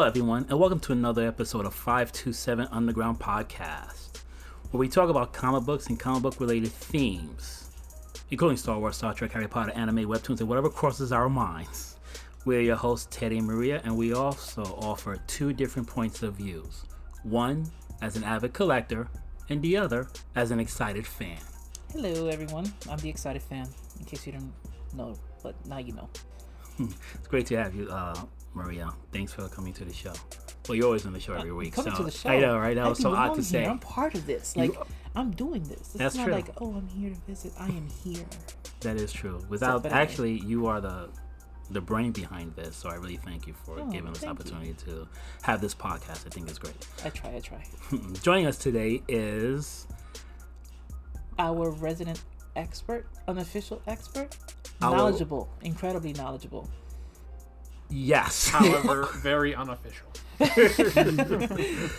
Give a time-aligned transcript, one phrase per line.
[0.00, 4.22] Hello, everyone, and welcome to another episode of 527 Underground Podcast,
[4.70, 7.68] where we talk about comic books and comic book related themes,
[8.30, 11.96] including Star Wars, Star Trek, Harry Potter, anime, webtoons, and whatever crosses our minds.
[12.46, 16.84] We're your hosts, Teddy and Maria, and we also offer two different points of views
[17.22, 19.06] one as an avid collector,
[19.50, 21.36] and the other as an excited fan.
[21.92, 22.72] Hello, everyone.
[22.88, 23.68] I'm the excited fan.
[23.98, 24.54] In case you didn't
[24.94, 26.08] know, but now you know.
[26.78, 28.14] It's great to have you, uh,
[28.54, 28.90] Maria.
[29.12, 30.12] Thanks for coming to the show.
[30.68, 31.74] Well, you're always on the show every uh, week.
[31.74, 32.28] Coming so to the show.
[32.28, 32.74] I know, right?
[32.74, 33.62] That I was so odd to say.
[33.62, 33.70] Here.
[33.70, 34.56] I'm part of this.
[34.56, 34.74] Like
[35.14, 35.78] I'm doing this.
[35.80, 36.32] It's That's not true.
[36.34, 37.52] like oh, I'm here to visit.
[37.58, 38.24] I am here.
[38.80, 39.40] That is true.
[39.48, 41.08] Without I- actually, you are the
[41.70, 44.38] the brain behind this, so I really thank you for Oh, giving us the thank
[44.38, 44.44] you.
[44.44, 45.06] opportunity to
[45.42, 46.26] have this podcast.
[46.26, 46.74] I think it's great.
[47.04, 47.34] I try.
[47.36, 47.62] I try.
[48.22, 49.86] Joining us today is
[51.38, 52.22] Our resident
[52.56, 54.36] expert, unofficial expert,
[54.82, 56.68] Our- knowledgeable, incredibly knowledgeable.
[57.90, 58.48] Yes.
[58.48, 60.06] however, very unofficial.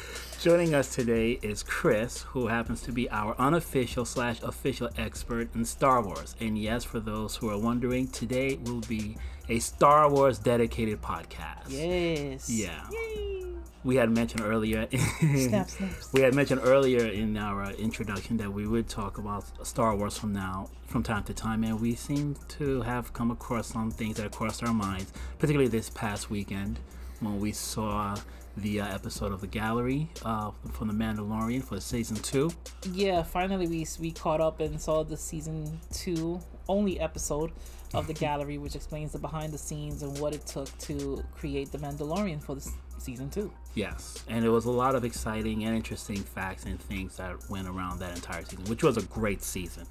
[0.41, 5.63] Joining us today is Chris, who happens to be our unofficial slash official expert in
[5.65, 6.35] Star Wars.
[6.39, 9.17] And yes, for those who are wondering, today will be
[9.49, 11.65] a Star Wars dedicated podcast.
[11.67, 12.49] Yes.
[12.49, 12.87] Yeah.
[12.91, 13.50] Yay.
[13.83, 14.87] We had mentioned earlier.
[15.19, 16.13] Snap, snaps.
[16.13, 20.17] We had mentioned earlier in our uh, introduction that we would talk about Star Wars
[20.17, 24.17] from now, from time to time, and we seem to have come across some things
[24.17, 26.79] that crossed our minds, particularly this past weekend
[27.21, 28.15] when we saw
[28.57, 32.51] the uh, episode of the gallery uh, from the Mandalorian for season two.
[32.91, 37.51] Yeah, finally we we caught up and saw the season two only episode
[37.93, 41.71] of the gallery, which explains the behind the scenes and what it took to create
[41.71, 43.51] the Mandalorian for the season two.
[43.73, 47.67] Yes, and it was a lot of exciting and interesting facts and things that went
[47.67, 49.85] around that entire season, which was a great season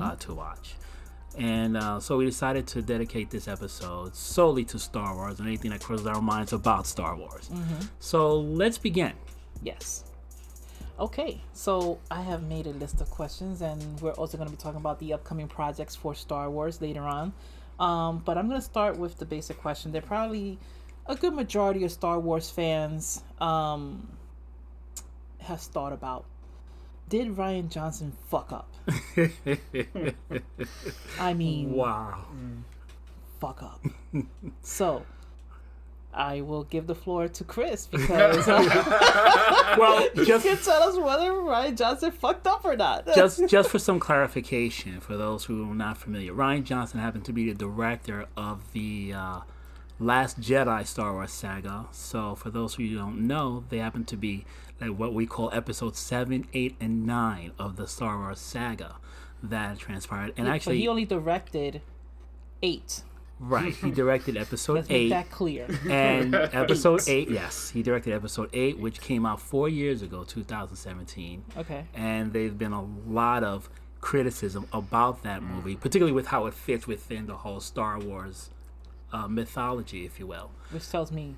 [0.00, 0.74] uh, to watch.
[1.38, 5.70] And uh, so we decided to dedicate this episode solely to Star Wars and anything
[5.70, 7.50] that crosses our minds about Star Wars.
[8.00, 9.12] So let's begin.
[9.62, 10.04] Yes.
[10.98, 14.60] Okay, so I have made a list of questions, and we're also going to be
[14.60, 17.34] talking about the upcoming projects for Star Wars later on.
[17.78, 19.92] Um, but I'm going to start with the basic question.
[19.92, 20.58] They're probably
[21.04, 24.08] a good majority of Star Wars fans um,
[25.40, 26.24] has thought about.
[27.08, 28.68] Did Rian Johnson fuck up?
[31.20, 32.24] I mean, Wow.
[33.40, 33.84] fuck up.
[34.62, 35.04] so,
[36.12, 41.30] I will give the floor to Chris because Well, you just can tell us whether
[41.32, 43.06] Rian Johnson fucked up or not.
[43.14, 47.32] just just for some clarification for those who are not familiar, Rian Johnson happened to
[47.32, 49.40] be the director of the uh,
[50.00, 51.86] Last Jedi Star Wars saga.
[51.92, 54.44] So for those who don't know, they happen to be
[54.80, 58.96] like what we call episodes seven, eight, and nine of the Star Wars saga
[59.42, 60.32] that transpired.
[60.36, 61.80] And but actually, he only directed
[62.62, 63.02] eight.
[63.38, 65.08] right, he directed episode Let's make eight.
[65.10, 65.66] that clear.
[65.88, 71.44] And episode eight, yes, he directed episode eight, which came out four years ago, 2017
[71.56, 71.84] Okay.
[71.94, 73.68] and there's been a lot of
[74.00, 78.50] criticism about that movie, particularly with how it fits within the whole Star Wars
[79.12, 80.50] uh, mythology, if you will.
[80.70, 81.34] Which tells me,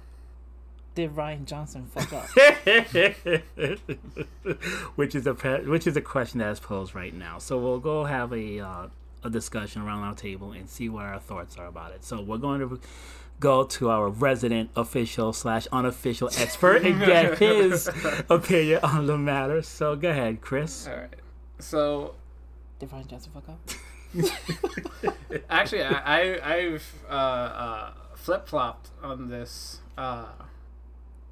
[0.98, 2.26] did Rian Johnson fuck up?
[4.96, 7.38] which is a pre- which is a question that is posed right now.
[7.38, 8.88] So we'll go have a uh,
[9.22, 12.02] a discussion around our table and see what our thoughts are about it.
[12.02, 12.80] So we're going to
[13.38, 17.88] go to our resident official slash unofficial expert and get his
[18.28, 19.62] opinion on the matter.
[19.62, 20.88] So go ahead, Chris.
[20.88, 21.14] All right.
[21.60, 22.16] So
[22.80, 23.60] did Rian Johnson fuck up?
[25.48, 30.26] actually, I, I I've uh, uh, flip flopped on this uh,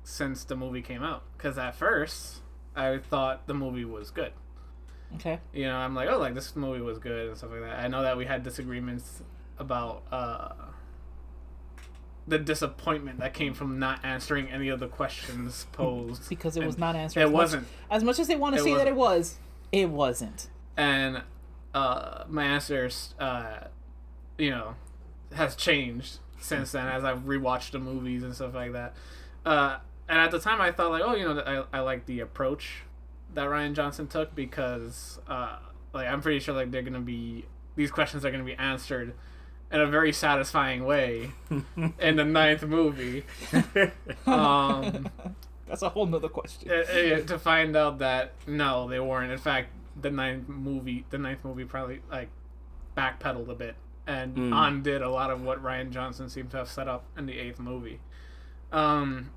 [0.06, 1.24] since the movie came out.
[1.36, 2.42] Because at first,
[2.76, 4.30] I thought the movie was good.
[5.16, 5.40] Okay.
[5.52, 7.80] You know, I'm like, oh, like this movie was good and stuff like that.
[7.80, 9.22] I know that we had disagreements
[9.58, 10.52] about uh,
[12.28, 16.28] the disappointment that came from not answering any of the questions posed.
[16.28, 17.20] Because it was not answered.
[17.20, 17.66] It as much- wasn't.
[17.90, 19.36] As much as they want to say that it was,
[19.72, 20.48] it wasn't.
[20.76, 21.22] and
[21.74, 23.64] uh, my answers, uh,
[24.38, 24.76] you know,
[25.34, 28.94] has changed since then as I've rewatched the movies and stuff like that.
[29.44, 32.20] Uh, and at the time, I thought like, oh, you know, I I like the
[32.20, 32.82] approach
[33.34, 35.58] that Rian Johnson took because, uh,
[35.92, 37.44] like, I'm pretty sure like they're gonna be
[37.74, 39.14] these questions are gonna be answered
[39.72, 41.32] in a very satisfying way
[41.98, 43.24] in the ninth movie.
[44.26, 45.08] Um,
[45.68, 46.70] That's a whole nother question.
[46.70, 49.32] uh, uh, to find out that no, they weren't.
[49.32, 49.70] In fact,
[50.00, 52.28] the ninth movie, the ninth movie probably like
[52.96, 53.74] backpedaled a bit
[54.06, 54.66] and Mm.
[54.68, 57.58] undid a lot of what Rian Johnson seemed to have set up in the eighth
[57.58, 57.98] movie.
[58.70, 59.30] Um,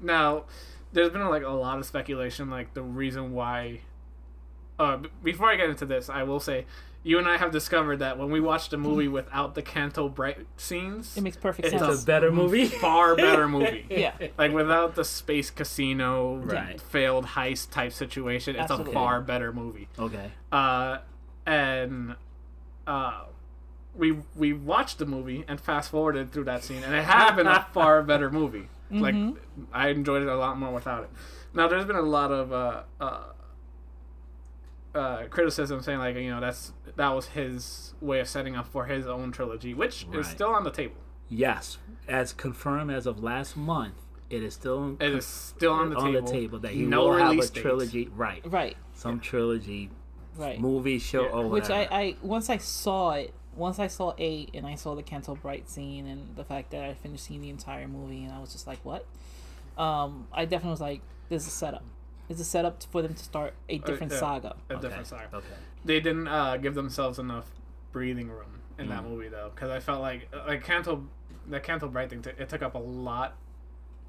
[0.00, 0.44] now,
[0.92, 3.80] there's been like a lot of speculation, like the reason why
[4.78, 6.66] uh, b- before I get into this, I will say,
[7.02, 10.38] you and I have discovered that when we watched a movie without the Canto Bright
[10.56, 11.94] scenes, It makes perfect It's sense.
[11.94, 12.64] It's a better movie.
[12.66, 13.86] far better movie.
[13.90, 14.12] yeah.
[14.36, 16.80] Like without the space casino, Right.
[16.80, 18.92] failed heist type situation, it's Absolutely.
[18.92, 19.88] a far better movie.
[19.98, 20.30] Okay.
[20.50, 20.98] Uh,
[21.46, 22.16] and
[22.86, 23.22] uh,
[23.94, 27.46] we we watched the movie and fast forwarded through that scene, and it had been
[27.46, 28.68] a far better movie.
[28.90, 29.14] Like
[29.72, 31.10] I enjoyed it a lot more without it.
[31.54, 33.22] Now there's been a lot of uh, uh,
[34.94, 38.86] uh, criticism saying like you know that's that was his way of setting up for
[38.86, 40.20] his own trilogy, which Right.
[40.20, 40.96] is still on the table.
[41.28, 41.78] Yes,
[42.08, 43.94] as confirmed as of last month,
[44.30, 46.26] it is still It is still on the on table.
[46.26, 47.60] the table that he no will have a release date.
[47.62, 48.08] trilogy.
[48.14, 48.42] Right.
[48.46, 48.76] Right.
[48.94, 49.90] Some trilogy,
[50.36, 50.60] Right.
[50.60, 51.30] movie, show, Yeah.
[51.30, 51.88] or Which I.
[51.90, 55.68] I once I saw it, once I saw eight and I saw the Canto Bright
[55.68, 58.66] scene and the fact that I finished seeing the entire movie and I was just
[58.66, 59.06] like, what?
[59.78, 61.84] Um, I definitely was like, this is a setup.
[62.28, 64.18] It's a setup for them to start a different yeah.
[64.18, 64.56] saga.
[64.68, 64.82] A Okay.
[64.82, 65.28] different side.
[65.32, 65.46] Okay.
[65.84, 67.46] They didn't uh, give themselves enough
[67.92, 69.08] breathing room in that Mm.
[69.10, 71.06] movie though, because I felt like like Canto,
[71.46, 73.36] the Canto Bright thing, t- it took up a lot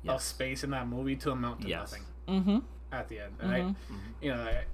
[0.07, 1.91] of space in that movie to amount to Yes.
[1.91, 2.57] nothing Mm-hmm.
[2.91, 3.35] at the end.
[3.39, 3.75] And I, Mhm.
[4.21, 4.65] you know, I,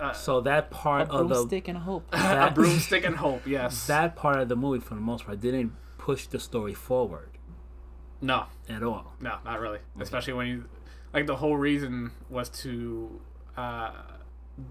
[0.00, 2.06] uh, So that part of the broomstick and a hope.
[2.12, 3.46] a that- broomstick and hope.
[3.46, 3.86] Yes.
[3.86, 7.30] that part of the movie, for the most part, didn't push the story forward
[8.20, 9.12] no, at all.
[9.20, 9.78] no, not really.
[10.00, 10.64] Especially when you,
[11.12, 13.20] like, the whole reason was to
[13.56, 13.90] uh,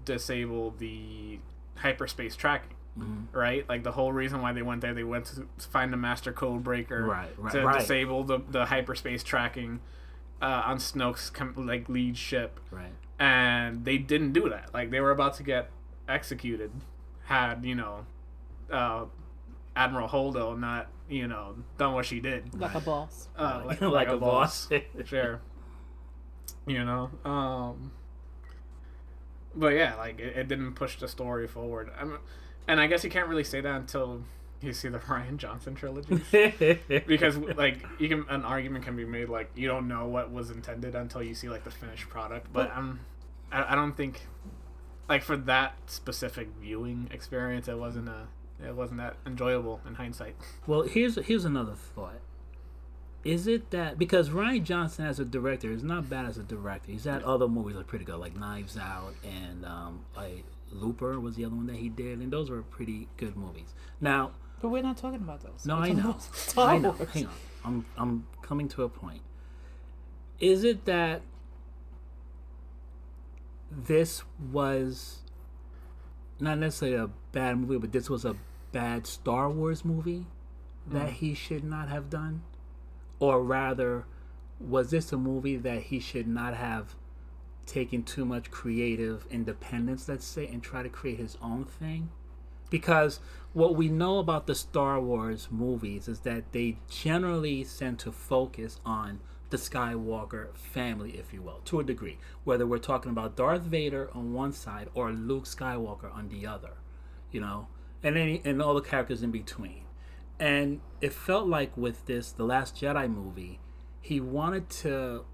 [0.04, 1.38] disable the
[1.76, 2.70] hyperspace tracking.
[2.98, 3.36] Mm-hmm.
[3.36, 6.32] Right, like the whole reason why they went there, they went to find the master
[6.32, 7.80] code breaker, Right, right, to right.
[7.80, 9.80] disable the, the hyperspace tracking
[10.40, 12.92] uh, on Snoke's com- like lead ship, Right.
[13.18, 14.72] And they didn't do that.
[14.74, 15.70] Like they were about to get
[16.08, 16.70] executed,
[17.24, 18.06] had you know,
[18.70, 19.04] uh,
[19.76, 23.28] Admiral Holdo not you know done what she did, Like a boss.
[23.38, 24.80] uh, like, Like like a a boss, boss.
[25.04, 25.40] sure.
[26.66, 27.92] You know, um,
[29.54, 31.90] but yeah, like it, it didn't push the story forward.
[31.98, 32.18] I'm,
[32.66, 34.22] and I guess you can't really say that until
[34.64, 36.22] you see the Rian Johnson trilogy
[37.06, 40.50] because like you can an argument can be made like you don't know what was
[40.50, 43.00] intended until you see like the finished product but i'm
[43.52, 44.22] i, I don't think
[45.08, 48.26] like for that specific viewing experience it wasn't a
[48.64, 52.20] it wasn't that enjoyable in hindsight Well, here's here's another thought.
[53.24, 56.92] Is it that because Rian Johnson as a director is not bad as a director.
[56.92, 61.18] He's had other movies that are pretty good, like Knives Out and um, like Looper
[61.18, 63.74] was the other one that he did, and those were pretty good movies.
[64.00, 64.32] Now,
[64.64, 65.66] But we're not talking about those.
[65.66, 66.16] no, We're I know,
[66.56, 66.92] I know.
[67.12, 67.34] Hang on,
[67.66, 69.20] I'm I'm coming to a point.
[70.40, 71.20] Is it that
[73.70, 75.18] this was
[76.40, 78.36] not necessarily a bad movie, but this was a
[78.72, 80.24] bad Star Wars movie
[80.86, 81.12] that mm.
[81.12, 82.40] he should not have done?
[83.18, 84.06] Or rather,
[84.58, 86.94] was this a movie that he should not have
[87.66, 92.08] taken too much creative independence, let's say, and try to create his own thing?
[92.70, 93.20] Because
[93.54, 98.80] what we know about the Star Wars movies is that they generally tend to focus
[98.84, 99.20] on
[99.50, 102.18] the Skywalker family, if you will, to a degree.
[102.42, 106.72] Whether we're talking about Darth Vader on one side or Luke Skywalker on the other,
[107.30, 107.68] you know,
[108.02, 109.84] and any and all the characters in between.
[110.40, 113.60] And it felt like with this, the Last Jedi movie,
[114.00, 115.24] he wanted to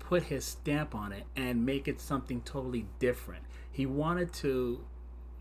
[0.00, 3.44] put his stamp on it and make it something totally different.
[3.70, 4.84] He wanted to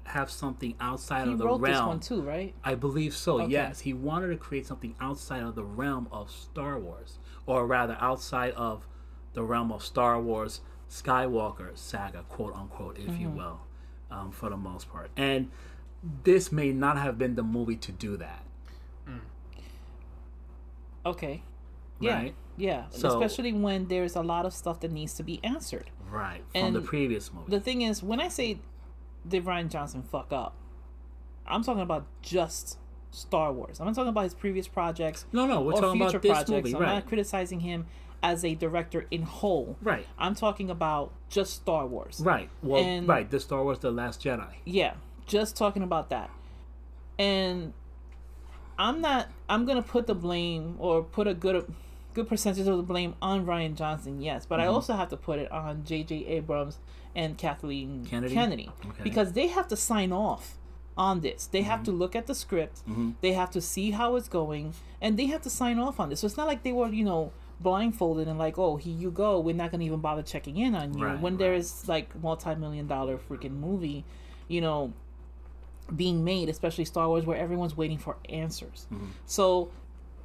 [0.09, 1.73] have something outside He of the wrote realm.
[1.73, 2.53] this one too, right?
[2.63, 3.41] I believe so.
[3.41, 3.51] Okay.
[3.51, 7.97] Yes, he wanted to create something outside of the realm of Star Wars, or rather,
[7.99, 8.87] outside of
[9.33, 13.21] the realm of Star Wars Skywalker saga, quote unquote, if Mm-hmm.
[13.21, 13.59] you will,
[14.09, 15.11] um, for the most part.
[15.15, 15.49] And
[16.23, 18.43] this may not have been the movie to do that,
[21.05, 21.43] Okay.
[21.99, 22.13] Yeah.
[22.15, 22.35] right?
[22.57, 22.85] Yeah.
[22.89, 25.89] So- Especially when there's a lot of stuff that needs to be answered.
[26.09, 27.51] Right from the previous movie.
[27.51, 28.59] The thing is, when I say
[29.29, 30.55] did Rian Johnson fuck up,
[31.47, 32.77] I'm talking about just
[33.11, 33.79] Star Wars.
[33.79, 36.31] I'm not talking about his previous projects no, no, we're or talking future about this
[36.31, 36.49] projects.
[36.51, 36.93] movie, I'm right?
[36.95, 37.85] not criticizing him
[38.21, 39.77] as a director in whole.
[39.81, 42.19] Right, I'm talking about just Star Wars.
[42.23, 42.49] right.
[42.61, 43.29] Well, And- right.
[43.29, 44.47] The Star Wars: The Last Jedi.
[44.65, 44.93] Yeah,
[45.25, 46.29] just talking about that.
[47.17, 47.73] And
[48.77, 51.73] I'm not I'm going to put the blame or put a good
[52.13, 54.73] good percentage of the blame on Rian Johnson, yes, but I Mm-hmm.
[54.73, 56.77] also have to put it on JJ Abrams
[57.15, 58.33] and Kathleen Kennedy?
[58.33, 59.03] Kennedy, Okay.
[59.03, 60.57] because they have to sign off
[60.97, 61.45] on this.
[61.47, 61.85] They have Mm-hmm.
[61.85, 62.81] to look at the script,
[63.21, 66.19] they have to see how it's going, and they have to sign off on this.
[66.21, 69.39] So it's not like they were, you know, blindfolded and like, oh, here you go.
[69.39, 71.59] We're not gonna even bother checking in on you Right, when there right.
[71.59, 74.05] is like multi-million dollar freaking movie,
[74.47, 74.93] you know,
[75.95, 78.87] being made, especially Star Wars, where everyone's waiting for answers.
[78.93, 79.07] Mm-hmm.
[79.25, 79.71] So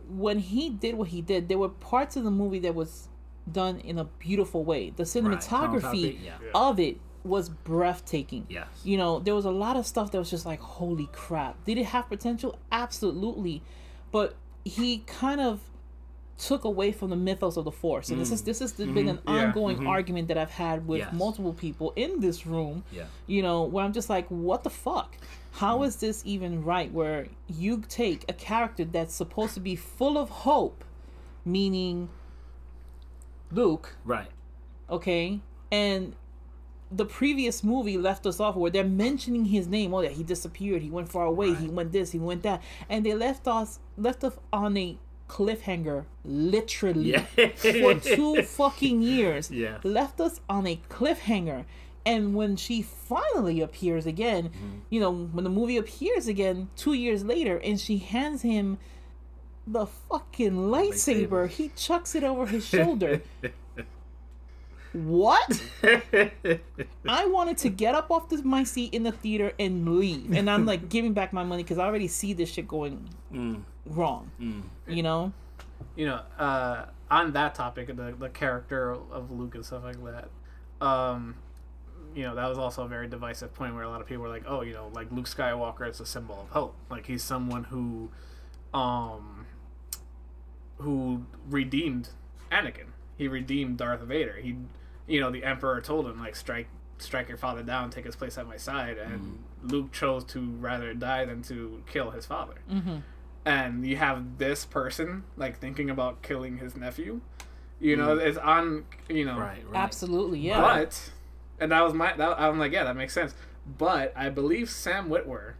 [0.08, 3.08] when he did what he did, there were parts of the movie that was
[3.50, 4.90] done in a beautiful way.
[4.90, 5.40] The cinematography
[5.80, 6.32] Cinematography, yeah.
[6.54, 8.46] of it was breathtaking.
[8.48, 8.66] Yes.
[8.84, 11.62] You know, there was a lot of stuff that was just like, holy crap.
[11.64, 12.58] Did it have potential?
[12.70, 13.62] Absolutely.
[14.12, 15.60] But he kind of
[16.36, 18.10] took away from the mythos of the force.
[18.10, 18.46] And this is mm.
[18.46, 18.92] this has mm-hmm.
[18.92, 19.46] been an Yeah.
[19.46, 19.86] ongoing mm-hmm.
[19.86, 21.12] argument that I've had with Yes.
[21.12, 22.84] multiple people in this room.
[22.92, 23.04] Yeah.
[23.26, 25.16] You know, where I'm just like, what the fuck?
[25.52, 25.86] How mm.
[25.86, 26.92] is this even right?
[26.92, 30.84] Where you take a character that's supposed to be full of hope,
[31.44, 32.08] meaning
[33.54, 34.28] Luke, Right.
[34.90, 36.14] okay, and
[36.92, 39.92] the previous movie left us off where they're mentioning his name.
[39.94, 40.82] Oh yeah, he disappeared.
[40.82, 41.54] He went far away.
[41.54, 42.12] He went this.
[42.12, 44.96] He went that, and they left us left us on a
[45.28, 47.24] cliffhanger, literally Yeah.
[47.56, 49.50] for two fucking years.
[49.50, 49.78] Yeah.
[49.82, 51.64] Left us on a cliffhanger.
[52.06, 54.78] And when she finally appears again, Mm-hmm.
[54.90, 58.76] you know, when the movie appears again two years later and she hands him
[59.66, 61.48] the fucking lightsaber, Lightsaber.
[61.48, 63.22] he chucks it over his shoulder.
[64.92, 65.62] what?
[67.08, 70.32] I wanted to get up off this, my seat in the theater and leave.
[70.32, 73.62] And I'm like giving back my money because I already see this shit going Mm.
[73.86, 74.30] wrong.
[74.86, 75.32] You know?
[75.96, 80.28] you know, uh, on that topic, the the character of Luke and stuff like that,
[80.86, 81.34] um,
[82.14, 84.28] you know, that was also a very divisive point where a lot of people were
[84.28, 86.76] like, oh, you know, like Luke Skywalker is a symbol of hope.
[86.88, 88.10] Like he's someone who,
[88.72, 89.33] um,
[90.78, 92.08] who redeemed
[92.50, 92.88] Anakin.
[93.16, 94.34] He redeemed Darth Vader.
[94.42, 94.56] He,
[95.06, 98.38] you know, the Emperor told him like strike strike your father down, take his place
[98.38, 102.96] at my side, and Luke chose to rather die than to kill his father Mm-hmm.
[103.44, 107.20] and you have this person like thinking about killing his nephew
[107.80, 107.98] you Mm.
[107.98, 109.62] know it's on you know Right.
[109.68, 109.74] Right.
[109.82, 110.60] Absolutely, yeah.
[110.60, 111.10] but
[111.60, 113.34] and that was my that, i'm like yeah that makes sense
[113.66, 115.54] but i believe sam witwer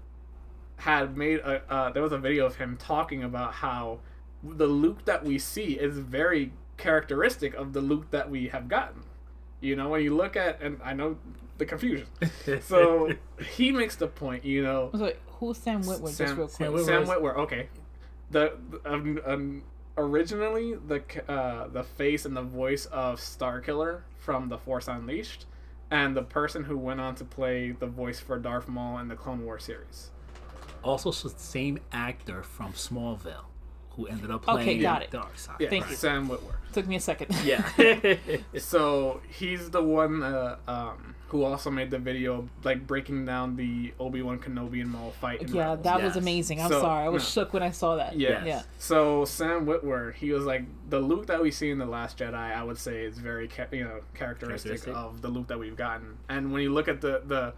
[0.77, 3.99] had made a uh, there was a video of him talking about how
[4.45, 9.03] the luke that we see is very characteristic of the luke that we have gotten
[9.61, 11.17] you know when you look at and i know
[11.59, 12.07] the confusion
[12.63, 13.13] so
[13.55, 16.03] he makes the point you know So, who's Sam Witwer?
[16.07, 16.51] just Sam- real quick.
[16.57, 16.85] Sam Witwer.
[16.85, 17.37] Sam Witwer.
[17.37, 17.69] Okay,
[18.31, 19.63] the um, um,
[19.97, 25.47] originally the uh, the face and the voice of Starkiller from The Force Unleashed,
[25.91, 29.15] and the person who went on to play the voice for Darth Maul in the
[29.17, 30.11] Clone War series.
[30.83, 33.45] Also, s- same actor from Smallville,
[33.97, 35.11] who ended up Okay, playing got it.
[35.11, 35.57] Dark Side.
[35.61, 35.97] Yeah, Thank you.
[35.97, 36.55] Sam Witwer.
[36.73, 37.35] Took me a second.
[37.45, 37.63] Yeah.
[38.59, 43.93] So he's the one uh, um, who also made the video like breaking down the
[44.01, 45.43] Obi Wan Kenobi and Maul fight.
[45.43, 45.85] In Yeah, Rebels.
[45.85, 46.61] that was amazing.
[46.61, 47.05] I'm So, sorry.
[47.05, 47.29] I was no.
[47.43, 48.17] shook when I saw that.
[48.19, 48.45] Yeah.
[48.45, 48.63] Yeah.
[48.79, 52.35] So Sam Witwer, he was like the Luke that we see in the Last Jedi.
[52.35, 54.95] I would say is very ca- you know characteristic, Characteristic.
[54.95, 56.17] of the Luke that we've gotten.
[56.29, 57.55] And when you look at the the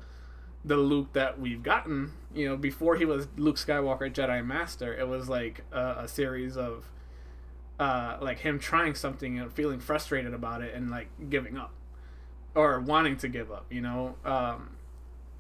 [0.66, 5.06] the Luke that we've gotten, you know, before he was Luke Skywalker Jedi Master, it
[5.06, 6.90] was like a, a series of
[7.78, 11.72] uh, like him trying something and feeling frustrated about it and like giving up
[12.56, 13.66] or wanting to give up.
[13.70, 14.70] You know, um,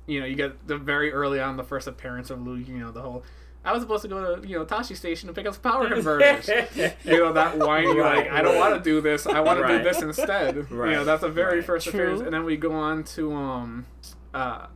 [0.06, 2.68] you know, you get the very early on the first appearance of Luke.
[2.68, 3.24] You know, the whole.
[3.64, 5.88] I was supposed to go to you know Tosche Station to pick up some power
[5.88, 6.48] converters.
[7.04, 8.70] you know that whiny Right, like I don't right.
[8.70, 9.26] want to do this.
[9.26, 10.54] I want to do this instead.
[10.54, 11.66] You know that's the very right.
[11.66, 11.98] first True.
[11.98, 13.86] appearance, and then we go on to um,
[14.32, 14.66] uh,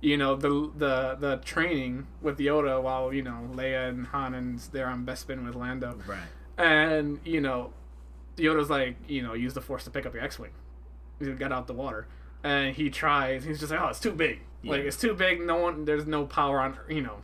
[0.00, 4.58] you know the the the training with Yoda while you know Leia and Han and
[4.72, 6.18] they're on Bespin with Lando, right.
[6.58, 7.72] and you know
[8.36, 10.50] Yoda's like you know use the Force to pick up your X-wing,
[11.20, 12.06] you get out the water,
[12.44, 13.44] and he tries.
[13.44, 15.40] He's just like oh it's too big, like it's too big.
[15.40, 17.18] No one there's no power on you know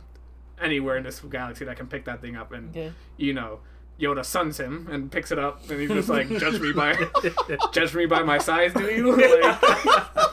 [0.61, 2.93] anywhere in this galaxy that can pick that thing up and Okay.
[3.17, 3.59] you know,
[3.99, 6.95] Yoda suns him and picks it up, and he's just like, "Judge me by,
[7.73, 10.27] judge me by my size, do you?" Like,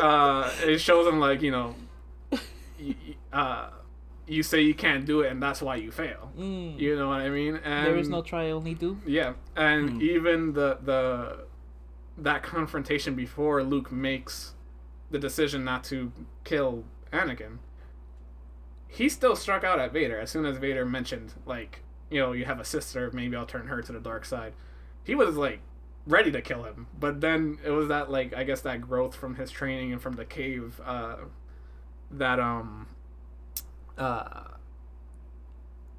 [0.00, 1.74] uh, it shows him like, you know,
[2.32, 2.38] y-
[2.80, 3.70] y- uh,
[4.26, 6.30] you say you can't do it, and that's why you fail.
[6.38, 6.78] Mm.
[6.78, 7.56] You know what I mean?
[7.56, 8.98] And There is no try, only do.
[9.06, 11.44] yeah, and even the the
[12.18, 14.54] that confrontation before Luke makes
[15.10, 16.12] the decision not to
[16.44, 17.58] kill Anakin,
[18.88, 22.44] he still struck out at Vader as soon as Vader mentioned like, you know, you
[22.44, 24.52] have a sister, maybe I'll turn her to the dark side.
[25.02, 25.60] He was like
[26.06, 29.36] ready to kill him, but then it was that like I guess that growth from
[29.36, 31.16] his training and from the cave uh
[32.10, 32.86] that um
[33.98, 34.44] uh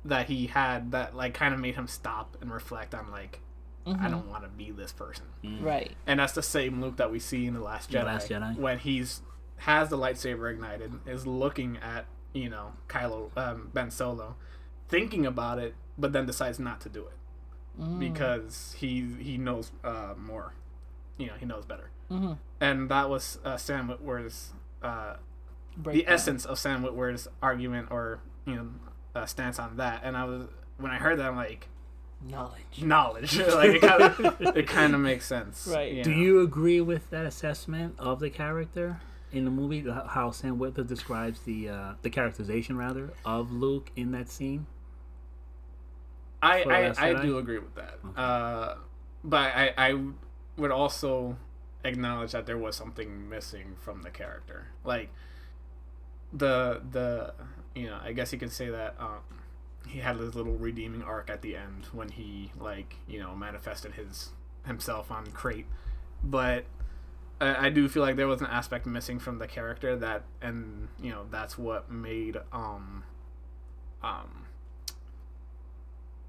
[0.04, 3.40] that he had that like kind of made him stop and reflect on like
[3.86, 4.12] I Mhm.
[4.12, 5.26] don't want to be this person.
[5.60, 5.92] Right.
[6.06, 8.04] And that's the same Luke that we see in the Last The Jedi.
[8.06, 8.56] Last Jedi.
[8.58, 9.22] When he's
[9.58, 14.36] has the lightsaber ignited, is looking at you know Kylo um, Ben Solo,
[14.88, 17.14] thinking about it, but then decides not to do it
[17.82, 18.00] Mm.
[18.00, 20.54] because he he knows uh, more.
[21.18, 21.90] You know he knows better.
[22.12, 22.38] Mhm.
[22.60, 24.52] And that was uh, Sam Witwer's
[24.84, 25.16] uh,
[25.76, 26.14] the Breakdown.
[26.14, 28.68] essence of Sam Witwer's argument or you know
[29.16, 30.02] uh, stance on that.
[30.04, 30.48] And I was
[30.78, 31.68] when I heard that I'm like
[32.30, 32.84] knowledge.
[32.84, 35.92] knowledge like it kind of it kind of makes sense Right.
[35.94, 36.18] you Do know?
[36.18, 39.02] you agree with that assessment of the character?
[39.34, 39.80] in the movie?
[39.90, 44.66] How Sam Witwer describes the uh, the characterization rather of Luke in that scene.
[46.42, 48.00] I For the Last I, I do agree with that.
[48.16, 48.76] Uh,
[49.24, 50.00] but I I
[50.58, 51.38] would also
[51.84, 54.68] acknowledge that there was something missing from the character.
[54.84, 55.10] Like
[56.34, 57.34] the the
[57.76, 59.20] you know I guess you could say that um,
[59.88, 63.94] he had his little redeeming arc at the end when he like you know manifested
[63.94, 64.32] his
[64.66, 65.66] himself on Crait,
[66.24, 66.66] but.
[67.40, 70.90] I I do feel like there was an aspect missing from the character that, and
[71.02, 73.04] you know, that's what made um,
[74.04, 74.46] um,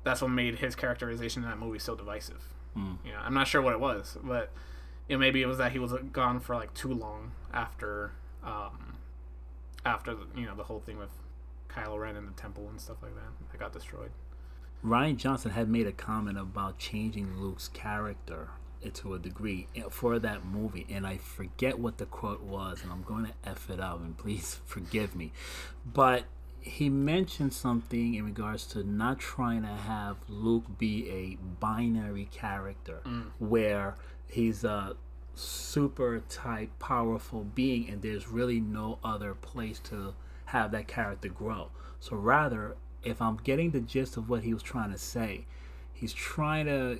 [0.04, 2.42] that's what made his characterization in that movie so divisive.
[2.76, 2.98] Mm.
[3.04, 4.50] You know, I'm not sure what it was, but
[5.08, 8.12] you know, maybe it was that he was gone for like too long after,
[8.44, 8.96] um,
[9.84, 11.10] after the, you know the whole thing with
[11.68, 14.10] Kylo Ren and the temple and stuff like that that got destroyed.
[14.84, 18.48] Rian Johnson had made a comment about changing Luke's character
[18.94, 23.02] to a degree for that movie, and I forget what the quote was, and I'm
[23.02, 25.32] going to f it up, and please forgive me.
[25.86, 26.24] But
[26.62, 33.00] he mentioned something in regards to not trying to have Luke be a binary character
[33.38, 33.96] where
[34.28, 34.96] he's a
[35.34, 40.14] super type powerful being and there's really no other place to
[40.46, 41.70] have that character grow.
[42.00, 45.46] So rather, if I'm getting the gist of what he was trying to say,
[45.92, 46.98] he's trying to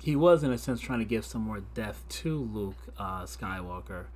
[0.00, 4.06] he was in a sense trying to give some more depth to Luke uh, Skywalker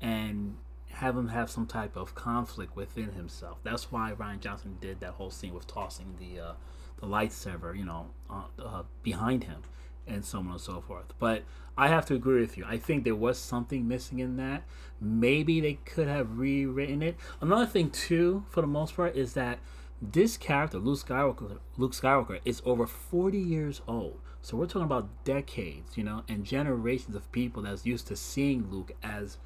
[0.00, 0.56] and
[1.00, 3.58] have him have some type of conflict within himself.
[3.62, 6.52] That's why Rian Johnson did that whole scene with tossing the uh,
[7.00, 9.62] the lightsaber, you know, uh, uh, behind him,
[10.06, 11.06] and so on and so forth.
[11.18, 11.44] But
[11.76, 12.64] I have to agree with you.
[12.66, 14.64] I think there was something missing in that.
[15.00, 17.16] Maybe they could have rewritten it.
[17.40, 19.58] Another thing too, for the most part, is that
[20.02, 24.20] this character, Luke Skywalker, Luke Skywalker, is over 40 years old.
[24.42, 28.70] So we're talking about decades, you know, and generations of people that's used to seeing
[28.70, 29.38] Luke as,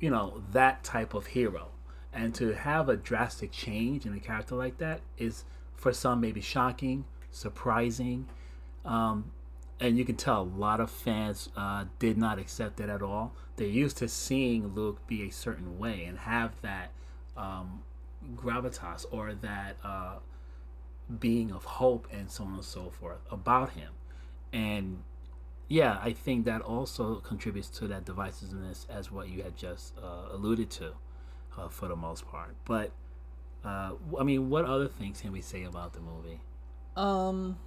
[0.00, 1.68] you know, that type of hero.
[2.12, 6.40] And to have a drastic change in a character like that is, for some, maybe
[6.40, 8.28] shocking, surprising.
[8.84, 9.32] Um,
[9.80, 13.34] and you can tell a lot of fans uh, did not accept it at all.
[13.56, 16.92] They're used to seeing Luke be a certain way and have that
[17.36, 17.82] um,
[18.36, 20.16] gravitas or that uh,
[21.18, 23.90] being of hope and so on and so forth about him.
[24.52, 25.02] And
[25.68, 30.32] yeah, I think that also contributes to that divisiveness as what you had just uh,
[30.32, 30.92] alluded to
[31.58, 32.54] uh, for the most part.
[32.64, 32.92] But
[33.64, 36.40] uh, I mean, what other things can we say about the movie?
[36.96, 37.58] Um,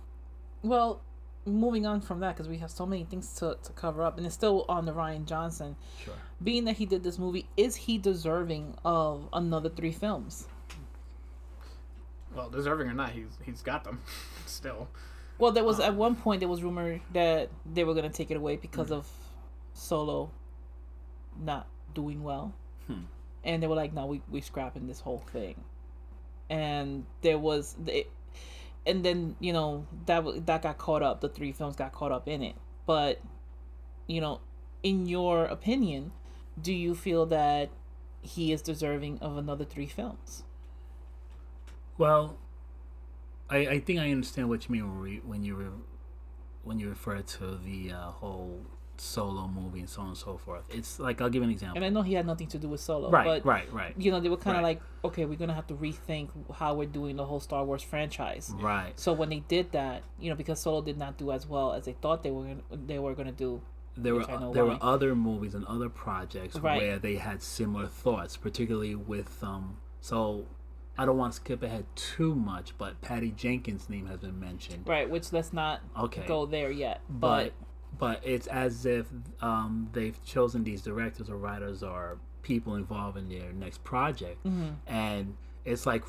[0.62, 1.02] well,
[1.46, 4.26] moving on from that because we have so many things to, to cover up, and
[4.26, 5.76] it's still on the Rian Johnson.
[6.04, 6.14] Sure.
[6.44, 10.48] Being that he did this movie, is he deserving of another three films?
[12.36, 14.02] Well, deserving or not, he's he's got them
[14.46, 14.88] still.
[15.40, 18.38] Well, there was at one point there was rumor that they were gonna take it
[18.38, 19.08] away because of
[19.74, 20.32] Solo
[21.40, 22.54] not doing well,
[22.88, 23.04] Hmm.
[23.44, 25.64] and they were like, "No, we we scrapping this whole thing."
[26.50, 28.08] And there was the,
[28.86, 31.22] and then you know that that got caught up.
[31.22, 32.56] The three films got caught up in it.
[32.86, 33.20] But,
[34.08, 34.40] you know,
[34.82, 36.14] in your opinion,
[36.60, 37.70] do you feel that
[38.22, 40.44] he is deserving of another three films?
[41.98, 42.38] Well,
[43.50, 45.70] I, I think I understand what you mean when, you re,
[46.64, 48.62] when you refer to the uh, whole
[48.98, 50.64] solo movie and so on and so forth.
[50.70, 51.78] It's like I'll give an example.
[51.78, 54.10] And I know he had nothing to do with Solo, right, but right, right, you
[54.12, 54.78] know, they were kind of Right.
[54.78, 58.52] like, okay, we're gonna have to rethink how we're doing the whole Star Wars franchise.
[58.56, 59.00] right.
[59.00, 61.86] So when they did that, you know, because Solo did not do as well as
[61.86, 63.62] they thought they were gonna, they were gonna do.
[63.96, 64.74] There were there why.
[64.74, 66.78] were other movies and other projects Right.
[66.82, 69.78] where they had similar thoughts, particularly with um.
[70.02, 70.46] So
[70.98, 74.88] I don't want to skip ahead too much, but Patty Jenkins' name has been mentioned.
[74.88, 76.26] Right, which let's not Okay.
[76.28, 77.02] go there yet.
[77.10, 77.54] but
[78.00, 79.06] But, but it's as if
[79.42, 84.70] um, they've chosen these directors or writers or people involved in their next project, Mm-hmm.
[84.88, 86.04] and it's like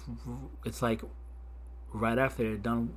[0.65, 1.03] it's like
[1.93, 2.95] right after they're done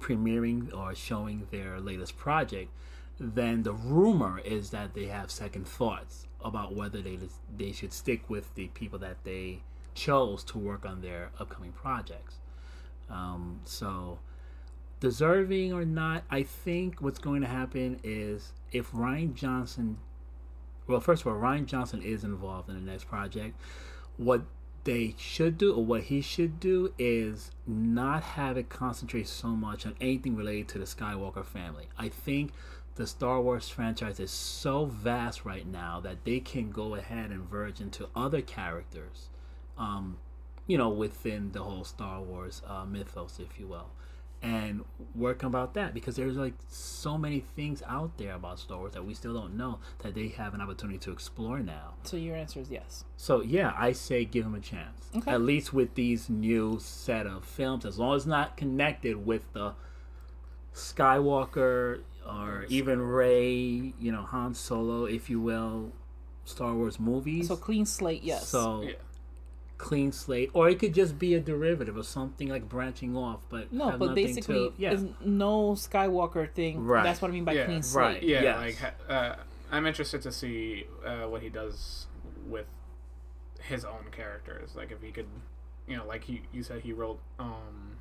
[0.00, 2.70] premiering or showing their latest project,
[3.18, 7.18] then the rumor is that they have second thoughts about whether they
[7.56, 9.62] they should stick with the people that they
[9.98, 12.36] chose to work on their upcoming projects.
[13.10, 14.18] Um, so
[15.00, 19.98] deserving or not, I think what's going to happen is if Rian Johnson,
[20.86, 23.54] well, first of all, Rian Johnson is involved in the next project.
[24.16, 24.42] What
[24.84, 29.84] they should do, or what he should do, is not have it concentrate so much
[29.84, 31.88] on anything related to the Skywalker family.
[31.98, 32.52] I think
[32.94, 37.48] the Star Wars franchise is so vast right now that they can go ahead and
[37.48, 39.28] verge into other characters,
[39.78, 40.18] um,
[40.66, 43.90] you know, within the whole Star Wars uh, mythos, if you will
[44.42, 48.92] and work about that because there's like so many things out there about Star Wars
[48.94, 51.94] that we still don't know that they have an opportunity to explore now.
[52.04, 53.04] So your answer is yes.
[53.16, 55.08] So yeah, I say give them a chance.
[55.16, 55.30] Okay.
[55.30, 59.52] At least with these new set of films, as long as it's not connected with
[59.54, 59.74] the
[60.72, 65.92] Skywalker or even Rey, you know, Han Solo, if you will,
[66.44, 67.48] Star Wars movies.
[67.48, 68.46] So clean slate, yes.
[68.46, 68.92] So Yeah.
[69.78, 73.72] Clean slate, or it could just be a derivative of something like branching off, but
[73.72, 76.84] no, but basically, to, yeah, there's no Skywalker thing.
[76.84, 77.04] Right.
[77.04, 78.04] That's what I mean by Yeah, clean slate.
[78.04, 78.22] right.
[78.22, 78.58] Yeah, Yes.
[78.82, 79.36] like uh,
[79.70, 82.06] I'm interested to see uh, what he does
[82.46, 82.66] with
[83.60, 84.74] his own characters.
[84.74, 85.26] Like if he could,
[85.86, 87.98] you know, like he you said he wrote, um,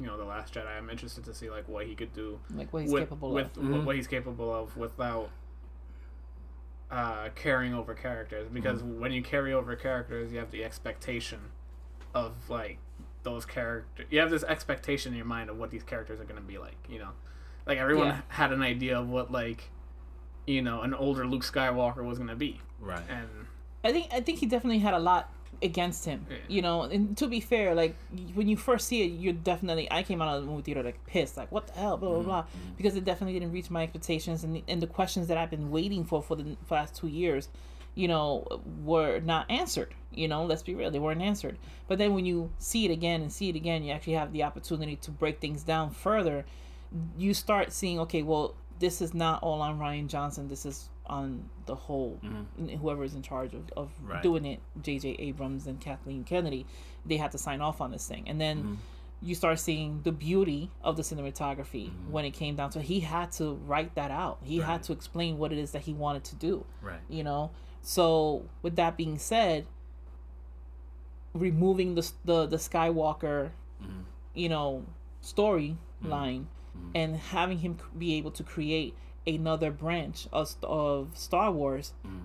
[0.00, 0.66] you know, the Last Jedi.
[0.66, 3.46] I'm interested to see like what he could do Like what he's with capable with
[3.46, 3.52] of.
[3.62, 3.72] Mm-hmm.
[3.72, 5.28] what- what he's capable of without
[6.92, 8.48] uh, carrying over characters.
[8.52, 9.00] Because Mm-hmm.
[9.00, 11.40] when you carry over characters, you have the expectation
[12.14, 12.78] of like
[13.24, 14.06] those characters.
[14.10, 16.58] You have this expectation in your mind of what these characters are going to be
[16.58, 16.76] like.
[16.88, 17.08] You know,
[17.66, 18.20] like everyone Yeah.
[18.28, 19.70] had an idea of what like
[20.46, 23.02] you know an older Luke Skywalker was going to be, right.
[23.08, 23.28] and
[23.84, 26.26] I think I think he definitely had a lot against him.
[26.28, 26.36] Yeah.
[26.48, 27.96] You know, and to be fair, like
[28.34, 29.90] when you first see it, you're definitely.
[29.90, 32.18] I came out of the movie theater like pissed, like what the hell, blah blah
[32.18, 32.28] mm-hmm.
[32.28, 32.44] blah,
[32.76, 35.70] because it definitely didn't reach my expectations, and the, and the questions that I've been
[35.70, 37.48] waiting for for the last two years,
[37.94, 39.94] you know, were not answered.
[40.14, 41.56] You know, let's be real, they weren't answered.
[41.88, 44.42] But then when you see it again and see it again, you actually have the
[44.42, 46.44] opportunity to break things down further.
[47.16, 50.48] You start seeing, okay, well, this is not all on Rian Johnson.
[50.48, 52.66] This is on the whole, mm-hmm.
[52.78, 54.20] whoever is in charge of, of Right.
[54.24, 55.16] doing it, J.J.
[55.20, 56.66] Abrams and Kathleen Kennedy.
[57.06, 58.74] They had to sign off on this thing, and then mm-hmm.
[59.22, 62.10] you start seeing the beauty of the cinematography mm-hmm.
[62.10, 64.38] when it came down to he had to write that out.
[64.42, 67.00] He had to explain what it is that he wanted to do Right.
[67.08, 67.50] you know
[67.82, 69.66] so with that being said
[71.34, 73.50] removing the the, the skywalker
[74.34, 74.84] you know
[75.22, 76.46] storyline
[76.94, 78.94] and having him be able to create
[79.26, 82.20] another branch of, of star wars mm.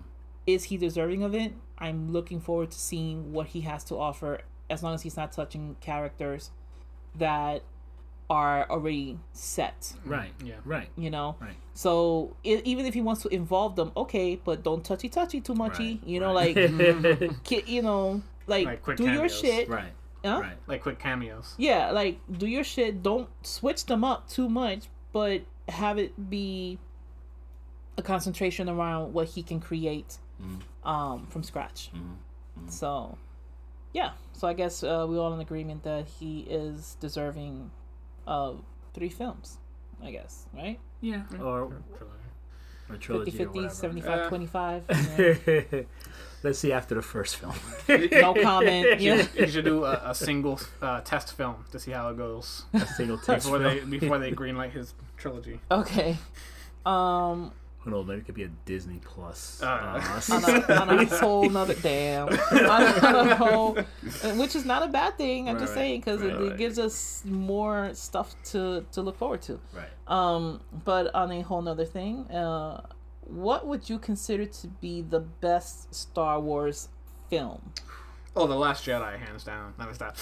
[0.46, 4.40] is he deserving of it i'm looking forward to seeing what he has to offer
[4.68, 6.50] as long as he's not touching characters
[7.14, 7.62] that
[8.30, 10.32] are already set Right.
[10.44, 10.56] Yeah.
[10.64, 10.88] Right.
[10.96, 11.54] you know Right.
[11.72, 15.54] so i even if he wants to involve them okay but don't touchy touchy too
[15.54, 16.00] muchy Right.
[16.06, 16.54] you know right.
[16.54, 19.92] like you know like, Like quick do your shit right.
[20.28, 20.40] Huh?
[20.40, 20.56] Right.
[20.66, 21.54] like quick cameos.
[21.58, 26.78] yeah like do your shit don't switch them up too much but have it be
[27.96, 30.88] a concentration around what he can create Mm-hmm.
[30.88, 31.90] um from scratch
[32.68, 33.18] so
[33.92, 37.72] yeah so i guess uh, we're all in agreement that he is deserving
[38.24, 38.60] of
[38.94, 39.58] three films
[40.00, 41.22] i guess right Yeah.
[41.40, 41.72] Or
[42.90, 43.74] or 50 trilogy or 50 whatever.
[43.74, 44.94] 75 Uh, 25 you
[45.72, 45.84] know?
[46.42, 47.54] Let's see after the first film.
[48.12, 52.08] no comment yeah You should do a, a single uh, test film to see how
[52.10, 53.90] it goes A single text before they film.
[53.90, 55.58] before they greenlight his trilogy.
[55.70, 56.16] okay
[56.86, 58.06] um Who knows?
[58.06, 59.60] Maybe it could be a Disney Plus.
[59.62, 63.74] Uh, uh, on a, on a whole nother damn on a, on a whole,
[64.36, 66.52] which is not a bad thing i'm Right, just saying because Right, it, right.
[66.52, 69.88] it gives us more stuff to to look forward to right.
[70.06, 72.82] um but on a whole nother thing uh
[73.28, 76.88] what would you consider to be the best star wars
[77.30, 77.72] film
[78.36, 79.74] Oh, the Last Jedi, hands down.
[79.78, 80.16] That was that.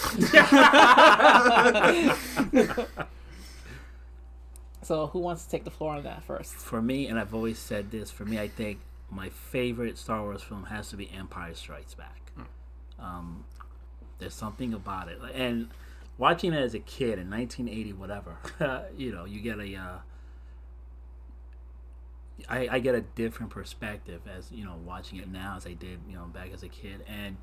[4.82, 7.58] so who wants to take the floor on that first For me, and I've always
[7.58, 8.78] said this, for me, I think
[9.10, 12.32] my favorite Star Wars film has to be Empire Strikes Back.
[12.98, 13.44] Um,
[14.18, 15.68] there's something about it, and
[16.16, 18.38] watching it as a kid in 1980, whatever,
[18.96, 19.74] you know, you get a.
[19.76, 19.98] Uh,
[22.48, 26.00] I, I get a different perspective as you know watching it now as I did
[26.08, 27.04] you know back as a kid.
[27.06, 27.36] And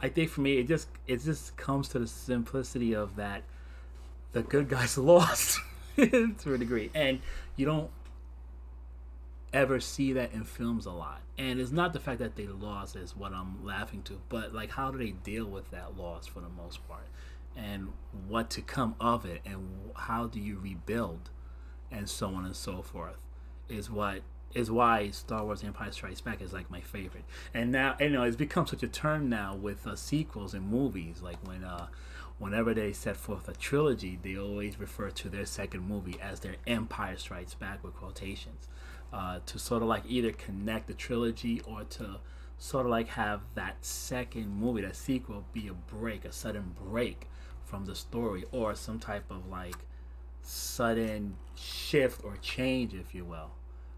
[0.00, 3.42] I think for me it just it just comes to the simplicity of that
[4.32, 5.58] the good guys lost
[5.96, 6.90] to a degree.
[6.94, 7.20] And
[7.56, 7.90] you don't
[9.52, 11.20] ever see that in films a lot.
[11.38, 14.70] And it's not the fact that they lost is what I'm laughing to but like
[14.70, 17.06] how do they deal with that loss for the most part?
[17.54, 17.92] And
[18.28, 21.30] what to come of it and how do you rebuild?
[21.90, 23.25] And so on and so forth
[23.68, 24.20] is what
[24.54, 27.24] is why Star Wars Empire Strikes Back is like my favorite.
[27.52, 31.20] And now you know it's become such a term now with uh, sequels and movies.
[31.22, 31.88] Like when uh,
[32.38, 36.56] whenever they set forth a trilogy, they always refer to their second movie as their
[36.66, 38.68] Empire Strikes Back with quotations
[39.12, 42.18] uh, to sort of like either connect the trilogy or to
[42.58, 47.28] sort of like have that second movie, that sequel, be a break, a sudden break
[47.64, 49.76] from the story or some type of like
[50.42, 53.50] sudden shift or change, if you will,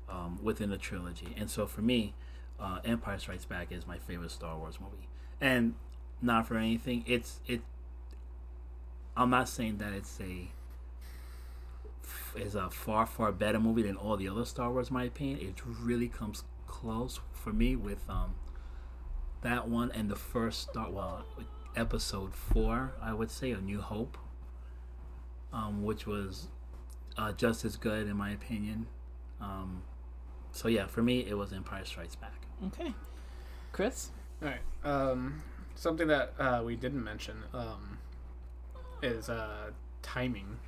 [0.09, 1.35] um, within the trilogy.
[1.37, 2.15] And so for me,
[2.61, 5.09] uh, Empire Strikes Back is my favorite Star Wars movie,
[5.41, 5.75] and
[6.21, 7.05] not for anything.
[7.07, 7.61] It's it.
[9.17, 10.49] I'm not saying that it's a
[12.37, 14.89] is a far far better movie than all the other Star Wars.
[14.89, 18.35] In my opinion, it really comes close for me with um
[19.43, 21.25] that one and the first Star well
[21.77, 24.19] episode four, I would say, A New Hope,
[25.53, 26.49] um, which was
[27.17, 28.87] uh, just as good in my opinion.
[29.41, 29.83] Um,
[30.59, 32.35] so yeah, for me, it was Empire Strikes Back.
[32.67, 32.93] Okay,
[33.71, 34.11] Chris.
[34.43, 34.61] All right.
[34.83, 35.41] Um,
[35.77, 37.99] something that uh, we didn't mention um,
[39.03, 39.71] is uh,
[40.03, 40.59] timing,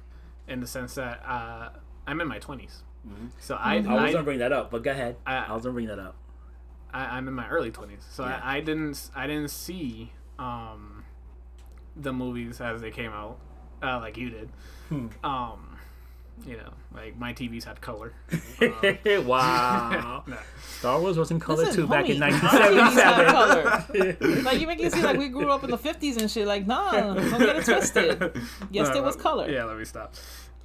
[0.46, 1.70] in the sense that uh,
[2.06, 2.82] I'm in my 20s.
[3.40, 5.16] So I, I was I, gonna bring that up, but go ahead.
[5.26, 6.14] I- I, was gonna bring that up.
[6.92, 8.02] I I'm in my early 20s.
[8.10, 8.40] So Yeah.
[8.44, 11.04] I, I didn't I didn't see um,
[11.96, 13.38] the movies as they came out
[13.82, 14.50] uh, like you did.
[14.88, 15.08] Hmm.
[15.24, 15.69] Um,
[16.46, 18.12] you know, like my TVs had color.
[19.24, 20.24] wow.
[20.30, 20.36] No.
[20.78, 24.16] Star Wars was in color Listen, too back in homie, TVs 1977.
[24.22, 24.42] color.
[24.42, 26.46] Like you make it seem like we grew up in the fifties and shit.
[26.46, 28.32] Like nah, don't get it twisted.
[28.70, 29.50] Yes, No, there was color.
[29.50, 30.14] Yeah, let me stop.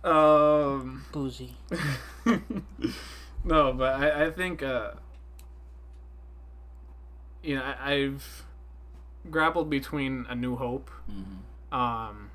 [0.04, 1.54] Um, Bougie.
[3.44, 4.92] no, but I, I think uh,
[7.44, 8.44] you know I, I've
[9.30, 11.76] grappled between A New Hope, Mhm.
[11.76, 12.30] um,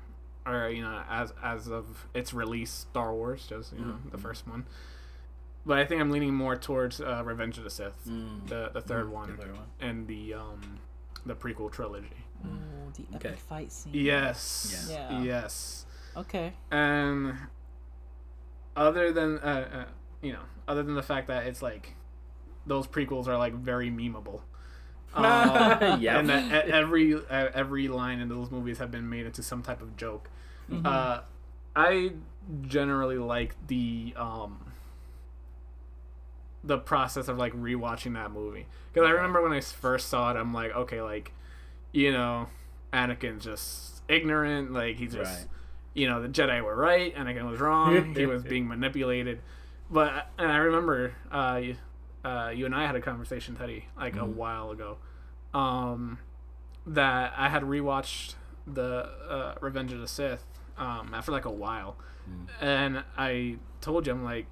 [0.51, 4.11] or you know as as of its release, Star Wars, just you know Mhm.
[4.11, 4.65] the first one.
[5.65, 8.47] But I think I'm leaning more towards uh, Revenge of the Sith, Mm.
[8.47, 9.67] the the third Mm, one, the third one.
[9.79, 10.79] and the um
[11.25, 12.25] the prequel trilogy.
[12.45, 13.35] Ooh, the epic Okay.
[13.39, 13.93] fight scene.
[13.93, 14.87] Yes.
[14.91, 15.21] Yeah.
[15.21, 15.85] Yes.
[16.17, 16.53] Okay.
[16.71, 17.35] And
[18.75, 19.85] other than uh, uh,
[20.21, 21.95] you know, other than the fact that it's like
[22.65, 24.41] those prequels are like very memeable.
[25.13, 26.19] Uh, Yeah.
[26.19, 29.81] And that every uh, every line in those movies have been made into some type
[29.81, 30.29] of joke.
[30.71, 30.85] Mhm.
[30.85, 31.21] Uh,
[31.75, 32.13] I
[32.67, 34.71] generally like the um
[36.63, 40.37] the process of like rewatching that movie because I remember when I first saw it,
[40.37, 41.31] I'm like, okay, like
[41.91, 42.47] you know,
[42.93, 45.47] Anakin's just ignorant, like he's just Right.
[45.93, 49.39] you know the Jedi were right, Anakin was wrong, he was being manipulated.
[49.89, 51.75] But and I remember uh, you,
[52.23, 54.35] uh, you and I had a conversation, Teddy, like a Mhm.
[54.35, 54.97] while ago,
[55.53, 56.19] um,
[56.85, 58.35] that I had rewatched
[58.67, 60.45] the uh, Revenge of the Sith
[60.77, 61.95] um, after like a while,
[62.29, 62.47] Mm.
[62.61, 64.45] and I told you I'm like,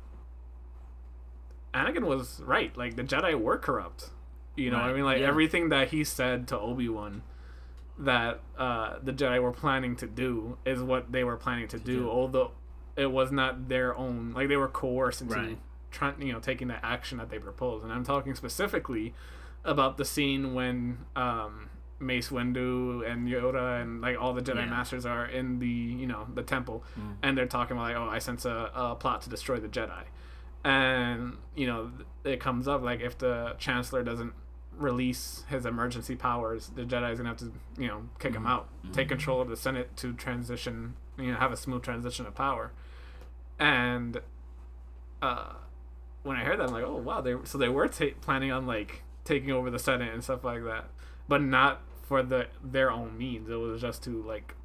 [1.73, 2.75] Anakin was right.
[2.75, 4.09] Like the Jedi were corrupt.
[4.55, 5.27] You know, what I mean, like yeah.
[5.27, 7.21] everything that he said to Obi Wan
[7.97, 11.99] that uh, the Jedi were planning to do is what they were planning to, do,
[12.01, 12.09] do.
[12.09, 12.51] although
[12.95, 14.33] it was not their own.
[14.33, 15.57] Like they were coerced into Right.
[15.91, 17.83] trying, you know, taking the action that they proposed.
[17.83, 19.13] And I'm talking specifically
[19.63, 24.65] about the scene when um, Mace Windu and Yoda and like all the Jedi Yeah.
[24.69, 27.15] Masters are in the you know the temple, Mm.
[27.23, 30.03] and they're talking about like, oh, I sense a, a plot to destroy the Jedi,
[30.63, 31.91] and you know
[32.23, 34.33] it comes up like if the Chancellor doesn't
[34.77, 38.49] release his emergency powers, the Jedi is gonna have to you know kick him Mhm.
[38.49, 42.33] out, take control of the Senate to transition, you know, have a smooth transition of
[42.35, 42.71] power,
[43.59, 44.21] and
[45.21, 45.53] uh,
[46.23, 48.65] when I heard that, I'm like, oh wow, they so they were ta- planning on
[48.65, 50.85] like taking over the Senate and stuff like that,
[51.27, 53.47] but not for the their own means.
[53.49, 54.55] It was just to like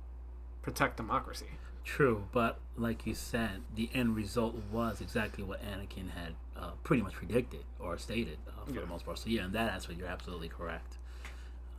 [0.62, 1.46] protect democracy.
[1.85, 7.02] True, but like you said, the end result was exactly what Anakin had uh, pretty
[7.02, 8.80] much predicted or stated uh, for Yeah.
[8.80, 9.18] the most part.
[9.18, 10.96] So yeah, in that aspect, you're absolutely correct.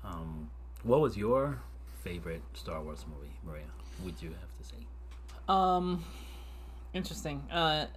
[0.04, 0.52] Um,
[0.84, 1.58] what was your
[2.04, 3.66] favorite Star Wars movie, Maria?
[4.04, 4.86] Would you have to say?
[5.50, 6.04] Um,
[6.94, 7.42] interesting.
[7.52, 7.88] Uh,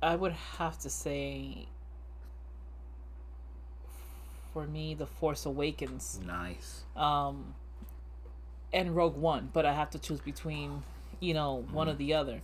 [0.00, 1.66] I would have to say,
[4.52, 6.84] for me, The Force Awakens, Nice.
[6.96, 7.54] um,
[8.72, 10.82] and Rogue One, but I have to choose between,
[11.20, 12.40] you know, one or the other.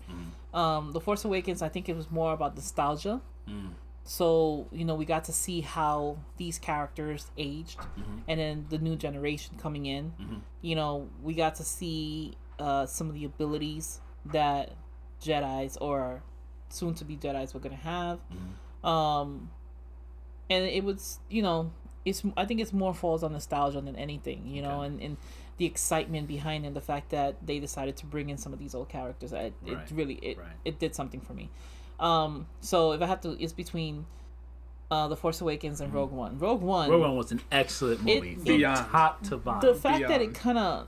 [0.53, 3.21] Um, The Force Awakens, I think it was more about nostalgia.
[3.49, 3.71] Mm.
[4.05, 8.23] So, you know, we got to see how these characters aged Mhm.
[8.29, 10.13] and then the new generation coming in.
[10.21, 10.41] Mhm.
[10.63, 14.73] You know, we got to see uh, some of the abilities that
[15.21, 16.23] Jedi's or
[16.71, 18.19] soon to be Jedi's were going to have.
[18.33, 18.89] Mhm.
[18.89, 19.51] Um,
[20.49, 21.73] and it was, you know,
[22.07, 24.87] it's I think it's more falls on nostalgia than anything, you know, Okay.
[24.87, 25.17] and, and
[25.59, 28.75] the excitement behind it, the fact that they decided to bring in some of these
[28.75, 29.33] old characters.
[29.33, 29.91] It, it Right.
[29.93, 30.47] really it, Right.
[30.65, 31.51] it did something for me.
[32.01, 34.07] Um, so if I have to, it's between
[34.91, 36.39] uh, The Force Awakens and Rogue One.
[36.39, 36.93] Rogue One, Mm-hmm.
[36.93, 38.87] Rogue One was an excellent movie, it- from Beyond.
[38.91, 39.69] top to bottom.
[39.69, 40.87] the fact that it kind of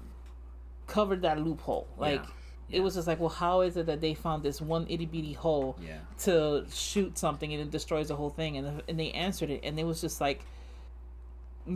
[0.86, 2.20] covered that loophole, like
[2.68, 2.76] Yeah.
[2.78, 5.32] it was just like, well, how is it that they found this one itty bitty
[5.32, 8.56] hole yeah, to shoot something and it destroys the whole thing?
[8.58, 10.44] And and they answered it, and it was just like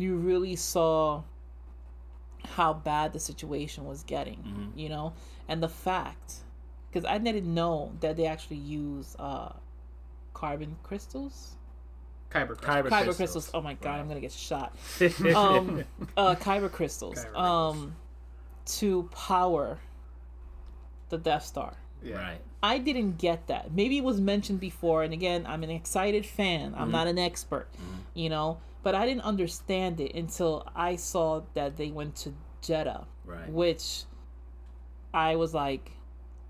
[0.00, 1.22] you really saw
[2.56, 4.78] how bad the situation was getting, Mhm.
[4.78, 5.12] you know,
[5.48, 6.34] and the fact
[6.90, 9.52] because I didn't know that they actually use uh,
[10.34, 11.56] carbon crystals.
[12.30, 12.54] Kyber.
[12.56, 13.50] Kyber, Kyber crystals.
[13.54, 13.98] Oh my god, Right.
[14.00, 14.74] I'm gonna get shot.
[14.96, 15.34] crystals.
[15.34, 15.84] Um,
[16.16, 17.24] uh, kyber crystals.
[17.24, 17.96] Kyber um,
[18.66, 19.78] to power
[21.08, 21.74] the Death Star.
[22.02, 22.16] Yeah.
[22.16, 22.40] Right.
[22.62, 23.72] I didn't get that.
[23.72, 26.74] Maybe it was mentioned before, and again, I'm an excited fan.
[26.76, 27.68] I'm not an expert,
[28.14, 33.04] you know, but I didn't understand it until I saw that they went to Jedha,
[33.24, 33.48] Right.
[33.48, 34.04] which
[35.14, 35.92] I was like,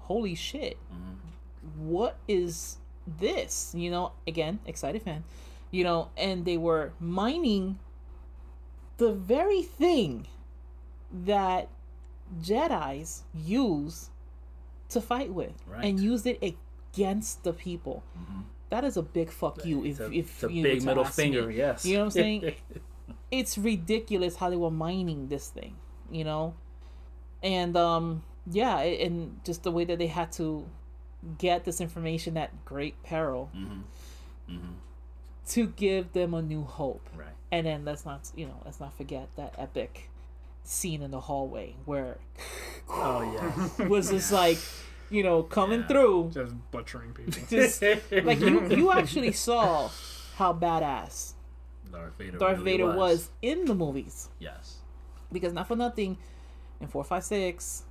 [0.01, 1.89] holy shit, mm-hmm.
[1.89, 3.75] what is this?
[3.77, 5.25] You know, again, excited fan,
[5.71, 7.79] you know, and they were mining
[8.99, 10.27] the very thing
[11.13, 11.69] that
[12.41, 14.11] Jedi's use
[14.91, 15.85] to fight with Right.
[15.85, 18.03] and use it against the people.
[18.19, 18.41] Mm-hmm.
[18.73, 21.55] That is a big fuck you if a, if you big middle ask me.
[21.55, 21.85] yes.
[21.85, 22.55] You know what I'm saying?
[23.31, 25.77] it's ridiculous how they were mining this thing,
[26.11, 26.55] you know?
[27.43, 30.67] And um yeah, and just the way that they had to
[31.37, 33.51] get this information at great peril
[35.49, 37.07] to give them a new hope.
[37.15, 37.29] right.
[37.51, 40.09] And then let's not, you know, let's not forget that epic
[40.65, 42.17] scene in the hallway where
[42.89, 43.21] Oh
[43.79, 43.87] yeah.
[43.89, 44.57] was just like,
[45.13, 45.87] you know, coming Yeah.
[45.89, 46.31] through.
[46.33, 47.33] Just butchering people.
[47.51, 49.91] Just like you, you actually saw
[50.37, 51.35] how badass
[51.93, 52.39] Darth Vader.
[52.39, 54.29] Darth really Vader was in the movies.
[54.39, 54.79] Yes.
[55.31, 56.17] because not for nothing
[56.81, 57.85] in 456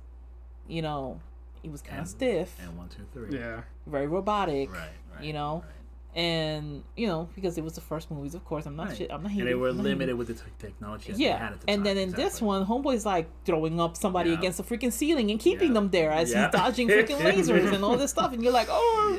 [0.68, 1.20] you know
[1.62, 3.38] he was kind of stiff And one, two, three.
[3.38, 3.62] yeah.
[3.86, 4.90] very robotic Right.
[5.14, 5.24] Right.
[5.24, 5.64] you know
[6.14, 8.96] and you know because it was the first movies of course i'm not Right.
[8.98, 9.98] shit i'm not And they were I'm not hating.
[9.98, 11.12] limited with the te- technology.
[11.16, 12.48] Yeah had at the and then in this exactly.
[12.48, 14.36] one homeboy's like throwing up somebody Yeah.
[14.38, 15.74] against the freaking ceiling and keeping Yeah.
[15.74, 16.50] them there as Yeah.
[16.50, 19.18] he's dodging freaking lasers and all this stuff and you're like oh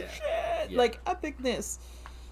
[0.68, 1.80] shit like epicness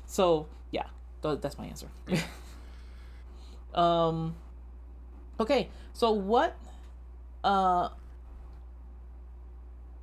[0.06, 0.86] so yeah
[1.24, 1.88] th- that's my answer
[3.74, 4.36] um
[5.40, 6.56] okay so what
[7.44, 7.90] uh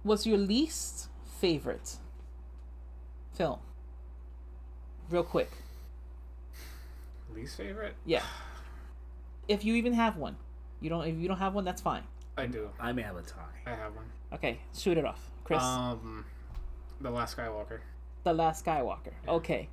[0.04, 1.08] was your least
[1.40, 1.96] favorite
[3.34, 3.60] film
[5.10, 5.50] real quick
[7.34, 7.94] Least favorite?
[8.04, 8.22] yeah
[9.48, 10.36] if you even have one
[10.80, 12.02] you don't if you don't have one that's fine
[12.36, 12.70] I do.
[12.78, 13.40] I may have a tie.
[13.66, 14.04] I have one.
[14.32, 16.24] okay shoot it off chris Um,
[17.00, 17.80] the Last Skywalker.
[18.24, 19.68] the last skywalker okay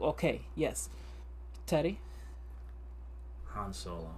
[0.00, 0.88] okay yes
[1.66, 1.98] teddy
[3.54, 4.08] Han Solo.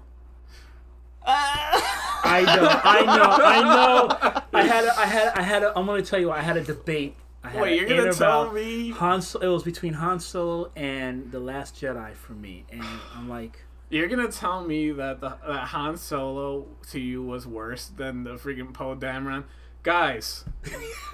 [1.27, 2.21] Ah!
[2.25, 4.43] I know, I know, I know.
[4.53, 5.63] I had, a, I had, a, I had.
[5.65, 7.17] A, I'm gonna tell you, I had a debate.
[7.45, 8.91] I had Wait, you're gonna tell me?
[8.91, 9.21] Han?
[9.23, 12.83] So- It was between Han Solo and the Last Jedi for me, and
[13.15, 17.87] I'm like, You're gonna tell me that the that Han Solo to you was worse
[17.89, 19.45] than the freaking Poe Dameron?
[19.83, 20.45] Guys,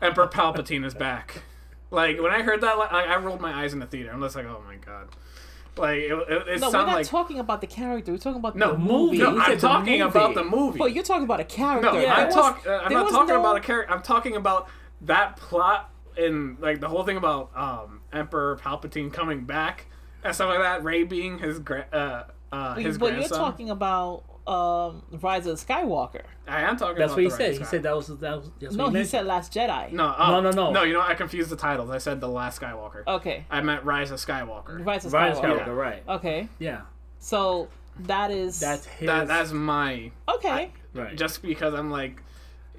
[0.00, 1.42] Emperor Palpatine is back.
[1.90, 4.10] Like when I heard that, like, I rolled my eyes in the theater.
[4.12, 5.08] I'm just like, oh my god.
[5.76, 8.54] Like it, it, it no we're not like talking about the character we're talking about
[8.54, 10.00] no the movie No, You I'm said the talking movie.
[10.02, 10.78] about the movie.
[10.78, 13.34] well you're talking about a character No, There I'm, was- talk, uh, I'm not talking
[13.34, 13.92] no- about a character.
[13.92, 14.68] I'm talking about
[15.06, 19.86] that plot and like the whole thing about um, Emperor Palpatine coming back
[20.22, 20.84] and stuff like that.
[20.84, 25.64] Rey being his gra- uh, uh, his but you're talking about um rise of the
[25.66, 26.98] skywalker I am talking.
[26.98, 27.56] that's about what he the said.
[27.56, 28.50] He said that was that was.
[28.60, 29.08] That's no what he meant.
[29.08, 30.70] said last jedi No, oh, No, no, no.
[30.70, 31.88] No, you know I confused the titles.
[31.88, 33.04] I said the Last Skywalker.
[33.06, 34.84] okay I meant Rise of Skywalker.
[34.84, 36.02] rise of Ryan skywalker Skywalker, right?
[36.08, 36.82] okay Yeah,
[37.20, 37.68] so
[38.00, 39.06] that is that's his.
[39.06, 41.16] That that's my okay right.
[41.16, 42.22] just because I'm like,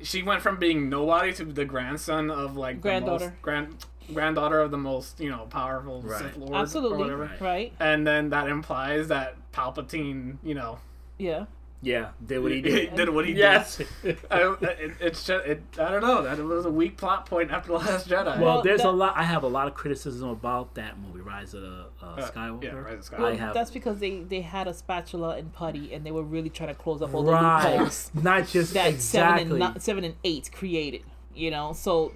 [0.03, 3.25] she went from being nobody to the grandson of like the Granddaughter.
[3.29, 6.19] most, grand granddaughter of the most you know powerful Right.
[6.22, 7.24] Sith Lord absolutely or whatever.
[7.24, 7.41] right.
[7.41, 7.74] Right.
[7.80, 10.80] And then that implies that Palpatine, you know,
[11.17, 11.45] yeah
[11.86, 12.95] yeah, did what he did.
[12.95, 13.77] did what he yes.
[14.03, 14.17] did.
[14.31, 16.23] I, it, it's just, it, I don't know.
[16.23, 18.25] That was a weak plot point after the Last Jedi.
[18.25, 19.13] Well, Well, there's that- a lot.
[19.15, 22.63] I have a lot of criticism about that movie, Rise of the uh, Uh, Skywalker.
[22.63, 23.19] yeah, Rise of Skywalker.
[23.19, 26.23] I well, have that's because they they had a spatula and putty and they were
[26.23, 29.45] really trying to close up all the right, loopholes not just that exactly.
[29.47, 31.03] seven and seven and eight created
[31.36, 32.13] you know so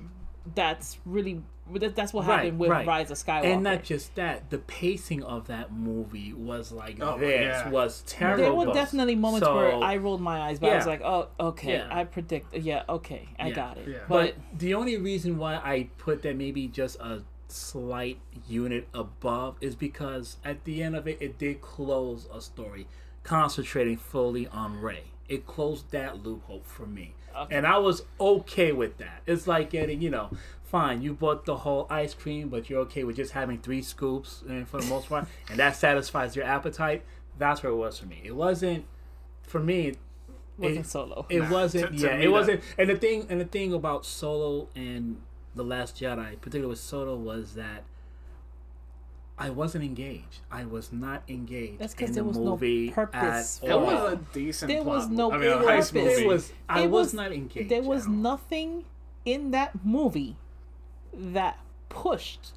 [0.55, 1.43] that's really that-
[1.73, 2.87] that's what Right, happened with right.
[2.87, 7.13] rise of skywalker and not just that, the pacing of that movie was like Oh,
[7.15, 7.69] oh this yeah.
[7.69, 8.43] was terrible.
[8.43, 11.27] there were definitely moments So- where I rolled my eyes, but I was like, "Oh,
[11.39, 11.87] okay, Yeah.
[11.91, 12.55] I predict.
[12.55, 13.55] Yeah, okay, I Yeah.
[13.55, 13.97] got it." Yeah.
[14.07, 19.55] But, But the only reason why I put that maybe just a slight unit above
[19.61, 22.87] is because at the end of it, it did close a story,
[23.23, 25.03] concentrating fully on Rey.
[25.27, 27.55] It closed that loophole for me, Okay.
[27.55, 29.21] and I was okay with that.
[29.27, 30.31] It's like getting, you know,
[30.69, 34.43] fine, you bought the whole ice cream, but you're okay with just having three scoops,
[34.47, 37.03] and for the most part, and that satisfies your appetite.
[37.37, 38.21] That's where it was for me.
[38.23, 38.85] It wasn't
[39.43, 39.87] for me.
[39.87, 39.97] It
[40.57, 41.25] wasn't it- solo.
[41.29, 41.91] it Nah, wasn't.
[41.93, 42.61] to- to yeah, me it that- wasn't.
[42.77, 45.21] And the thing, and the thing about Solo and
[45.55, 47.83] the Last Jedi, particularly with Solo, was that
[49.37, 50.39] I wasn't engaged.
[50.51, 52.57] I was not engaged That's 'cause in there the was no
[52.93, 54.67] purpose at it for was a decent.
[54.69, 55.91] There was no I mean, a purpose.
[55.91, 56.09] heist movie.
[56.23, 56.51] It was.
[56.67, 57.69] I was, was- not engaged.
[57.69, 58.83] there was nothing
[59.23, 60.35] in that movie
[61.13, 62.53] that pushed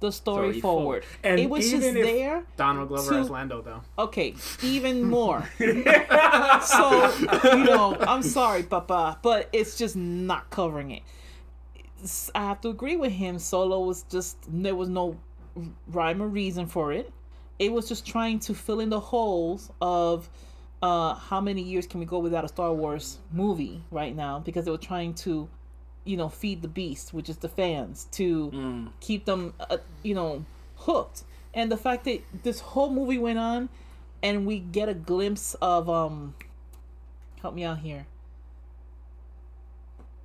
[0.00, 1.04] the story Story forward.
[1.04, 1.04] forward.
[1.24, 2.44] And it was just if- there.
[2.56, 3.80] Donald Glover to- as Lando, though.
[3.98, 5.48] Okay, even more.
[5.58, 7.12] so
[7.44, 11.02] you know, I'm sorry, Papa, but it's just not covering it.
[12.34, 13.38] I have to agree with him.
[13.38, 15.16] Solo was just there was no
[15.88, 17.10] rhyme or reason for it.
[17.58, 20.28] It was just trying to fill in the holes of
[20.82, 24.66] uh how many years can we go without a Star Wars movie right now because
[24.66, 25.48] they were trying to
[26.06, 30.44] you know feed the beast which is the fans to keep them uh, you know
[30.76, 33.68] hooked and the fact that this whole movie went on
[34.22, 36.34] and we get a glimpse of um
[37.42, 38.06] help me out here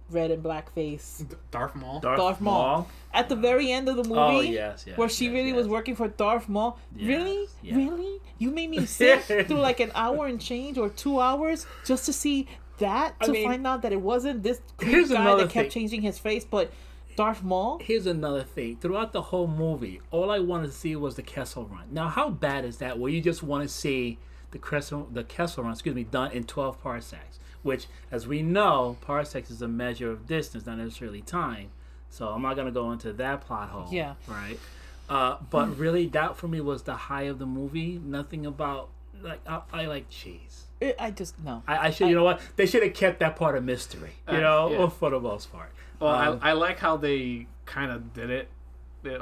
[0.09, 1.99] red and black face Darth Maul.
[2.01, 2.87] Darth Maul.
[3.13, 5.55] At the very end of the movie, Oh, yes, yes, where she yes, really yes.
[5.57, 6.77] was working for Darth Maul.
[6.93, 7.75] really, Yes, yeah.
[7.77, 12.05] really, you made me sit through like an hour and change or two hours just
[12.07, 12.47] to see
[12.81, 15.69] that to mean, find out that it wasn't this here's guy that kept thing.
[15.69, 16.71] changing his face, but
[17.15, 17.79] Darth Maul.
[17.81, 18.77] Here's another thing.
[18.77, 21.85] Throughout the whole movie, all I wanted to see was the Kessel Run.
[21.91, 22.99] Now, how bad is that?
[22.99, 24.17] Where you just want to see
[24.51, 28.97] the Kessel, the Kessel Run, excuse me, done in 12 parsecs, which, as we know,
[29.01, 31.69] parsecs is a measure of distance, not necessarily time.
[32.09, 33.87] So I'm not gonna go into that plot hole.
[33.89, 34.15] Yeah.
[34.27, 34.59] Right.
[35.09, 37.99] Uh, but really, that for me was the high of the movie.
[38.03, 38.89] Nothing about
[39.23, 40.65] like I, I like cheese.
[40.79, 41.63] It, I just no.
[41.67, 42.41] I, I should, you know what?
[42.55, 44.89] They should have kept that part a mystery, you Uh, know, yeah.
[44.89, 45.71] for the most part.
[45.99, 48.49] Well, Um, I, I like how they kind of did it,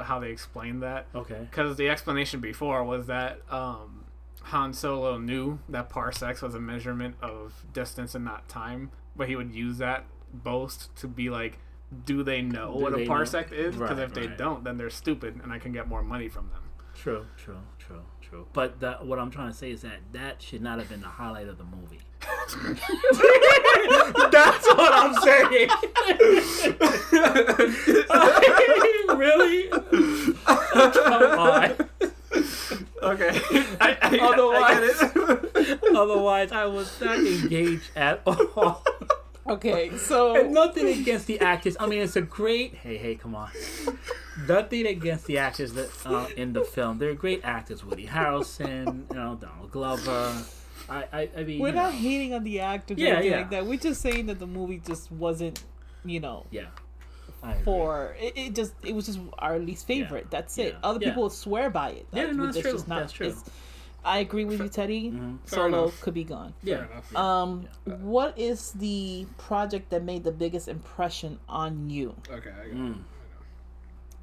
[0.00, 1.06] how they explained that.
[1.14, 1.46] Okay.
[1.50, 4.04] Because the explanation before was that um,
[4.44, 9.36] Han Solo knew that parsecs was a measurement of distance and not time, but he
[9.36, 11.58] would use that boast to be like,
[12.06, 13.12] do they know Do what they a know?
[13.14, 13.74] parsec is?
[13.74, 14.38] Because Right, if they right.
[14.38, 16.62] don't, then they're stupid, and I can get more money from them.
[16.94, 17.58] True, true,
[18.30, 18.46] true, true.
[18.52, 21.08] But that, what I'm trying to say is that that should not have been the
[21.08, 21.98] highlight of the movie.
[24.30, 25.68] That's what I'm saying.
[29.18, 29.68] really?
[29.70, 31.76] Come on.
[33.02, 33.40] Okay.
[33.80, 35.04] I, I, Otherwise- I
[35.64, 35.94] get.
[35.96, 38.82] Otherwise, I was not engaged at all.
[39.50, 41.76] Okay, so And nothing against the actors.
[41.80, 42.74] I mean, it's a great.
[42.74, 43.50] Hey, hey, come on.
[44.48, 46.98] Nothing against the actors that uh, in the film.
[46.98, 47.84] They're great actors.
[47.84, 50.34] Woody Harrelson, you know, Donald Glover.
[50.88, 51.98] I, I, I mean, we're not know.
[51.98, 53.36] hating on the actors or Yeah, anything yeah.
[53.38, 53.66] like that.
[53.66, 55.62] We're just saying that the movie just wasn't,
[56.04, 56.66] you know, Yeah.
[57.64, 60.30] For it, it just it was just our least favorite.
[60.30, 60.74] That's it.
[60.74, 60.78] Yeah.
[60.88, 61.08] Other Yeah.
[61.08, 62.06] people swear by it.
[62.12, 62.72] Yeah, no, That's that's true.
[62.72, 63.34] just not- That's true.
[64.00, 65.10] It's- I agree with you, Teddy.
[65.10, 65.38] Mhm.
[65.44, 66.00] Solo enough.
[66.00, 66.54] could be gone.
[66.62, 66.86] Yeah.
[66.86, 67.14] enough.
[67.16, 72.14] Um, what is the project that made the biggest impression on you?
[72.28, 72.50] Okay.
[72.50, 73.02] I got Mm.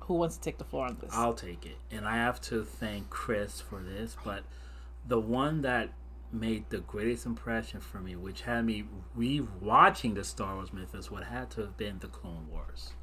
[0.02, 1.14] Who wants to take the floor on this?
[1.14, 1.78] I'll take it.
[1.92, 4.44] And I have to thank Chris for this, but
[5.06, 5.90] the one that
[6.32, 11.24] made the greatest impression for me, which had me re-watching the Star Wars mythos, would
[11.26, 12.94] have to have been the Clone Wars.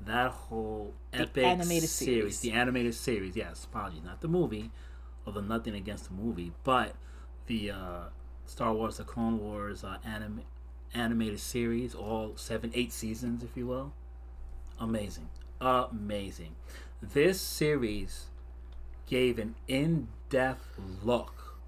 [0.00, 2.40] That whole epic animated series, series.
[2.40, 4.70] the animated series, yes, apologies, not the movie,
[5.26, 6.94] although nothing against the movie, but
[7.46, 8.00] the uh,
[8.46, 10.42] Star Wars, the Clone Wars uh, anim-
[10.94, 13.92] animated series, all seven, eight seasons, if you will.
[14.78, 15.28] Amazing.
[15.60, 16.54] Amazing.
[17.02, 18.26] This series
[19.06, 21.58] gave an in depth look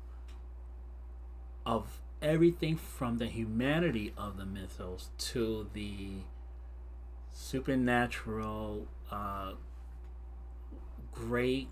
[1.64, 6.10] of everything from the humanity of the mythos to the
[7.32, 9.52] supernatural, uh,
[11.12, 11.68] great.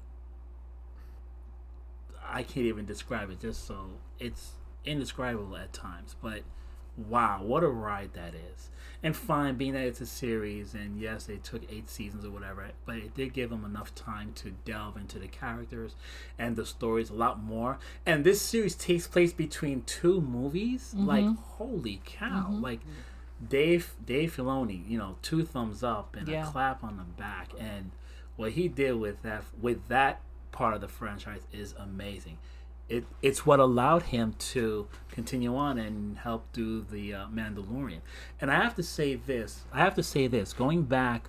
[2.30, 4.52] I can't even describe it, just so it's
[4.84, 6.16] indescribable at times.
[6.22, 6.42] But
[6.96, 8.70] wow, what a ride that is!
[9.02, 12.70] And fine, being that it's a series, and yes, they took eight seasons or whatever,
[12.86, 15.94] but it did give them enough time to delve into the characters
[16.38, 17.78] and the stories a lot more.
[18.06, 20.92] And this series takes place between two movies.
[20.96, 21.06] Mm-hmm.
[21.06, 22.46] Like, holy cow!
[22.50, 22.62] Mm-hmm.
[22.62, 22.80] Like,
[23.48, 26.48] Dave Dave Filoni, you know, two thumbs up and Yeah.
[26.48, 27.90] a clap on the back, and
[28.36, 30.20] what he did with that with that
[30.56, 32.38] part of the franchise is amazing.
[32.88, 38.00] It it's what allowed him to continue on and help do the uh, Mandalorian.
[38.40, 39.64] And I have to say this.
[39.70, 40.54] I have to say this.
[40.54, 41.28] Going back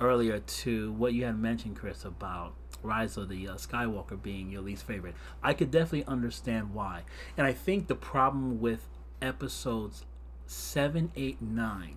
[0.00, 4.62] earlier to what you had mentioned, Chris, about Rise of the uh, Skywalker being your
[4.62, 7.02] least favorite, I could definitely understand why.
[7.36, 8.86] And I think the problem with
[9.20, 10.04] episodes
[10.46, 11.96] seven, eight, nine,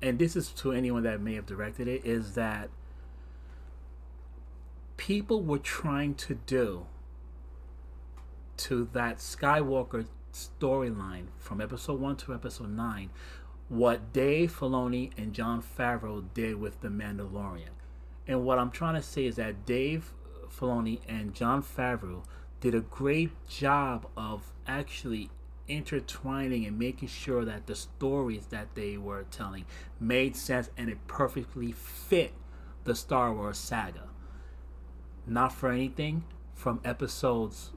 [0.00, 2.70] and this is to anyone that may have directed it, is that
[4.96, 6.86] people were trying to do
[8.58, 13.10] to that Skywalker storyline from episode 1 to episode 9
[13.68, 17.70] what Dave Filoni and Jon Favreau did with The Mandalorian.
[18.26, 20.12] And what I'm trying to say is that Dave
[20.46, 22.22] Filoni and Jon Favreau
[22.60, 25.30] did a great job of actually
[25.68, 29.64] intertwining and making sure that the stories that they were telling
[29.98, 32.34] made sense and it perfectly fit
[32.84, 34.11] the Star Wars saga.
[35.26, 37.70] Not for anything, from episodes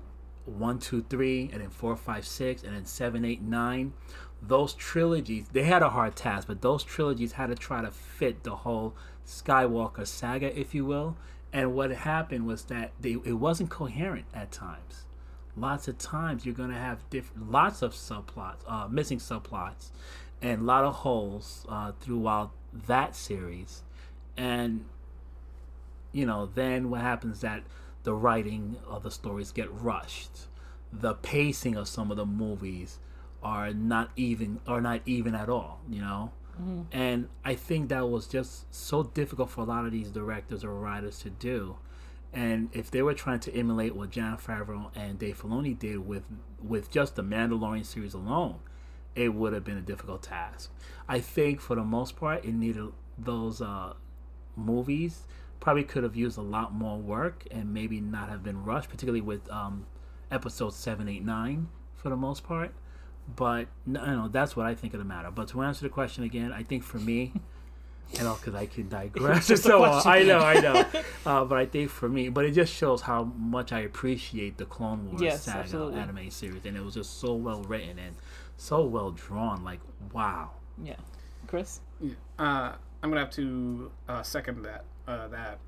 [0.45, 3.93] one, two, three, and then four, five, six, and then seven, eight, nine.
[4.41, 8.43] Those trilogies, they had a hard task, but those trilogies had to try to fit
[8.43, 11.17] the whole Skywalker saga, if you will.
[11.51, 15.05] And what happened was that they, it wasn't coherent at times.
[15.57, 19.89] Lots of times you're gonna have different, lots of subplots, uh, missing subplots,
[20.41, 22.51] and a lot of holes uh, throughout
[22.87, 23.83] that series.
[24.35, 24.85] And
[26.15, 27.63] you know, then what happens that
[28.03, 30.47] the writing of the stories get rushed.
[30.93, 32.99] The pacing of some of the movies
[33.43, 36.31] are not even are not even at all, you know?
[36.93, 40.73] And I think that was just so difficult for a lot of these directors or
[40.73, 41.75] writers to do.
[42.31, 46.23] And if they were trying to emulate what Jon Favreau and Dave Filoni did with
[46.63, 48.59] with just the Mandalorian series alone,
[49.15, 50.71] it would have been a difficult task.
[51.09, 53.95] I think for the most part, it needed those uh,
[54.55, 55.23] movies
[55.59, 59.21] probably could have used a lot more work and maybe not have been rushed, particularly
[59.21, 59.85] with um,
[60.31, 62.73] episode seven, eight, nine for the most part.
[63.35, 65.31] But no, no, that's what I think of the matter.
[65.31, 67.33] But to answer the question again, I think for me,
[68.13, 70.01] you know, because I can digress so uh.
[70.05, 70.85] I know, I know.
[71.25, 74.65] uh, but I think for me, but it just shows how much I appreciate the
[74.65, 75.99] Clone Wars Yes, saga absolutely.
[75.99, 78.15] anime series, and it was just so well written and
[78.57, 79.63] so well drawn.
[79.63, 79.79] Like,
[80.13, 80.51] wow.
[80.83, 80.95] Yeah,
[81.47, 81.79] Chris.
[81.99, 82.13] Yeah.
[82.37, 84.85] Uh, I'm gonna have to uh, second that.
[85.07, 85.59] Uh, that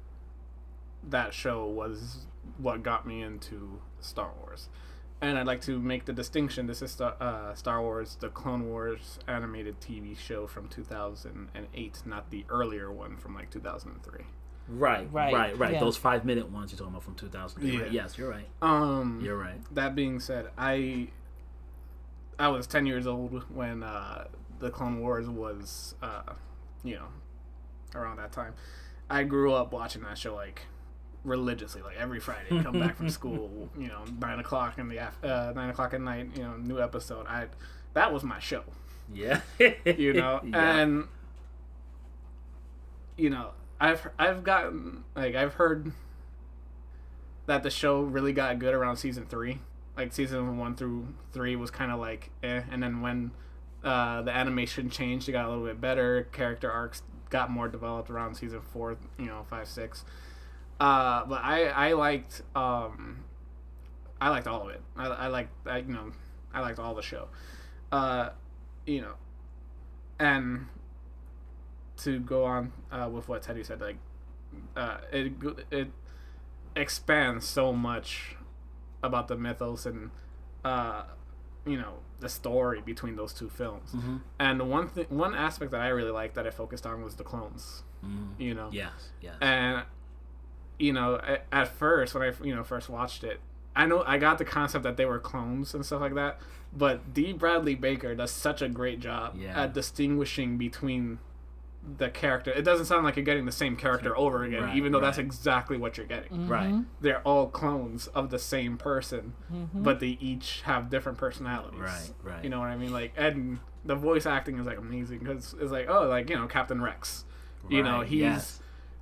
[1.10, 2.26] that show was
[2.58, 4.70] what got me into Star Wars,
[5.22, 6.66] and I'd like to make the distinction.
[6.68, 12.30] This is Star, uh, Star Wars: The Clone Wars animated TV show from 2008, not
[12.32, 14.26] the earlier one from like 2003.
[14.70, 15.74] Right, Right, right, right.
[15.74, 15.80] yeah.
[15.80, 17.62] Those five minute ones you're talking about from 2000.
[17.64, 17.72] Right?
[17.74, 17.86] Yeah.
[17.90, 18.48] Yes, you're right.
[18.62, 19.62] Um, You're right.
[19.76, 21.08] that being said, I
[22.40, 24.26] I was ten years old when uh,
[24.60, 26.34] the Clone Wars was, uh,
[26.84, 27.08] you know,
[27.96, 28.54] around that time.
[29.10, 30.62] I grew up watching that show like
[31.24, 32.62] religiously, like every Friday.
[32.62, 36.02] Come back from school, you know, nine o'clock in the af- uh, nine o'clock at
[36.02, 37.26] night, you know, new episode.
[37.28, 37.48] I
[37.94, 38.64] that was my show,
[39.14, 39.42] Yeah.
[39.60, 40.78] you know, Yeah.
[40.78, 41.08] and
[43.18, 45.92] you know, I've I've gotten like I've heard
[47.46, 49.60] that the show really got good around season three.
[49.96, 53.32] Like season one through three was kind of like eh, and then when
[53.84, 56.28] uh, the animation changed, it got a little bit better.
[56.32, 60.06] Character arcs got more developed around season four, you know, five, six.
[60.80, 63.24] Uh, but I I liked um,
[64.22, 64.82] I liked all of it.
[64.96, 66.12] I I liked I, you know
[66.54, 67.28] I liked all the show.
[67.92, 68.30] Uh,
[68.86, 69.14] you know,
[70.20, 70.68] and
[71.98, 73.98] to go on uh, with what Teddy said, like
[74.76, 75.34] uh, it
[75.72, 75.88] it
[76.76, 78.36] expands so much
[79.02, 80.12] about the mythos and
[80.64, 81.04] uh,
[81.66, 83.92] you know the story between those two films.
[83.94, 84.22] Mhm.
[84.40, 87.24] And one thing, one aspect that I really liked that I focused on was the
[87.24, 87.84] clones.
[88.06, 88.30] Mm.
[88.40, 89.36] You know, Yes, yes.
[89.42, 89.84] and
[90.80, 93.40] you know at, at first when I you know first watched it,
[93.76, 96.40] I know I got the concept that they were clones and stuff like that.
[96.76, 97.34] But D.
[97.34, 99.64] Bradley Baker does such a great job Yeah.
[99.64, 101.20] at distinguishing between
[101.98, 102.52] the character.
[102.52, 105.18] It doesn't sound like you're getting the same character over again, Right, even though that's
[105.18, 106.32] exactly what you're getting.
[106.32, 106.48] Mm-hmm.
[106.48, 106.84] Right.
[107.00, 109.34] They're all clones of the same person,
[109.74, 111.80] but they each have different personalities.
[111.80, 112.44] Right, right.
[112.44, 112.92] You know what I mean?
[112.92, 116.48] Like, and the voice acting is like amazing because it's like, oh, like you know,
[116.48, 117.26] Captain Rex.
[117.64, 117.74] Right.
[117.74, 118.60] You know, he's yes.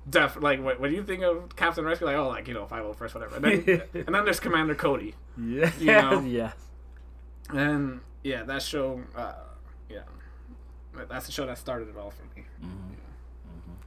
[0.08, 2.66] def like when, when you think of Captain Rex, you're like, oh, like you know,
[2.66, 3.36] five oh first, whatever.
[3.36, 6.20] And then, and then there's Commander Cody, Yeah, you know?
[6.26, 6.54] yes.
[7.50, 9.34] and yeah, that show, uh,
[9.88, 10.00] yeah,
[11.08, 12.45] that's the show that started it all for me.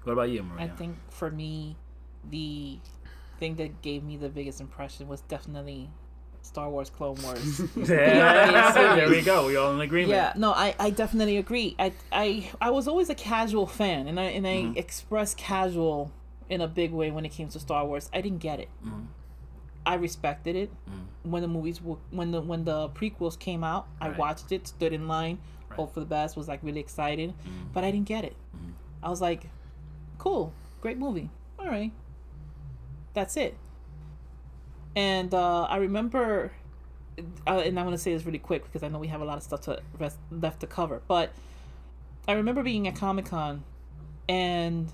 [0.04, 0.66] What about you, Maria?
[0.66, 1.76] I think for me,
[2.30, 2.78] the
[3.40, 5.90] thing that gave me the biggest impression was definitely
[6.42, 7.62] Star Wars Clone Wars.
[7.78, 9.48] Yeah, there we go.
[9.48, 10.12] We all in agreement.
[10.12, 11.76] yeah, no, I, I definitely agree.
[11.80, 14.78] I, I I was always a casual fan, and I and I Mm-hmm.
[14.78, 16.12] expressed casual
[16.50, 18.10] in a big way when it came to Star Wars.
[18.14, 18.70] I didn't get it.
[18.86, 19.02] Mm-hmm.
[19.86, 21.06] I respected it Mm.
[21.32, 23.88] when the movies were, when the when the prequels came out.
[24.02, 25.40] I watched it, stood in line,
[25.72, 27.74] hope for the best, was like really excited, Mm.
[27.74, 28.36] but I didn't get it.
[29.02, 29.50] I was like,
[30.20, 31.92] cool, great movie, all right,
[33.16, 33.58] that's it.
[34.96, 36.52] And uh, I remember,
[37.48, 39.38] uh, and I'm gonna say this really quick because I know we have a lot
[39.38, 41.32] of stuff to rest, left to cover, but
[42.28, 43.64] I remember being at Comic Con,
[44.28, 44.92] and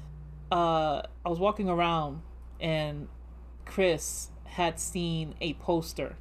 [0.52, 2.22] uh, I was walking around,
[2.62, 3.10] and
[3.66, 6.16] Chris had seen a poster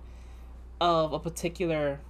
[0.81, 2.01] of a particular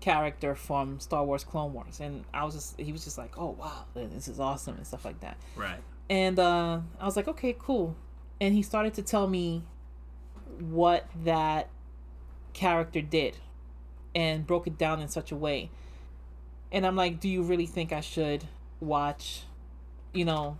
[0.00, 3.50] character from Star Wars Clone Wars and I was just he was just like, "Oh,
[3.58, 5.36] wow, this is awesome" and stuff like that.
[5.56, 5.80] Right.
[6.08, 7.96] And uh I was like, "Okay, cool."
[8.40, 9.64] And he started to tell me
[10.58, 11.68] what that
[12.52, 13.36] character did
[14.14, 15.70] and broke it down in such a way.
[16.72, 18.44] And I'm like, "Do you really think I should
[18.80, 19.42] watch
[20.12, 20.58] you know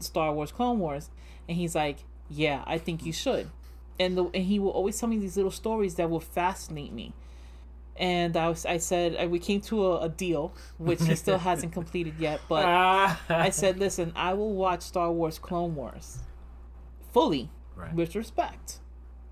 [0.00, 1.10] Star Wars Clone Wars?"
[1.48, 1.98] And he's like,
[2.28, 3.50] "Yeah, I think you should."
[3.98, 7.12] and the and he will always tell me these little stories that will fascinate me.
[7.96, 11.38] And I was I said I, we came to a, a deal, which he still
[11.50, 16.18] hasn't completed yet, but I said, listen, I will watch Star Wars Clone Wars
[17.12, 17.92] fully Right.
[17.94, 18.78] with respect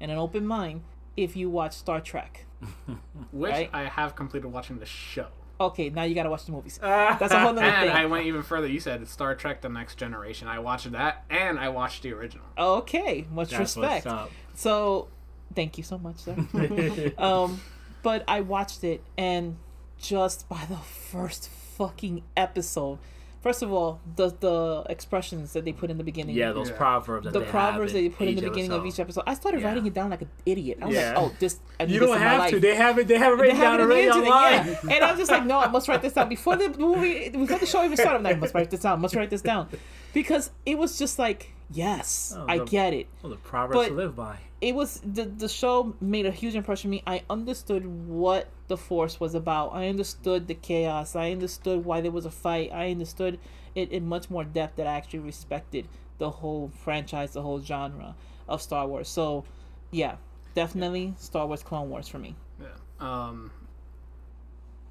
[0.00, 0.82] and an open mind
[1.16, 2.46] if you watch Star Trek.
[3.32, 3.70] Which Right.
[3.72, 5.26] I have completed watching the show.
[5.60, 6.78] Okay, now you gotta watch the movies.
[6.82, 7.90] That's a whole nother And.
[7.90, 8.66] I went even further.
[8.66, 10.48] You said Star Trek: The Next Generation.
[10.48, 12.46] I watched that, and I watched the original.
[12.58, 14.06] Okay, much That's respect.
[14.06, 14.30] what's up.
[14.54, 15.08] So,
[15.54, 17.12] thank you so much, sir.
[17.18, 17.60] um,
[18.02, 19.56] but I watched it, and
[19.98, 22.98] just by the first fucking episode,
[23.40, 26.76] first of all, the the expressions that they put in the beginning, Yeah, those Yeah.
[26.76, 28.98] proverbs that the they proverbs have that they put in the each beginning of each
[29.00, 29.68] episode, I started Yeah.
[29.68, 30.78] writing it down like an idiot.
[30.82, 31.08] I was Yeah.
[31.10, 31.58] like, oh, this.
[31.80, 32.50] I You don't in my have life.
[32.50, 32.60] to.
[32.60, 33.08] They have it.
[33.08, 34.66] They have it They written have down it in the already internet, online.
[34.90, 34.94] yeah.
[34.96, 37.66] And I'm just like, no, I must write this down before the movie, before the
[37.66, 38.18] show even started.
[38.18, 39.00] I'm like, I must write this down.
[39.00, 39.68] Must write this down,
[40.12, 43.06] because it was just like, yes, Oh, I the- get it.
[43.22, 44.38] Well, the proverbs to live by.
[44.62, 47.02] It was the the show made a huge impression on me.
[47.04, 49.70] I understood what the force was about.
[49.74, 51.16] I understood the chaos.
[51.16, 52.70] I understood why there was a fight.
[52.72, 53.40] I understood
[53.74, 55.88] it in much more depth that I actually respected
[56.18, 58.14] the whole franchise, the whole genre
[58.48, 59.08] of Star Wars.
[59.08, 59.44] So,
[59.90, 60.14] yeah,
[60.54, 62.36] definitely Star Wars Clone Wars for me.
[62.60, 62.68] Yeah.
[63.00, 63.50] Um.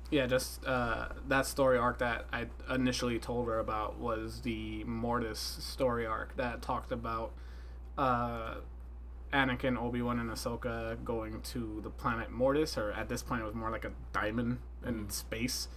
[0.09, 5.39] Yeah, just uh, that story arc that I initially told her about was the Mortis
[5.39, 7.31] story arc that talked about
[7.97, 8.55] uh,
[9.33, 13.45] Anakin, Obi Wan, and Ahsoka going to the planet Mortis, or at this point it
[13.45, 15.67] was more like a diamond in space,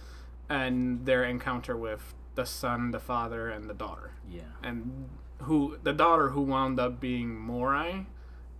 [0.49, 4.41] and their encounter with the son, the father, and the daughter Yeah.
[4.61, 5.09] and
[5.43, 8.07] who the daughter who wound up being Morai,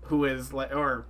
[0.04, 1.06] who is like or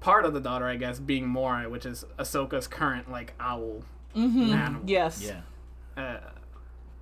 [0.00, 3.82] part of the daughter, I guess, being Morai, which is Ahsoka's current like owl
[4.14, 4.52] Mm-hmm.
[4.52, 4.82] animal.
[4.86, 5.22] Yes.
[5.22, 5.40] Yeah.
[6.00, 6.20] Uh,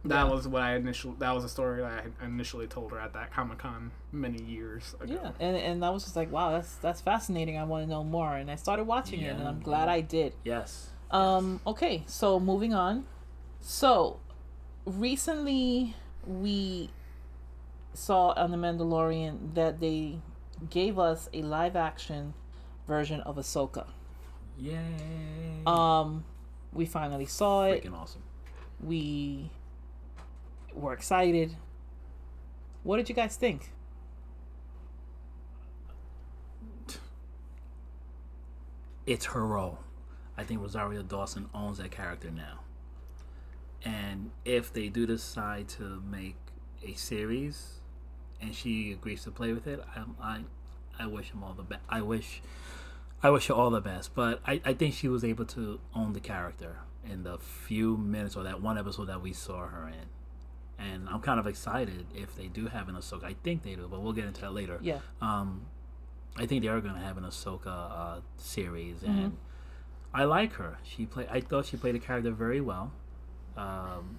[0.05, 1.14] that was what I initially.
[1.18, 4.94] That was a story that I initially told her at that Comic Con many years
[5.00, 5.14] ago.
[5.14, 7.57] Yeah, and and I was just like, wow, that's that's fascinating.
[7.57, 10.34] I want to know more, and I started watching it, and I'm glad I did.
[10.44, 10.90] Yes.
[11.11, 13.05] Um, okay, so moving on.
[13.61, 14.18] So,
[14.86, 15.94] recently
[16.26, 16.90] we
[17.94, 20.18] saw on The Mandalorian that they
[20.70, 22.34] gave us a live action
[22.88, 23.86] version of Ahsoka.
[24.59, 24.78] Yay.
[25.66, 26.24] Um,
[26.72, 27.84] we finally saw it.
[27.84, 28.22] Freaking awesome.
[28.80, 29.50] We
[30.74, 31.56] were excited.
[32.82, 33.72] What did you guys think?
[39.06, 39.78] It's her role.
[40.36, 42.60] I think Rosario Dawson owns that character now.
[43.84, 46.36] And if they do decide to make
[46.84, 47.80] a series,
[48.40, 50.40] and she agrees to play with it, I, I,
[50.98, 51.82] I wish him all the best.
[51.88, 52.42] I wish,
[53.22, 54.14] I wish her all the best.
[54.14, 58.36] But I, I think she was able to own the character in the few minutes
[58.36, 60.21] or that one episode that we saw her in.
[60.83, 63.24] And I'm kind of excited if they do have an Ahsoka.
[63.24, 64.78] I think they do, but we'll get into that later.
[64.83, 64.99] Yeah.
[65.20, 65.66] Um,
[66.37, 69.18] I think they are going to have an Ahsoka uh, series, Mm-hmm.
[69.18, 69.37] and
[70.14, 70.78] I like her.
[70.83, 71.26] She play.
[71.30, 72.93] I thought she played the character very well.
[73.57, 74.18] Um,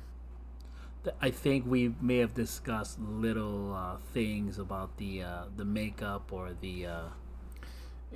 [1.04, 6.32] th- I think we may have discussed little uh, things about the uh, the makeup
[6.32, 7.02] or the uh,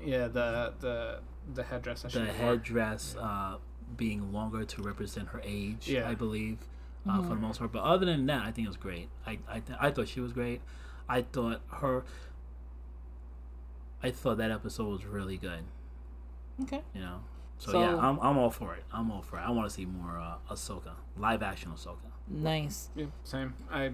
[0.03, 1.19] Yeah, the the
[1.53, 2.03] the headdress.
[2.03, 3.57] that the headdress uh,
[3.95, 5.87] being longer to represent her age.
[5.89, 6.07] Yeah.
[6.09, 6.59] I believe.
[7.09, 9.09] Uh, For the most part, but other than that, I think it was great.
[9.25, 10.61] I I, th- I thought she was great.
[11.07, 12.03] I thought her.
[14.03, 15.63] I thought that episode was really good.
[16.63, 16.81] Okay.
[16.93, 17.19] You know,
[17.57, 18.83] so, So- yeah, I'm, I'm all for it.
[18.91, 19.41] I'm all for it.
[19.41, 21.97] I want to see more uh, Ahsoka, live action Ahsoka.
[22.27, 22.89] Nice.
[22.95, 23.53] Yeah, same.
[23.71, 23.91] I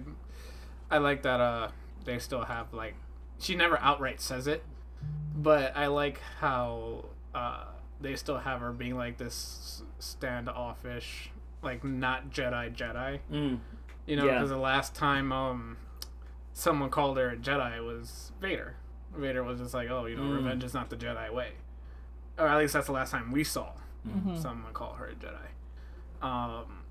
[0.90, 1.68] I like that uh
[2.04, 2.94] they still have like
[3.38, 4.64] she never outright says it,
[5.36, 7.04] but I like how
[7.34, 7.64] uh
[8.00, 11.30] they still have her being like this standoffish,
[11.64, 13.20] like not Jedi Jedi.
[13.32, 13.58] Mm.
[14.06, 14.34] You know, Yeah.
[14.34, 15.76] because the last time um
[16.52, 18.76] someone called her a Jedi was Vader.
[19.16, 20.36] Vader was just like, oh, you know, Mm.
[20.36, 21.52] revenge is not the Jedi way,
[22.38, 23.72] or at least that's the last time we saw
[24.06, 24.36] Mhm.
[24.40, 26.24] someone call her a Jedi.
[26.24, 26.82] Um,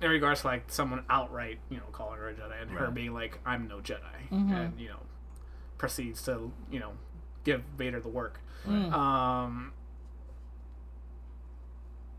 [0.00, 3.14] in regards to like someone outright, you know, calling her a Jedi and her being
[3.14, 4.52] like, "I'm no Jedi," Mhm.
[4.52, 5.00] and you know,
[5.78, 6.92] proceeds to you know
[7.44, 8.40] give Vader the work.
[8.66, 8.92] Mm.
[8.92, 9.72] Um,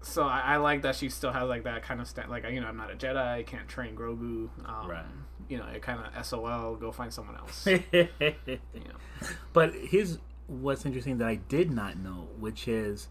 [0.04, 2.62] so I, I like that she still has like that kind of stand, like you
[2.62, 4.50] know, I'm not a Jedi, I can't train Grogu.
[4.66, 5.06] Um, Right.
[5.50, 7.68] You know, it kind of SOL, go find someone else.
[7.68, 9.28] you know.
[9.52, 13.10] but here's what's interesting that I did not know, which is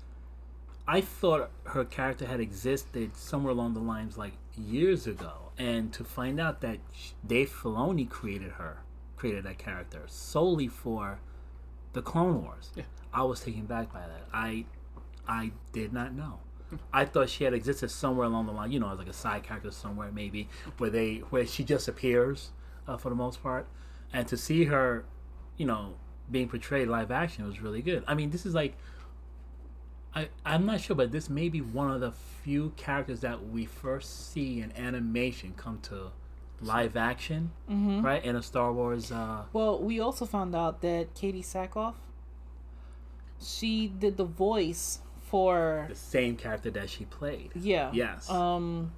[0.87, 6.05] I thought her character had existed somewhere along the lines like years ago, and to
[6.05, 6.79] find out that
[7.27, 8.79] Dave Filoni created her,
[9.17, 11.21] created that character solely for
[11.93, 12.71] the Clone Wars.
[12.75, 12.85] Yeah.
[13.13, 14.27] I was taken back by that.
[14.33, 14.65] I
[15.29, 16.39] I did not know.
[16.93, 19.43] I thought she had existed somewhere along the line, you know, as like a side
[19.43, 20.49] character somewhere maybe,
[20.79, 22.51] where they where she just appears
[22.89, 23.67] uh, for the most part,
[24.13, 25.05] and to see her,
[25.57, 25.95] you know,
[26.31, 28.05] being portrayed live action was really good.
[28.07, 28.75] I mean, this is like
[30.15, 33.67] I I'm not sure, but this may be one of the few characters that we
[33.67, 36.11] first see in animation come to
[36.61, 38.03] live action, Mm-hmm.
[38.05, 38.25] right?
[38.25, 39.11] In a Star Wars.
[39.13, 41.95] Uh, Well, we also found out that Katee Sackhoff,
[43.41, 45.01] she did the voice
[45.33, 47.51] for the same character that she played.
[47.57, 47.91] yeah.
[47.93, 48.29] Yes.
[48.31, 48.93] Um.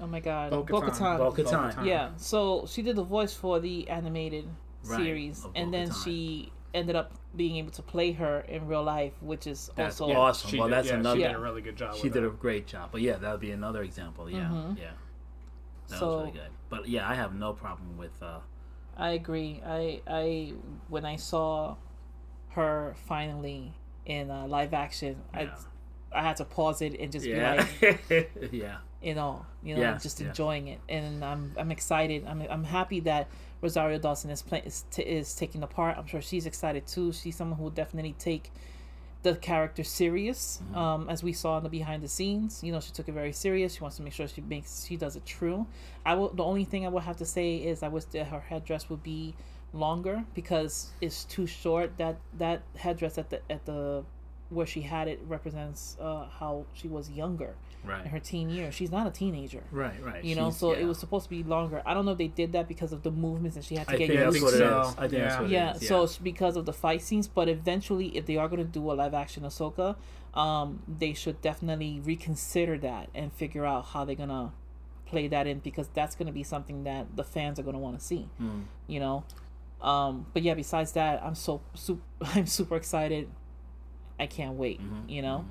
[0.00, 0.50] Oh my God.
[0.50, 0.66] Bo-Katan.
[0.68, 1.18] Bo-Katan.
[1.18, 1.74] Bo-Katan.
[1.76, 1.86] Bo-Katan.
[1.86, 2.10] Yeah.
[2.16, 4.46] So she did the voice for the animated
[4.84, 6.04] Right, series, of and then Bo-Katan.
[6.04, 10.14] she ended up being able to play her in real life, which is That's also
[10.16, 10.50] awesome.
[10.50, 11.20] She well, did, that's yeah, another.
[11.20, 11.94] She did a really good job.
[11.94, 12.26] She with did it.
[12.26, 12.88] a great job.
[12.90, 14.28] But yeah, that would be another example.
[14.28, 14.78] Yeah, Mhm.
[14.78, 14.90] yeah.
[15.88, 16.50] That So- was really good.
[16.68, 18.20] But yeah, I have no problem with.
[18.22, 18.40] uh
[18.96, 19.60] I agree.
[19.64, 20.54] I I
[20.88, 21.76] when I saw
[22.56, 23.72] her finally
[24.06, 25.40] in uh, live action, Yeah.
[25.40, 25.48] I
[26.14, 27.66] I had to pause it and just be like,
[28.52, 32.26] yeah, you know, you know, Yes, just enjoying it, and I'm I'm excited.
[32.26, 33.28] I'm I'm happy that
[33.62, 35.96] Rosario Dawson is play, is, t- is taking the part.
[35.96, 37.12] I'm sure she's excited too.
[37.12, 38.50] She's someone who will definitely take
[39.22, 40.60] the character serious.
[40.62, 40.76] Mm-hmm.
[40.76, 43.32] Um, as we saw in the behind the scenes, you know, she took it very
[43.32, 43.74] serious.
[43.74, 45.66] She wants to make sure she makes she does it true.
[46.04, 46.28] I will.
[46.30, 49.02] The only thing I will have to say is I wish that her headdress would
[49.02, 49.34] be
[49.72, 51.96] longer because it's too short.
[51.98, 54.04] That that headdress at the at the
[54.50, 58.74] where she had it represents uh, how she was younger in right, her teen years.
[58.74, 59.62] She's not a teenager.
[59.70, 60.22] right, right.
[60.22, 60.80] You know, She's- so yeah.
[60.80, 61.80] it was supposed to be longer.
[61.86, 63.94] I don't know if they did that because of the movements and she had to
[63.94, 64.94] I get think Yeah, I think what so.
[64.98, 65.40] I think that's Yeah.
[65.40, 65.88] what it yeah, is.
[65.88, 68.92] so it's because of the fight scenes, but eventually, if they are going to do
[68.92, 69.96] a live action Ahsoka,
[70.34, 74.52] um, they should definitely reconsider that and figure out how they're gonna
[75.06, 77.78] play that in because that's going to be something that the fans are going to
[77.78, 78.28] want to see.
[78.40, 78.64] Mm.
[78.86, 79.24] You know,
[79.82, 83.28] um, but yeah, besides that, I'm so super, I'm super excited.
[84.18, 84.80] I can't wait.
[84.80, 85.44] Mhm, You know,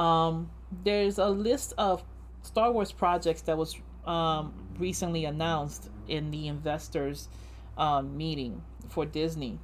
[0.00, 0.50] um,
[0.84, 2.04] there's a list of
[2.42, 7.28] Star Wars projects that was um, recently announced in the investors
[7.78, 9.58] um, meeting for Disney,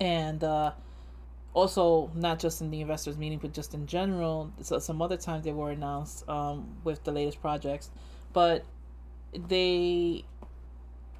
[0.00, 0.72] and uh,
[1.54, 4.52] also not just in the investors meeting, but just in general.
[4.62, 7.90] So some other times they were announced um, with the latest projects,
[8.32, 8.64] but
[9.48, 10.24] they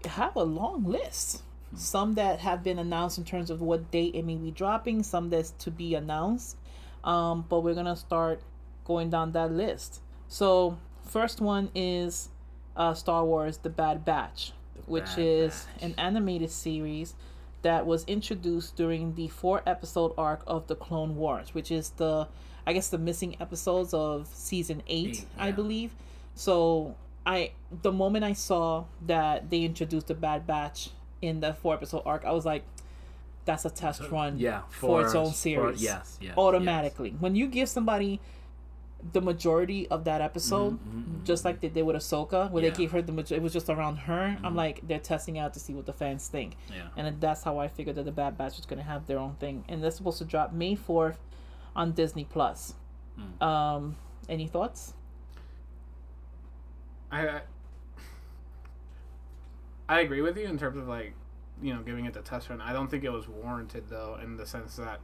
[0.06, 1.42] have a long list.
[1.74, 5.30] Some that have been announced in terms of what date it may be dropping, some
[5.30, 6.56] that's to be announced.
[7.02, 8.42] Um, but we're gonna start
[8.84, 10.00] going down that list.
[10.28, 12.28] So first one is
[12.76, 14.52] uh, Star Wars: The Bad Batch,
[14.86, 15.82] which Bad is Batch.
[15.84, 17.14] an animated series
[17.62, 22.28] that was introduced during the four episode arc of the Clone Wars, which is the
[22.66, 25.92] I guess the missing episodes of season eight, Eight, I believe.
[26.34, 27.52] So I
[27.82, 32.24] the moment I saw that they introduced the Bad Batch in the four episode arc,
[32.24, 32.64] I was like,
[33.44, 35.82] that's a test run yeah, for, its own for- series.
[35.82, 37.14] yes, yes, automatically.
[37.18, 38.20] When you give somebody
[39.12, 42.70] the majority of that episode, Mhm, just like they did with Ahsoka, where Yeah.
[42.70, 44.36] they gave her the majority, it was just around her.
[44.40, 44.44] Mhm.
[44.44, 46.86] I'm like, they're testing out to see what the fans think, yeah.
[46.96, 49.64] and that's how I figured that the Bad Batch was gonna have their own thing,
[49.68, 51.18] and they're supposed to drop May fourth
[51.74, 52.74] on Disney Plus.
[53.18, 53.42] Mm.
[53.44, 53.96] Um,
[54.28, 54.94] any thoughts?
[57.12, 57.42] I,
[59.88, 61.14] I agree with you in terms of like
[61.62, 62.60] you know giving it the test run.
[62.60, 65.00] I don't think it was warranted though in the sense that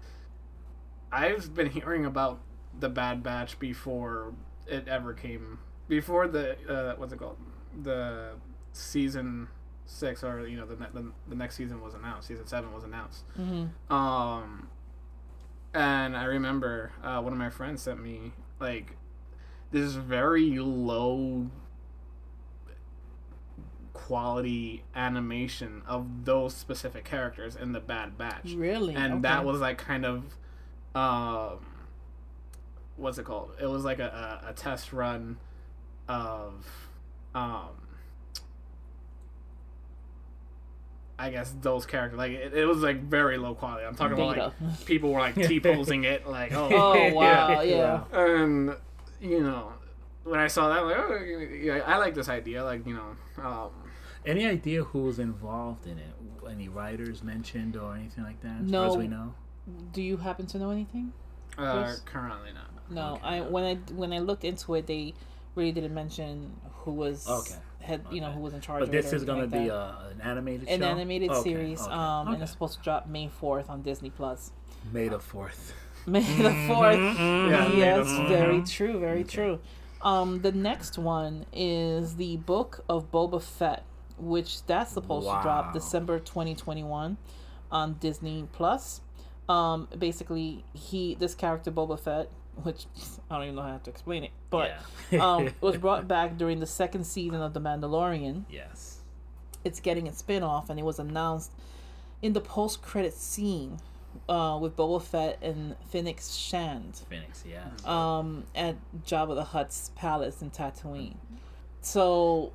[1.13, 2.41] I've been hearing about
[2.79, 4.33] the Bad Batch before
[4.67, 7.39] it ever came before the uh, what's it called
[7.83, 8.33] the
[8.73, 9.49] season
[9.87, 12.85] six or you know the, ne- the the next season was announced season seven was
[12.85, 13.93] announced Mm-hmm.
[13.93, 14.69] um,
[15.75, 18.97] and I remember uh, one of my friends sent me like
[19.71, 21.51] this very low
[24.07, 28.95] quality animation of those specific characters in the Bad Batch, Really?
[28.95, 30.23] and that was like kind of
[30.95, 31.59] um,
[32.97, 33.51] what's it called?
[33.61, 35.37] It was like a, a, a test run
[36.09, 36.65] of
[37.35, 37.69] um.
[41.21, 43.85] I guess those characters like it, it was like very low quality.
[43.85, 47.61] I'm talking about like people were like T posing it like oh Oh wow!
[47.63, 48.05] Yeah.
[48.13, 48.77] and
[49.21, 49.73] you know
[50.23, 53.43] when I saw that I'm like oh yeah, I like this idea like you know
[53.45, 53.71] um,
[54.27, 56.14] Any idea who was involved in it?
[56.51, 58.62] Any writers mentioned or anything like that?
[58.64, 58.79] As No.
[58.83, 59.35] far as we know.
[59.93, 61.12] Do you happen to know anything?
[61.59, 62.03] uh, Yes.
[62.05, 62.71] currently not.
[62.91, 63.27] No, Okay.
[63.27, 65.12] I when I when I looked into it, they
[65.55, 67.57] really didn't mention who was Okay.
[67.81, 68.81] had you know who was in charge.
[68.81, 70.75] But of it this or is going to be like a, an animated that.
[70.75, 70.87] an show?
[70.87, 74.53] animated Okay, series, okay, um, and it's supposed to drop May fourth on Disney Plus.
[74.93, 75.73] May the 4th.
[76.07, 77.16] May the 4th
[77.51, 78.29] Yeah, yes, the 4th.
[78.29, 79.35] very true, very Okay.
[79.37, 79.59] true.
[80.01, 83.83] Um, the next one is the Book of Boba Fett,
[84.19, 87.16] which that's supposed to drop December 2021
[87.71, 89.01] on Disney Plus.
[89.49, 92.29] Um, basically, he this character Boba Fett,
[92.62, 92.87] which
[93.31, 94.75] I don't even know how to explain it, but
[95.11, 95.25] Yeah.
[95.25, 98.45] um, was brought back during the second season of The Mandalorian.
[98.51, 98.97] yes.
[99.64, 101.51] It's getting a spin off, and it was announced
[102.23, 103.79] in the post credit scene
[104.29, 107.64] uh, with Boba Fett and Fennec Shand Fennec, yeah.
[107.85, 111.16] um, at Jabba the Hutt's palace in Tatooine.
[111.81, 112.53] So,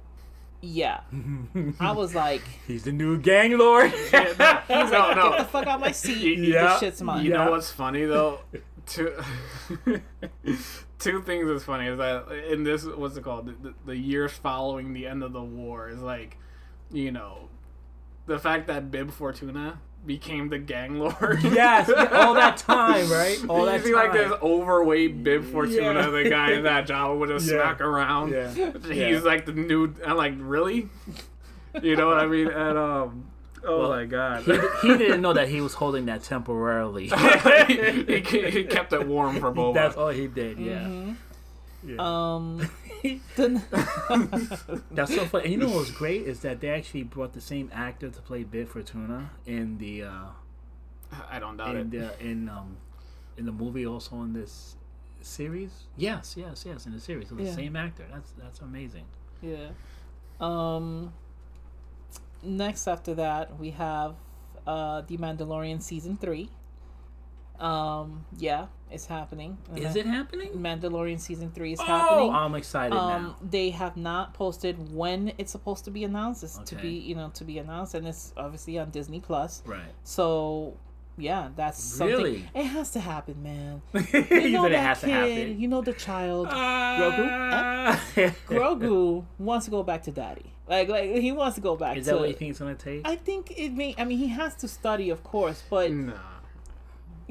[0.66, 1.02] yeah,
[1.80, 3.92] I was like, He's the new gang lord.
[4.14, 5.30] Yeah, no, He's no, like, no.
[5.32, 6.40] get the fuck out my seat.
[6.40, 6.68] Yeah.
[6.70, 7.26] This shit's mine.
[7.26, 7.46] You Yeah.
[7.46, 8.40] know what's funny though?
[8.86, 9.14] Two,
[11.00, 13.46] two things is funny is that in this what's it called?
[13.48, 16.38] The, the, the years following the end of the war is like,
[16.92, 17.50] you know,
[18.26, 21.40] the fact that Bib Fortuna became the gang lord.
[21.44, 23.38] yes, all that time, right?
[23.48, 24.04] All you that see time.
[24.10, 26.10] like this overweight Bib Fortuna, Yeah.
[26.10, 27.62] the guy in that Jabba would just Yeah.
[27.62, 28.32] smack around.
[28.32, 28.52] Yeah.
[28.52, 29.20] He's Yeah.
[29.20, 29.94] like the new.
[30.06, 30.90] I'm like, really?
[31.82, 32.48] You know what I mean?
[32.50, 33.26] And um,
[33.66, 34.44] oh Well, my god.
[34.44, 37.08] He, he didn't know that he was holding that temporarily.
[37.68, 39.74] he, he, he kept it warm for Boba.
[39.74, 40.60] That's all he did.
[40.60, 40.80] Yeah.
[40.82, 41.16] Mhm.
[41.86, 41.96] yeah.
[42.36, 42.70] Um, the,
[44.92, 45.44] That's so funny.
[45.46, 48.22] And you know what was great is that they actually brought the same actor to
[48.22, 50.26] play Bib Fortuna in the uh,
[51.30, 51.92] I don't doubt in it.
[51.92, 52.78] the in um
[53.38, 54.76] in the movie also in this
[55.22, 55.72] series.
[55.98, 57.30] Yes, yes, yes, in the series.
[57.30, 57.52] So the Yeah.
[57.52, 58.06] same actor.
[58.12, 59.06] That's that's amazing.
[59.42, 59.70] yeah.
[60.40, 61.14] Um,
[62.42, 64.16] next after that, we have
[64.66, 66.50] uh, The Mandalorian season three.
[67.60, 69.58] Um, yeah, it's happening.
[69.76, 70.52] Is it happening?
[70.52, 72.30] Mandalorian season three is Oh, happening.
[72.30, 73.36] Oh, I'm excited um now.
[73.58, 77.30] they have not posted when it's supposed to be announced it's to be you know
[77.34, 79.82] to be announced and it's obviously on disney plus Right.
[80.04, 80.78] so
[81.18, 82.50] yeah that's something Really?
[82.56, 85.60] it has to happen man you you know said it that has kid to happen.
[85.62, 88.02] you know the child Ah.
[88.48, 92.06] grogu wants to go back to daddy like like he wants to go back Is
[92.06, 93.02] to that what you think it's gonna take?
[93.08, 96.14] i think it may i mean he has to study of course but Nah.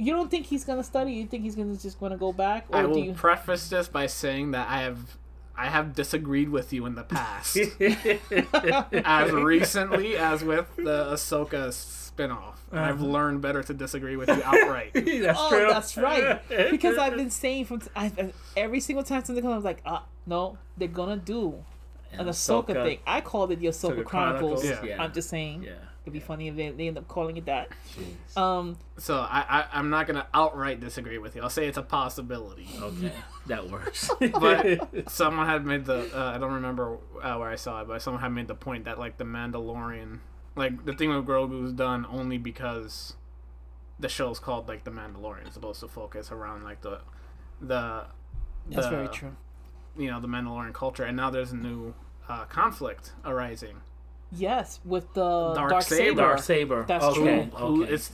[0.02, 2.76] You don't think he's gonna study you think he's gonna just gonna go back or
[2.78, 5.16] I do will you preface this by saying that I have
[5.56, 7.56] I have disagreed with you in the past.
[9.04, 12.54] as recently as with the Ahsoka spinoff.
[12.70, 13.06] And I've Uh-huh.
[13.06, 14.92] learned better to disagree with you outright.
[14.94, 15.66] that's oh, true.
[15.68, 16.40] that's right.
[16.70, 20.04] Because I've been saying from I, every single time something comes, I was like, ah,
[20.26, 21.62] no, they're gonna do
[22.12, 22.98] an Ahsoka, thing.
[23.06, 24.62] I called it the Ahsoka, Ahsoka Chronicles.
[24.62, 25.02] Chronicles, yeah.
[25.02, 25.64] I'm just saying.
[25.64, 25.72] Yeah.
[26.04, 27.68] It'd be funny if they, they end up calling it that.
[27.96, 28.36] Jeez.
[28.36, 31.42] Um, so I, I I'm not gonna outright disagree with you.
[31.42, 32.66] I'll say it's a possibility.
[32.76, 33.12] Okay,
[33.46, 34.10] that works.
[34.18, 38.02] But someone had made the uh, I don't remember uh, where I saw it, but
[38.02, 40.18] someone had made the point that like the Mandalorian,
[40.56, 43.14] like the thing with Grogu's done only because
[44.00, 45.46] the show's called like the Mandalorian.
[45.46, 47.00] It's supposed to focus around like the
[47.60, 48.06] the
[48.68, 49.36] that's the, very true.
[49.96, 51.94] You know the Mandalorian culture, and now there's a new
[52.28, 53.82] uh, conflict arising.
[54.34, 56.04] Yes, with the Dark dark, Saber.
[56.04, 56.20] saber.
[56.20, 56.84] Dark Saber.
[56.88, 57.50] That's okay.
[57.54, 57.92] Who, who okay.
[57.92, 58.12] it's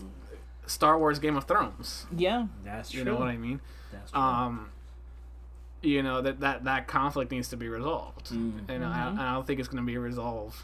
[0.66, 2.06] Star Wars Game of Thrones.
[2.16, 2.98] Yeah, That's true.
[3.00, 3.60] You know what I mean?
[3.92, 4.20] That's true.
[4.20, 4.70] Um,
[5.80, 8.68] you know that that that conflict needs to be resolved, Mm.
[8.68, 9.18] and I, Mhm.
[9.18, 10.56] I don't think it's going to be resolved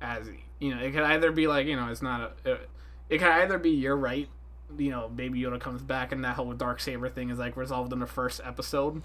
[0.00, 0.28] as
[0.60, 0.80] you know.
[0.80, 2.52] It could either be like you know, it's not a.
[2.52, 2.68] It,
[3.10, 4.28] it could either be you're right.
[4.78, 7.92] You know, Baby Yoda comes back, and that whole dark saber thing is like resolved
[7.92, 9.02] in the first episode,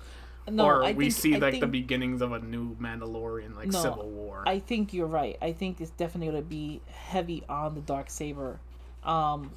[0.50, 3.68] no, or I we think, see I like the beginnings of a new Mandalorian like
[3.70, 4.44] No, civil war.
[4.46, 5.38] I think you're right.
[5.42, 8.60] I think it's definitely gonna be heavy on the dark saber.
[9.04, 9.52] Um,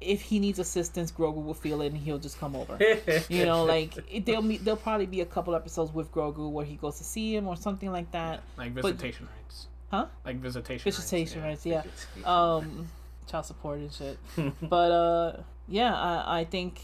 [0.00, 2.78] if he needs assistance, Grogu will feel it and he'll just come over.
[3.28, 6.64] You know, like it, there'll be there'll probably be a couple episodes with Grogu where
[6.64, 8.40] he goes to see him or something like that.
[8.56, 9.66] like visitation rights.
[9.90, 10.06] Huh?
[10.24, 10.84] Like visitation.
[10.84, 11.66] Visitation rights.
[11.66, 12.24] rights, yeah.
[12.34, 12.88] Um,
[13.26, 14.18] child support and shit.
[14.62, 16.80] but uh, yeah, I I think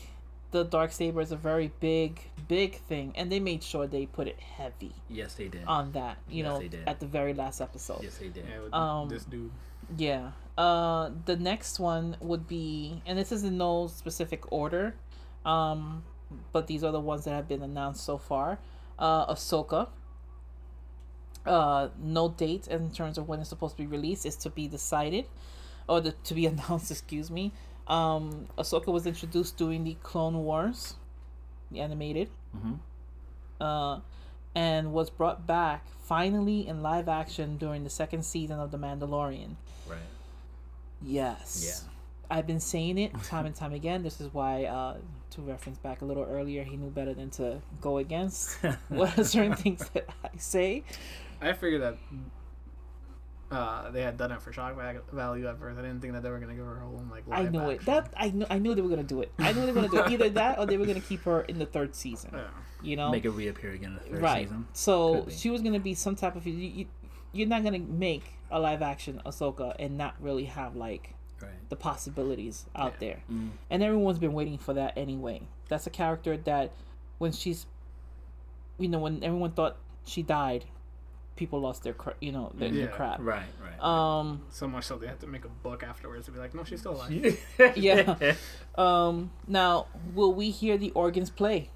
[0.54, 4.28] the dark saber is a very big big thing, and they made sure they put
[4.28, 5.64] it heavy yes, they did.
[5.66, 6.18] on that.
[6.28, 6.86] You Yes, know, they did.
[6.86, 8.02] at the very last episode.
[8.02, 8.44] yes, they did.
[8.48, 9.50] Yeah, with Um, this dude.
[9.98, 10.30] Yeah.
[10.56, 14.94] Uh, the next one would be, and this is in no specific order,
[15.44, 16.04] um,
[16.52, 18.58] but these are the ones that have been announced so far.
[18.98, 19.88] Uh, Ahsoka.
[21.46, 24.66] Uh, no date in terms of when it's supposed to be released is to be
[24.68, 25.26] decided,
[25.88, 26.90] or the, to be announced.
[26.90, 27.52] Excuse me.
[27.86, 30.94] Um, Ahsoka was introduced during the Clone Wars,
[31.70, 32.78] the animated, Mhm.
[33.60, 34.00] uh,
[34.54, 39.56] and was brought back finally in live action during the second season of The Mandalorian.
[39.88, 39.98] Right.
[41.02, 41.64] Yes.
[41.66, 41.90] Yeah.
[42.30, 44.02] I've been saying it time and time again.
[44.02, 44.96] This is why, uh,
[45.30, 48.56] to reference back a little earlier, he knew better than to go against
[48.88, 50.84] what are certain things that I say.
[51.40, 51.98] I figured that
[53.54, 54.76] uh, they had done it for shock
[55.12, 55.78] value at first.
[55.78, 57.24] I didn't think that they were gonna give her a whole like.
[57.30, 57.84] I know knew it.
[57.86, 58.46] That I knew.
[58.50, 59.32] I knew they were gonna do it.
[59.38, 60.10] I knew they were gonna do it.
[60.10, 62.30] Either that, or they were gonna keep her in the third season.
[62.34, 62.44] Yeah.
[62.82, 64.42] You know, Make it reappear again in the third right?
[64.46, 64.66] season.
[64.74, 66.46] So she was gonna be some type of.
[66.46, 66.86] You, you,
[67.32, 71.50] you're not gonna make a live action Ahsoka and not really have like Right.
[71.68, 73.08] the possibilities out Yeah.
[73.08, 73.22] there.
[73.32, 73.50] Mm.
[73.70, 75.42] and everyone's been waiting for that anyway.
[75.68, 76.70] That's a character that,
[77.18, 77.66] when she's,
[78.78, 79.76] you know, when everyone thought
[80.06, 80.64] she died,
[81.36, 83.18] people lost their cra- you know their, their crap.
[83.20, 83.80] Right, right.
[83.82, 86.64] Um, So much so they had to make a book afterwards to be like, no,
[86.64, 87.38] she's still alive.
[87.76, 88.34] yeah.
[88.76, 91.70] um, now will we hear the organs play?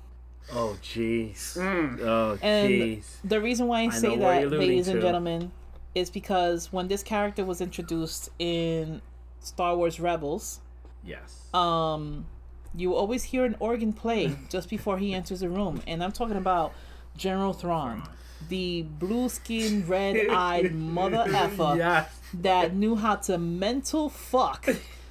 [0.55, 1.59] oh, jeez.
[1.59, 2.01] Mm.
[2.01, 3.05] Oh, And- jeez.
[3.25, 5.53] The reason why I I say know that, you're alluding ladies and gentlemen,
[5.95, 9.03] is because when this character was introduced in
[9.41, 10.61] Star Wars Rebels,
[11.05, 11.53] Yes.
[11.53, 12.27] um,
[12.75, 16.37] you always hear an organ play just before he enters the room, and I'm talking
[16.37, 16.73] about
[17.17, 18.09] General Thrawn,
[18.49, 22.11] the blue-skinned, red-eyed mother effer Yes.
[22.35, 24.69] that knew how to mental fuck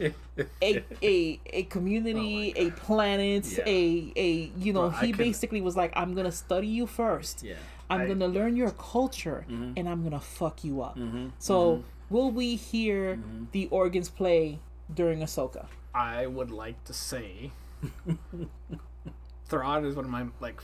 [0.62, 3.64] a a, a community, Oh a planet, Yeah.
[3.66, 7.44] a a you know, Bro, he could- basically was like, I'm gonna study you first.
[7.44, 7.56] Yeah.
[7.90, 8.20] I'm I- Mm-hmm.
[8.20, 10.98] gonna learn your culture and I'm gonna fuck you up.
[11.40, 13.44] So will we hear Mm-hmm.
[13.52, 14.60] the organs play
[14.94, 15.66] during Ahsoka?
[15.96, 17.52] I would like to say
[19.48, 20.62] Thrawn is one of my like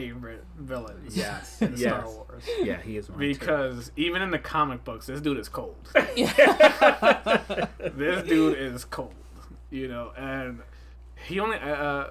[0.00, 1.16] favorite villains.
[1.16, 2.04] Yes, in Star.
[2.04, 2.44] Wars.
[2.62, 3.28] Yeah, he is one too.
[3.28, 5.76] Because even in the comic books, this dude is cold.
[7.96, 9.14] This dude is cold,
[9.70, 10.60] you know, and
[11.26, 11.58] he only.
[11.58, 12.08] Uh,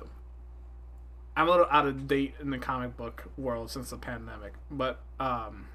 [1.38, 5.00] I'm a little out of date in the comic book world since the pandemic, but
[5.20, 5.68] um,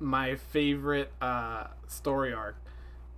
[0.00, 2.56] my favorite uh, story arc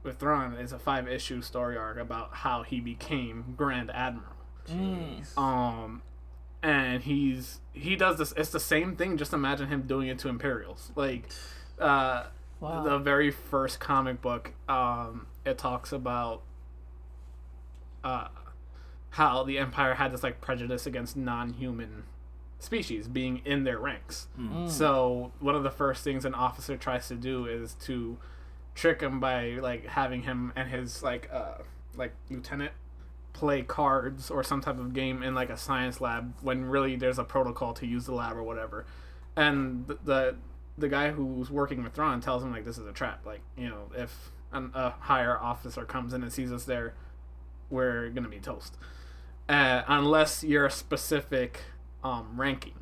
[0.03, 4.35] with Thrawn is a five issue story arc about how he became Grand Admiral.
[4.69, 5.37] Jeez.
[5.39, 6.03] Um,
[6.63, 8.33] and he's he does this.
[8.37, 9.17] It's the same thing.
[9.17, 10.93] Just imagine him doing it to Imperials.
[10.95, 11.29] Like,
[11.79, 12.25] uh,
[12.61, 12.83] Wow.
[12.85, 16.43] the very first comic book, um, it talks about
[18.05, 18.29] uh,
[19.11, 22.05] how the Empire had this like prejudice against non-human
[22.59, 24.29] species being in their ranks.
[24.69, 28.17] So one of the first things an officer tries to do is to
[28.75, 31.59] trick him by like having him and his like uh
[31.97, 32.73] like lieutenant
[33.33, 37.19] play cards or some type of game in like a science lab when really there's
[37.19, 38.87] a protocol to use the lab or whatever.
[39.37, 40.37] And the the,
[40.79, 43.25] the guy who's working with Thrawn tells him like this is a trap.
[43.25, 46.95] Like you know if an, a higher officer comes in and sees us there,
[47.71, 48.77] we're gonna be toast.
[49.49, 51.61] Uh, unless you're a specific
[52.05, 52.75] um, ranking.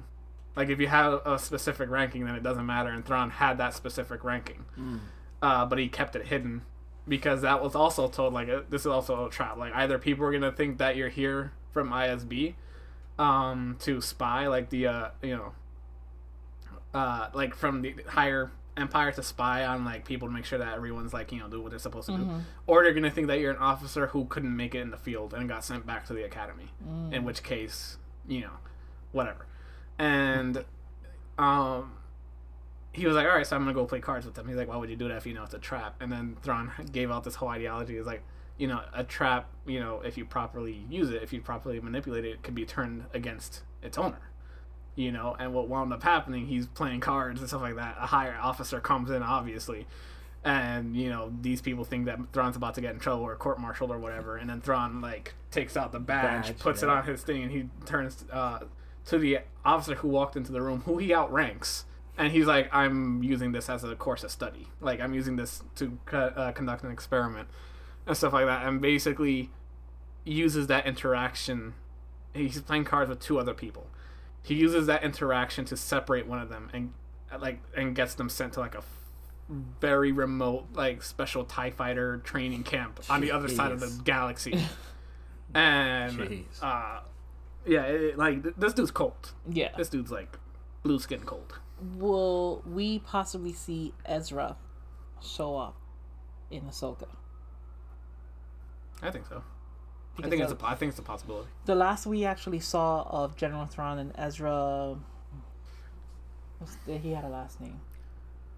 [0.56, 2.90] Like if you have a specific ranking, then it doesn't matter.
[2.90, 4.64] And Thrawn had that specific ranking,
[5.40, 6.62] uh, but he kept it hidden
[7.08, 9.56] because that was also told like uh, this is also a trap.
[9.56, 12.54] Like either people are gonna think that you're here from ISB
[13.18, 15.52] um, to spy, like the uh, you know,
[16.94, 20.74] uh, like from the higher empire to spy on like people to make sure that
[20.74, 22.22] everyone's like you know do what they're supposed to do,
[22.66, 25.34] or they're gonna think that you're an officer who couldn't make it in the field
[25.34, 26.68] and got sent back to the academy.
[27.12, 28.52] In which case, you know,
[29.12, 29.46] whatever.
[29.98, 30.64] And
[31.38, 31.92] um
[32.92, 34.48] he was like, All right, so I'm gonna go play cards with them.
[34.48, 35.96] He's like, Why would you do that if you know it's a trap?
[36.00, 38.22] And then Thrawn gave out this whole ideology is like,
[38.58, 42.24] you know, a trap, you know, if you properly use it, if you properly manipulate
[42.24, 44.20] it, it can be turned against its owner.
[44.96, 47.96] You know, and what wound up happening, he's playing cards and stuff like that.
[47.98, 49.86] A higher officer comes in, obviously,
[50.44, 53.58] and you know these people think that Thrawn's about to get in trouble or court
[53.58, 57.04] martialed or whatever, and then Thrawn like takes out the badge, Badge, puts it on
[57.04, 58.60] his thing, and he turns uh,
[59.06, 61.84] to the officer who walked into the room, who he outranks,
[62.20, 64.68] and he's like, "I'm using this as a course of study.
[64.80, 67.48] Like I'm using this to uh, conduct an experiment
[68.06, 69.50] and stuff like that." And basically
[70.24, 71.72] uses that interaction.
[72.34, 73.86] He's playing cards with two other people.
[74.42, 76.92] He uses that interaction to separate one of them and
[77.40, 78.82] like and gets them sent to like a
[79.80, 84.60] very remote like special tie fighter training camp on the other side of the galaxy.
[85.54, 86.44] and Jeez.
[86.62, 87.00] uh
[87.66, 89.32] yeah, it, like this dude's cold.
[89.48, 89.70] Yeah.
[89.76, 90.38] This dude's like
[90.82, 91.58] blue skin cold.
[91.96, 94.56] Will we possibly see Ezra
[95.22, 95.76] show up
[96.50, 97.08] in Ahsoka?
[99.02, 99.42] I think so.
[100.22, 101.48] I think it's a I think it's a possibility.
[101.64, 104.96] the last we actually saw of General Thrawn and Ezra.
[106.86, 107.80] The, he had a last name,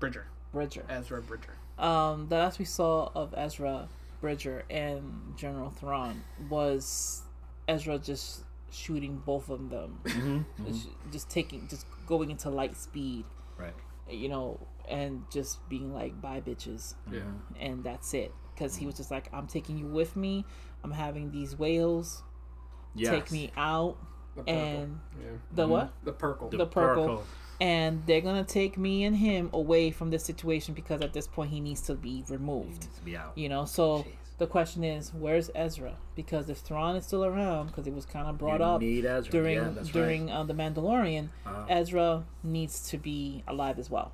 [0.00, 0.84] Bridger, Bridger.
[0.88, 1.54] Ezra Bridger.
[1.78, 3.88] Um, the last we saw of Ezra
[4.20, 7.22] Bridger and General Thrawn was
[7.68, 8.42] Ezra just
[8.72, 10.64] shooting both of them, mm-hmm.
[10.66, 11.10] Just- mm-hmm.
[11.12, 13.24] just taking, just going into light speed,
[13.58, 13.74] Right.
[14.10, 14.58] you know,
[14.88, 17.20] and just being like, "Bye, bitches," Yeah.
[17.20, 17.54] Mm-hmm.
[17.60, 18.32] and that's it.
[18.54, 20.44] Because he was just like, "I'm taking you with me.
[20.84, 22.22] I'm having these whales
[22.94, 23.10] Yes.
[23.10, 23.96] take me out,
[24.36, 25.30] The and yeah.
[25.52, 25.92] the what?
[26.04, 26.48] The purple.
[26.50, 27.24] The purple.
[27.60, 31.50] And they're gonna take me and him away from this situation because at this point
[31.50, 33.36] he needs to be removed." Needs to be out.
[33.38, 34.06] You know, so Jeez.
[34.42, 35.94] The question is, where's Ezra?
[36.20, 38.80] Because if Thrawn is still around, because it was kind of brought You up
[39.30, 41.66] during yeah, during uh, the Mandalorian, Uh-huh.
[41.80, 42.08] Ezra
[42.42, 44.08] needs to be alive as well.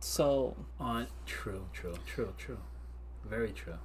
[0.00, 0.26] So,
[0.78, 0.86] right.
[0.88, 2.58] On true, true, true, true.
[3.34, 3.78] Very true.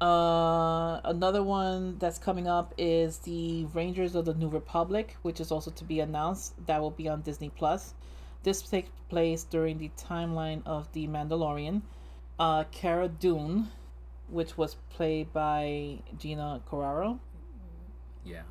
[0.00, 5.50] uh, another one that's coming up is the Rangers of the New Republic, which is
[5.52, 6.54] also to be announced.
[6.66, 7.94] That will be on Disney Plus.
[8.42, 11.82] this takes place during the timeline of the Mandalorian.
[12.38, 13.68] Uh, Cara Dune,
[14.30, 17.18] which was played by Gina Carano,
[18.24, 18.42] Yeah.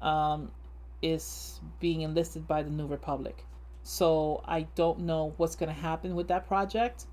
[0.00, 0.50] um,
[1.02, 3.44] is being enlisted by the New Republic.
[3.82, 7.06] So I don't know what's going to happen with that project.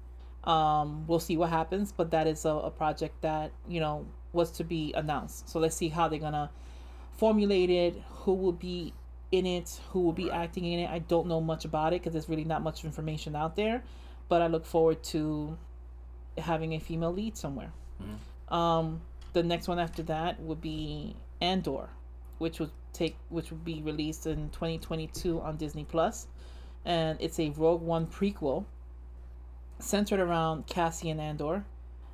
[0.43, 4.51] Um, we'll see what happens, but that is a, a project that you know was
[4.51, 5.47] to be announced.
[5.47, 6.49] So let's see how they're gonna
[7.15, 7.95] formulate it.
[8.09, 8.93] Who will be
[9.31, 9.79] in it?
[9.91, 10.89] Who will be acting in it?
[10.89, 13.83] I don't know much about it because there's really not much information out there.
[14.27, 15.57] But I look forward to
[16.37, 17.71] having a female lead somewhere.
[18.49, 19.01] Um,
[19.33, 21.89] the next one after that would be Andor,
[22.37, 26.27] which would take which would be released in 2022 on Disney Plus,
[26.85, 28.65] and it's a Rogue One prequel
[29.79, 31.65] centered around Cassian Andor,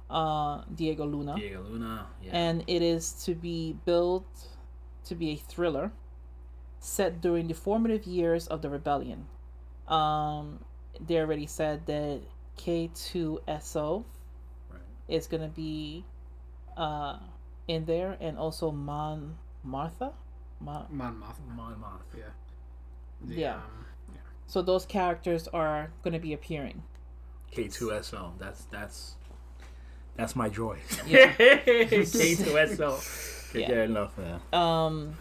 [0.09, 2.07] uh, Diego Luna, Diego Luna.
[2.23, 2.31] Yeah.
[2.33, 4.25] and it is to be built
[5.05, 5.91] to be a thriller
[6.79, 9.25] set during the formative years of the rebellion.
[9.87, 10.59] Um,
[11.05, 12.21] they already said that
[12.59, 14.03] K2SO
[14.71, 14.81] Right.
[15.07, 16.03] is going to be
[16.77, 17.17] uh,
[17.67, 20.11] in there, and also Mon Martha.
[20.59, 21.55] Mon- Mon Mothma.
[21.55, 22.01] Mon Moth.
[22.17, 22.23] Yeah.
[23.21, 23.55] The, Yeah.
[23.55, 23.85] um,
[24.47, 26.83] so those characters are going to be appearing.
[27.53, 28.33] K2SO.
[28.39, 29.15] That's that's
[30.15, 30.77] that's my joy.
[31.07, 31.33] Yeah.
[31.37, 33.53] K2SO.
[33.53, 33.83] Can't Yeah.
[33.83, 34.57] enough that.
[34.57, 35.15] Um,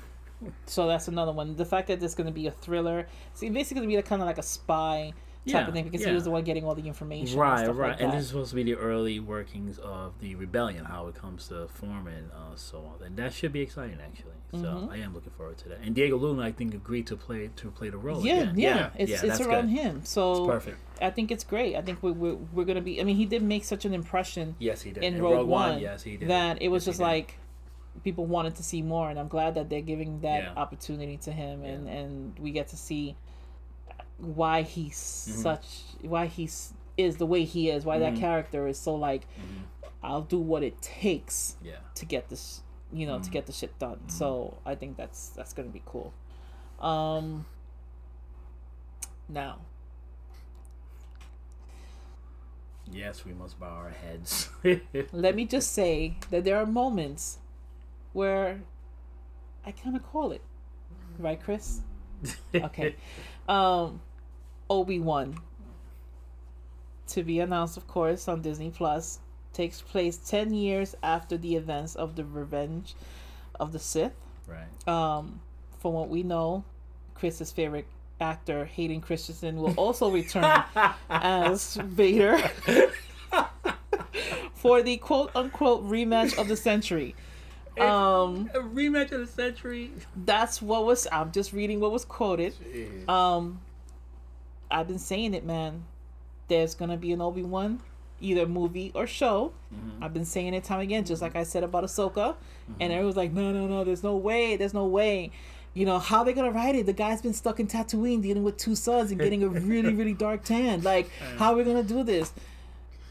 [0.67, 1.57] so that's another one.
[1.57, 4.23] The fact that it's going to be a thriller, see, basically going to be kind
[4.23, 5.13] of like a spy
[5.47, 6.09] type Yeah, of thing because yeah.
[6.09, 7.33] he was the one getting all the information.
[7.35, 7.91] and Right, stuff right.
[7.93, 11.15] Like and this is supposed to be the early workings of the rebellion, how it
[11.15, 13.07] comes to forming, uh, so on.
[13.07, 14.33] And that should be exciting, actually.
[14.53, 14.91] So Mhm.
[14.93, 15.79] I am looking forward to that.
[15.83, 18.25] And Diego Luna, I think, agreed to play to play the role.
[18.25, 18.59] yeah, again.
[18.59, 19.79] yeah, it's yeah, it's around good.
[19.79, 20.05] him.
[20.05, 20.79] So It's perfect.
[21.03, 21.77] I think it's great.
[21.77, 23.01] I think we, we we're gonna be.
[23.01, 25.03] I mean, he did make such an impression Yes, he did.
[25.05, 26.29] in And Rogue, One, yes, he did.
[26.29, 27.39] that it was Yes, just like
[28.05, 30.53] people wanted to see more, and I'm glad that they're giving that Yeah.
[30.57, 33.17] opportunity to him, and and we get to see
[34.19, 35.43] why he's Mm-hmm.
[35.43, 35.67] such
[36.03, 38.15] why he's is the way he is, why Mm-hmm.
[38.15, 39.23] that character is so like,
[40.03, 41.77] I'll do what it takes Yeah.
[41.95, 42.63] to get this
[42.93, 43.23] you know Mm-hmm.
[43.23, 46.13] to get the shit done so i think that's that's gonna be cool
[46.81, 47.45] um
[49.29, 49.59] now
[52.91, 54.49] Yes, we must bow our heads.
[55.13, 57.39] let me just say that there are moments
[58.15, 58.63] where
[59.67, 60.41] i kind of call it
[61.19, 61.83] right chris
[62.55, 62.97] okay
[63.49, 64.01] um
[64.71, 65.37] obi-wan
[67.07, 69.19] to be announced of course on disney plus
[69.53, 72.95] takes place 10 years after the events of the revenge
[73.59, 74.13] of the sith
[74.47, 74.89] right.
[74.89, 75.41] um,
[75.79, 76.65] from what we know,
[77.15, 77.87] Chris's favorite
[78.21, 80.63] actor, Hayden Christensen, will also return
[81.11, 82.39] as Vader
[84.55, 87.15] for the quote unquote rematch of the century.
[87.79, 89.93] Um, A rematch of the century.
[90.17, 91.07] that's what was.
[91.13, 92.55] I'm just reading what was quoted.
[93.09, 93.61] Um,
[94.71, 95.85] I've been saying it, man.
[96.49, 97.81] There's gonna be an Obi Wan,
[98.21, 99.53] either movie or show.
[99.75, 100.03] Mm-hmm.
[100.03, 101.41] I've been saying it time again, just like mm-hmm.
[101.41, 102.75] I said about Ahsoka, mm-hmm.
[102.81, 105.31] and everyone's like, no, no, no, there's no way, there's no way.
[105.75, 106.87] You know how they gonna write it?
[106.87, 110.15] The guy's been stuck in Tatooine dealing with two sons and getting a really, really
[110.27, 110.83] dark tan.
[110.83, 112.33] Like, how are we gonna do this?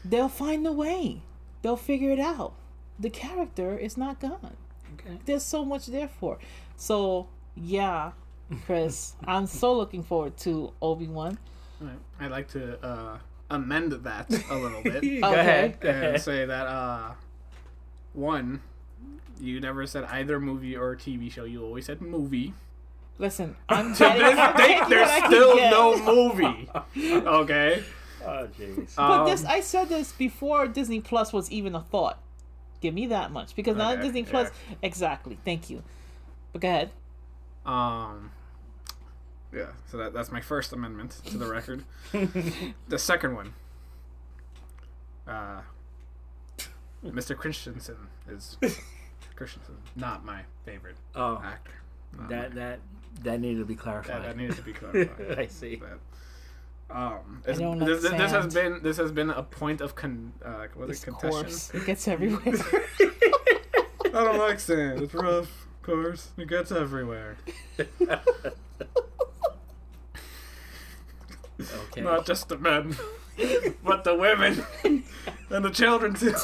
[0.04, 1.22] They'll find a way.
[1.62, 2.54] They'll figure it out.
[2.98, 4.56] The character is not gone
[4.94, 5.18] Okay.
[5.26, 6.38] there's so much there for.
[6.76, 8.12] So yeah,
[8.66, 11.38] Chris, I'm so looking forward to Obi Wan.
[11.80, 11.92] Right.
[12.20, 13.18] I'd like to uh,
[13.50, 15.40] amend that a little bit Go Okay.
[15.40, 15.80] ahead.
[15.80, 17.12] Go and say that uh,
[18.14, 18.60] one,
[19.40, 21.44] you never said either movie or TV show.
[21.44, 22.54] You always said movie.
[23.18, 26.70] Listen, I'm To getting- this date, there's what I can still no movie.
[27.26, 27.82] Okay.
[28.26, 28.96] Oh, jeez.
[28.96, 32.18] But Um, this, I said this before Disney Plus was even a thought.
[32.80, 34.26] Give me that much because now Okay, Disney yeah.
[34.30, 34.50] Plus,
[34.82, 35.38] exactly.
[35.44, 35.82] Thank you.
[36.52, 36.90] But go ahead.
[37.64, 38.32] Um.
[39.52, 41.84] Yeah, so that, that's my first amendment to the record.
[42.88, 43.54] the second one.
[45.26, 45.60] Uh,
[47.04, 47.36] Mr.
[47.36, 47.96] Christensen
[48.30, 48.56] is
[49.36, 51.72] Christensen, not my favorite Oh, actor.
[52.18, 52.80] Not that that
[53.22, 54.24] that needed to be clarified.
[54.24, 55.38] that needed to be clarified.
[55.38, 55.76] I see.
[55.76, 55.98] That,
[56.96, 58.74] um, it's- don't this, this has understand.
[58.74, 61.80] been this has been a point of con uh, what is Of it, course, contention.
[61.82, 62.42] it gets everywhere.
[63.00, 65.02] I don't like sand.
[65.02, 65.66] It's rough.
[65.78, 67.36] Of course, it gets everywhere.
[71.60, 72.00] Okay.
[72.00, 72.96] Not just the men,
[73.84, 74.64] but the women
[75.50, 76.34] and the children too.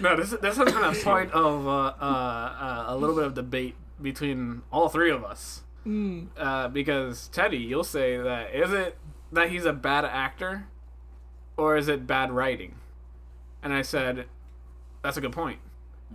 [0.00, 3.34] no, this this has been a point of uh, uh, uh, a little bit of
[3.34, 5.62] debate between all three of us.
[5.86, 6.28] Mm.
[6.36, 8.96] Uh, because Teddy, you'll say that is it
[9.32, 10.68] that he's a bad actor,
[11.56, 12.76] or is it bad writing?
[13.62, 14.26] And I said,
[15.02, 15.60] that's a good point,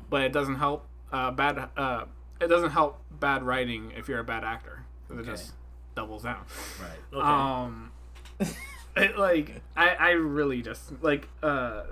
[0.10, 1.70] but it doesn't help uh, bad.
[1.76, 2.06] Uh,
[2.40, 4.84] it doesn't help bad writing if you're a bad actor.
[5.12, 5.24] Okay.
[5.24, 5.54] just
[5.98, 6.46] doubles down.
[6.80, 7.18] Right.
[7.18, 7.28] Okay.
[7.28, 7.92] Um,
[8.96, 11.84] it, like I, I really just like uh,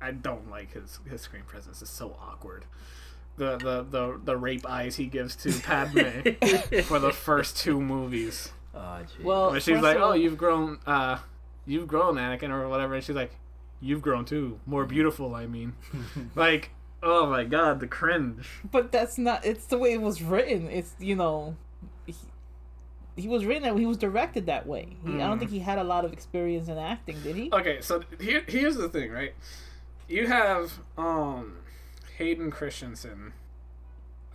[0.00, 1.82] I don't like his his screen presence.
[1.82, 2.64] It's so awkward.
[3.36, 6.00] The the the the rape eyes he gives to Padme
[6.84, 8.52] for the first two movies.
[8.72, 9.24] oh, gee.
[9.24, 11.18] Well, But she's like, of "Oh, you've grown, uh,
[11.66, 13.32] you've grown, Anakin, or whatever." And she's like,
[13.80, 15.72] "You've grown too, more beautiful." I mean,
[16.36, 16.70] like,
[17.02, 18.46] oh my god, the cringe.
[18.70, 19.44] But that's not.
[19.44, 20.68] It's the way it was written.
[20.68, 21.63] It's you know, he,
[23.16, 24.96] he was written that he was directed that way.
[25.06, 27.50] He, I don't think he had a lot of experience in acting, did he?
[27.52, 29.34] Okay, so here here's the thing, right?
[30.08, 31.58] You have um
[32.18, 33.32] Hayden Christensen.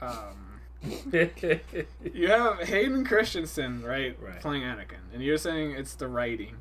[0.02, 0.62] Um
[1.12, 4.40] you have Hayden Christensen, right, Right.
[4.40, 6.56] playing Anakin, and you're saying it's the writing.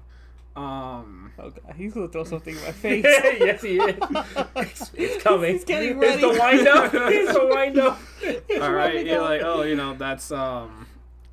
[0.57, 3.05] Um Oh god, he's gonna throw something in my face.
[3.05, 3.95] yes, he is.
[4.57, 5.53] It's, it's coming.
[5.53, 6.39] He's getting It's the ready.
[6.41, 6.91] wind up.
[6.95, 8.01] It's the wind up.
[8.61, 9.31] all right, you're out.
[9.31, 10.88] like, "Oh, you know, that's um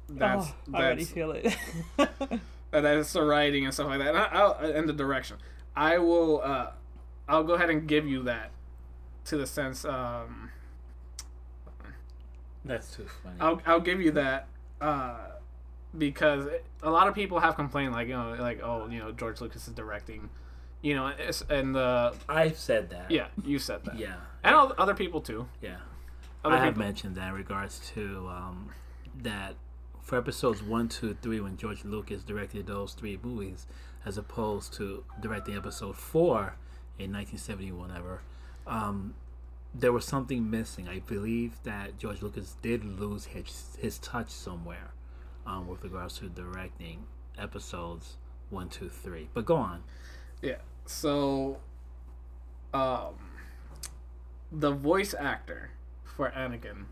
[0.10, 1.56] that's oh, I already feel it.
[2.72, 5.38] that's the writing and stuff like that, and, I, I'll, and the direction.
[5.76, 6.41] I will.
[6.44, 6.72] Uh,
[7.27, 8.52] I'll go ahead and give you that,
[9.26, 9.84] to the sense.
[9.84, 10.52] Um,
[12.64, 13.36] That's too funny.
[13.40, 14.48] I'll I'll give you that,
[14.82, 15.18] uh,
[15.98, 19.11] because it, a lot of people have complained, like you know, like oh, you know,
[19.11, 20.30] George Lucas is directing,
[20.82, 23.11] you know, it's, and the I've said that.
[23.11, 24.15] yeah, you said that, Yeah.
[24.44, 25.48] and all- other people too.
[25.61, 25.77] Yeah.
[26.44, 28.69] Other I have mentioned that in regards to um,
[29.23, 29.56] that
[30.06, 33.65] for episodes one, two, three, when George Lucas directed those three movies,
[34.06, 36.57] as opposed to directing episode four
[36.99, 38.22] in 1970, whenever,
[38.68, 39.15] um,
[39.73, 40.88] there was something missing.
[40.88, 44.91] I believe that George Lucas did lose his, his touch somewhere
[45.48, 47.06] um, with regards to directing
[47.36, 48.18] episodes
[48.52, 49.30] one, two, three.
[49.34, 49.84] But go on.
[50.40, 50.57] Yeah.
[50.86, 51.57] So,
[52.76, 53.15] um,
[54.52, 55.72] the voice actor
[56.03, 56.86] for Anakin,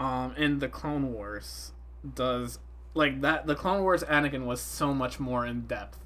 [0.00, 1.72] um, in the Clone Wars,
[2.14, 2.58] does
[2.94, 3.46] like that.
[3.46, 5.98] The Clone Wars Anakin was so much more in depth,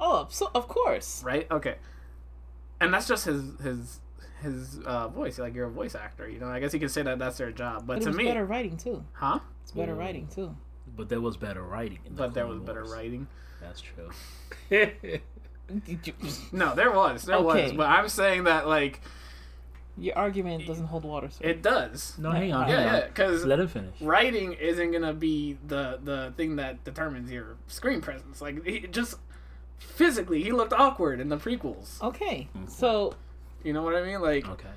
[0.00, 1.22] oh, so of course.
[1.22, 1.46] right?
[1.50, 1.76] Okay,
[2.80, 4.00] and that's just his his
[4.42, 5.38] his uh, voice.
[5.38, 6.48] Like you're a voice actor, you know.
[6.48, 8.24] I guess you could say that that's their job, but, But it to was me,
[8.24, 9.04] better writing too.
[9.12, 9.40] huh?
[9.62, 9.98] It's better Ooh.
[9.98, 10.56] writing too.
[10.96, 11.98] But there was better writing.
[12.06, 13.26] In the But there Clone was better writing.
[13.60, 14.10] That's true.
[16.50, 17.72] No, there was, there was.
[17.72, 19.02] But I'm saying that like
[20.00, 21.28] Your argument doesn't hold water.
[21.30, 21.44] Sir.
[21.44, 22.16] it does.
[22.18, 22.68] No, hang on.
[22.68, 24.00] Yeah, hang yeah, because Let him finish.
[24.00, 28.40] writing isn't gonna be the the thing that determines your screen presence.
[28.40, 29.16] Like he just
[29.78, 32.02] physically, he looked awkward in the prequels.
[32.02, 33.14] okay, so
[33.64, 34.20] You know what I mean?
[34.20, 34.68] Like Okay.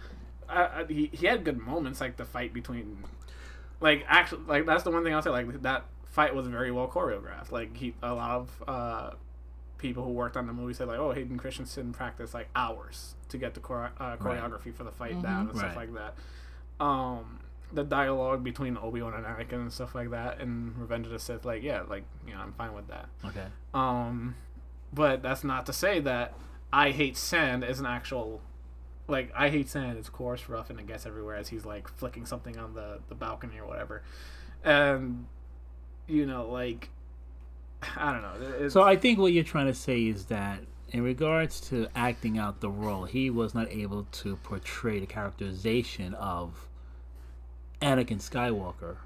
[0.50, 3.04] I, I, he he had good moments, like the fight between,
[3.80, 5.30] like actually, like that's the one thing I'll say.
[5.30, 7.52] Like that fight was very well choreographed.
[7.52, 9.12] Like he a lot of uh,
[9.82, 13.38] people who worked on the movie said like, oh, Hayden Christensen practiced like hours to
[13.38, 16.16] get the chore- uh, choreography for the fight down and stuff like that.
[16.84, 17.40] Um,
[17.74, 21.20] the dialogue between Obi Wan and Anakin and stuff like that, and Revenge of the
[21.20, 23.08] Sith, like yeah, like you know, I'm fine with that.
[23.26, 23.46] Okay.
[23.74, 24.36] Um,
[24.94, 26.34] but that's not to say that
[26.72, 28.42] I hate sand as an actual
[29.08, 29.98] like I hate sand.
[29.98, 33.16] It's coarse, rough, and it gets everywhere as he's like flicking something on the the
[33.16, 34.04] balcony or whatever,
[34.64, 35.28] and
[36.08, 36.90] you know like
[37.98, 38.48] I don't know.
[38.66, 40.60] It's, So I think what you're trying to say is that
[40.90, 46.14] in regards to acting out the role, he was not able to portray the characterization
[46.16, 46.68] of
[47.82, 48.98] Anakin Skywalker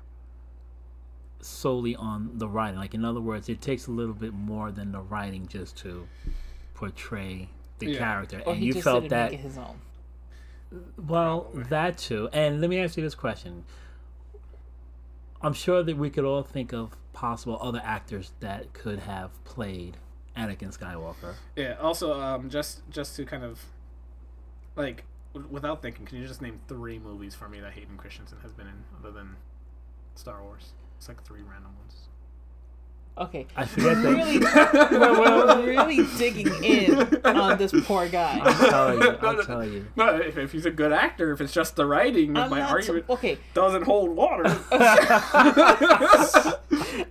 [1.40, 2.80] solely on the writing.
[2.80, 6.08] Like in other words, it takes a little bit more than the writing just to
[6.74, 7.50] portray
[7.80, 7.98] the Yeah.
[8.00, 8.42] character.
[8.46, 9.80] or and he you just felt didn't that make it his own.
[10.98, 12.30] Well, that too.
[12.34, 13.64] And let me ask you this question.
[15.46, 19.98] I'm sure that we could all think of possible other actors that could have played
[20.36, 21.36] Anakin Skywalker.
[21.56, 21.76] yeah.
[21.80, 23.64] Also, um, just just to kind of
[24.76, 25.04] like
[25.34, 28.54] w- without thinking, can you just name three movies for me that Hayden Christensen has
[28.54, 29.36] been in other than
[30.16, 30.72] Star Wars?
[30.98, 32.10] It's like three random ones.
[33.18, 34.90] Okay, I forget really, that.
[34.92, 38.40] we're really digging in on this poor guy.
[38.44, 39.10] I'll tell you.
[39.22, 39.88] I'll no, tell you.
[39.96, 42.72] No, if, if he's a good actor, if it's just the writing, I'm my not
[42.72, 43.38] argument okay.
[43.54, 44.44] doesn't hold water.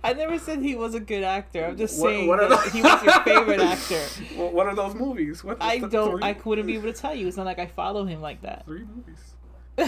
[0.03, 1.65] I never said he was a good actor.
[1.65, 4.01] I'm just What- saying what that he was your favorite actor.
[4.37, 5.43] Well, what are those movies?
[5.43, 6.19] What, I th- don't.
[6.19, 7.27] Three, I wouldn't be able to tell you.
[7.27, 8.65] It's not like I follow him like that.
[8.65, 9.34] three movies.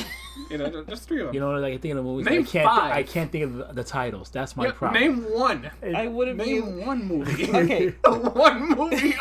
[0.49, 1.33] You know, just three of them.
[1.33, 2.25] You know, like I think of the movies.
[2.25, 2.65] Name I can't.
[2.65, 2.91] five.
[2.93, 4.29] I can't think of the, the titles.
[4.29, 5.01] That's my Yeah, problem.
[5.01, 5.69] name one.
[5.95, 6.57] I would have be.
[6.57, 7.49] Able, Name one movie.
[7.57, 7.89] Okay.
[8.05, 9.15] one movie.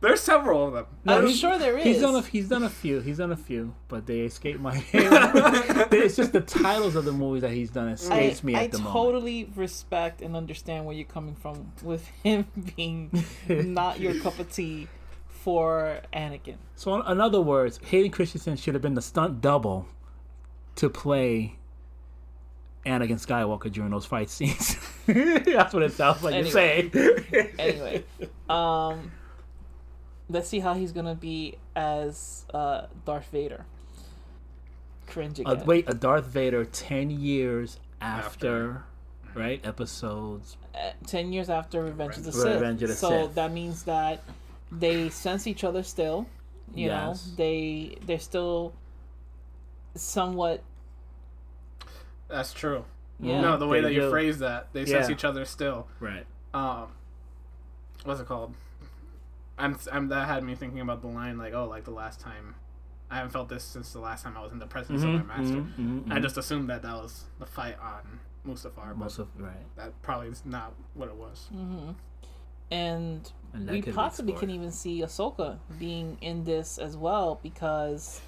[0.00, 0.86] There's several of them.
[1.04, 1.84] No, I'm sure there is.
[1.84, 3.00] He's done a he's done a few.
[3.00, 5.08] He's done a few, but they escape my head.
[5.92, 8.72] it's just the titles of the movies that he's done I, escapes me I at
[8.72, 8.96] the moment.
[8.96, 12.46] I totally respect and understand where you're coming from with him
[12.76, 13.10] being
[13.48, 14.88] not your cup of tea
[15.44, 16.56] for Anakin.
[16.74, 19.86] So, in, in other words, Hayden Christensen should have been the stunt double
[20.76, 21.56] to play
[22.86, 24.76] Anakin Skywalker during those fight scenes.
[25.06, 26.92] That's what it sounds like you're saying.
[27.58, 28.04] anyway,
[28.48, 29.12] um,
[30.30, 33.66] let's see how he's gonna be as uh, Darth Vader.
[35.06, 38.84] Cringe Uh, wait, a Darth Vader ten years after,
[39.34, 39.60] right?
[39.62, 40.56] Episodes.
[40.74, 42.54] Uh, Ten years after Revenge of the Revenge- Sith.
[42.62, 43.34] Revenge of the so Sith.
[43.34, 44.22] that means that
[44.72, 46.26] they sense each other still.
[46.74, 48.72] You know, they they're still
[49.94, 50.62] somewhat.
[52.28, 52.84] That's true.
[53.20, 53.40] Yeah.
[53.40, 54.10] No, the way They that you do.
[54.10, 55.14] phrase that, they sense Yeah.
[55.14, 55.86] each other still.
[56.00, 56.26] Right.
[56.52, 56.88] Um,
[58.04, 58.54] what's it called?
[59.56, 62.56] I'm, I'm that had me thinking about the line like, oh, like the last time.
[63.10, 65.26] I haven't felt this since the last time I was in the presence Mhm, of
[65.26, 65.58] my master.
[65.58, 69.28] mhm, mhm, I just assumed that that was the fight on Mustafar, but Most of
[69.38, 69.54] right.
[69.76, 71.46] that probably is not what it was.
[71.52, 71.90] hmm
[72.70, 78.20] And, And that we possibly can even see Ahsoka being in this as well because,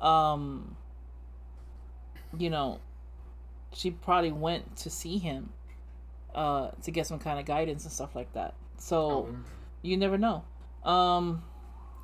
[0.00, 0.76] um,
[2.38, 2.80] you know,
[3.72, 5.50] she probably went to see him,
[6.34, 8.54] uh, to get some kind of guidance and stuff like that.
[8.78, 9.44] So Um,
[9.82, 10.44] you never know.
[10.84, 11.42] Um,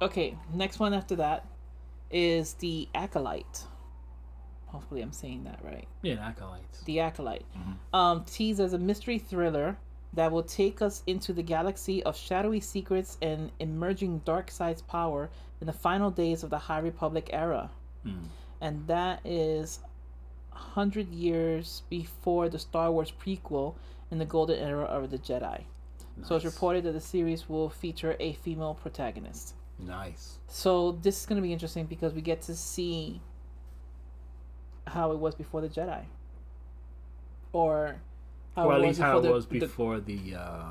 [0.01, 1.47] okay, next one after that
[2.11, 3.65] is the acolyte.
[4.67, 5.87] Hopefully, I'm saying that right.
[6.03, 6.63] Yeah, acolyte.
[6.87, 7.45] The Acolyte.
[7.93, 9.77] Um, teased as a mystery thriller
[10.15, 15.31] that will take us into the galaxy of shadowy secrets and emerging dark side's power
[15.61, 17.71] in the final days of the High Republic era.
[18.07, 18.25] Mm.
[18.61, 19.81] And that is
[20.51, 23.75] 100 years before the Star Wars prequel
[24.11, 25.63] in the golden era of the Jedi.
[26.25, 29.55] So it's reported that the series will feature a female protagonist.
[29.79, 30.39] Nice.
[30.47, 33.21] So this is going to be interesting because we get to see
[34.87, 36.03] how it was before the Jedi,
[37.53, 37.97] or
[38.57, 40.65] how Or at it was least how before it the, was the- before the uh,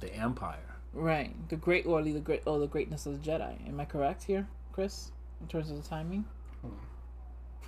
[0.00, 0.76] the Empire.
[0.94, 3.68] right the great or the great or the greatness of the Jedi.
[3.68, 6.24] Am I correct here, Chris, in terms of the timing?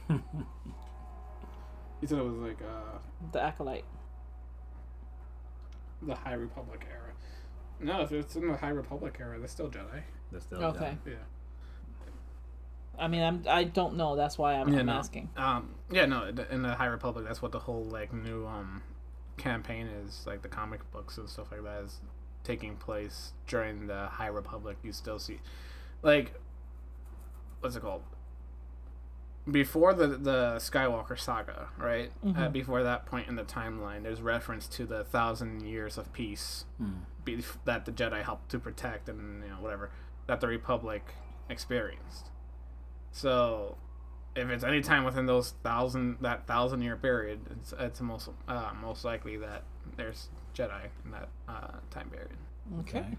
[2.01, 2.99] You said it was like uh,
[3.33, 3.85] The acolyte.
[6.03, 7.13] the High Republic era.
[7.81, 10.03] No, if it's in the High Republic era, they're still Jedi.
[10.31, 10.97] That's still Okay.
[11.07, 11.15] Yeah.
[12.99, 14.17] I mean, I'm I don't know.
[14.17, 14.93] That's why I'm, Yeah, I'm no.
[14.93, 15.31] asking.
[15.37, 18.83] Um, yeah, no, in the High Republic, that's what the whole like new um
[19.37, 20.25] campaign is.
[20.27, 22.01] Like the comic books and stuff like that is
[22.43, 24.77] taking place during the High Republic.
[24.83, 25.41] You still see,
[26.03, 26.35] like,
[27.61, 28.03] what's it called?
[29.51, 32.11] Before the the Skywalker saga, right?
[32.23, 32.53] Uh, Mhm.
[32.53, 37.01] before that point in the timeline, there's reference to the thousand years of peace Mm.
[37.27, 39.91] be- that the Jedi helped to protect and you know whatever
[40.27, 41.15] that the Republic
[41.51, 42.31] experienced.
[43.13, 43.77] So,
[44.37, 48.73] if it's any time within those thousand that thousand year period, it's it's most uh,
[48.81, 49.63] most likely that
[49.97, 52.31] there's Jedi in that uh, time period.
[52.81, 52.99] Okay.
[53.01, 53.19] Okay.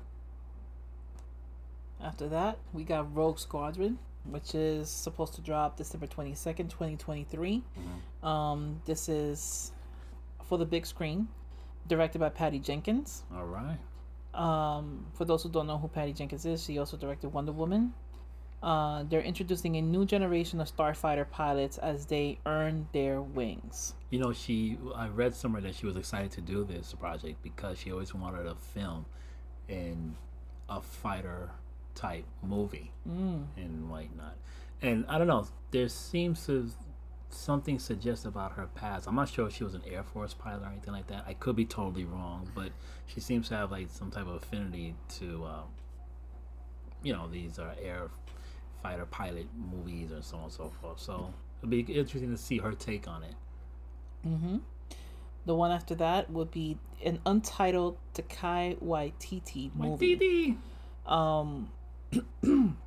[2.02, 7.64] After that, we got Rogue Squadron, which is supposed to drop December 22nd, 2023.
[8.22, 9.72] Um, this is
[10.44, 11.30] for the big screen,
[11.88, 13.24] directed by Patty Jenkins.
[13.34, 13.78] All right.
[14.34, 17.94] Um, for those who don't know who Patty Jenkins is, she also directed Wonder Woman.
[18.64, 23.94] Uh, they're introducing a new generation of starfighter pilots as they earn their wings.
[24.10, 24.78] You know, she.
[24.96, 28.44] I read somewhere that she was excited to do this project because she always wanted
[28.44, 29.06] to film
[29.68, 30.16] in
[30.70, 31.52] a fighter
[31.94, 33.46] type movie Mm.
[33.56, 34.36] and whatnot.
[34.82, 35.48] And I don't know.
[35.72, 36.70] There seems to
[37.30, 39.08] something suggests about her past.
[39.08, 41.26] I'm not sure if she was an Air Force pilot or anything like that.
[41.28, 42.70] I could be totally wrong, but
[43.06, 45.64] she seems to have like some type of affinity to, um,
[47.04, 48.10] you know, these are air
[48.86, 51.00] fighter pilot movies and so on and so forth.
[51.00, 53.34] So it'll be interesting to see her take on it.
[54.28, 54.58] Mm-hmm.
[55.48, 60.58] The one after that would be an untitled Taika Waititi movie.
[61.08, 61.70] Um,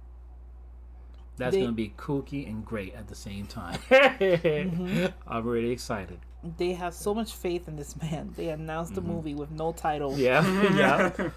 [1.36, 3.78] That's They- gonna be kooky and great at the same time.
[3.90, 5.06] Mm-hmm.
[5.26, 6.18] I'm really excited.
[6.58, 8.32] they have so much faith in this man.
[8.36, 10.12] They announced the movie with no title.
[10.12, 10.78] Mm-hmm.
[10.78, 11.10] Yeah,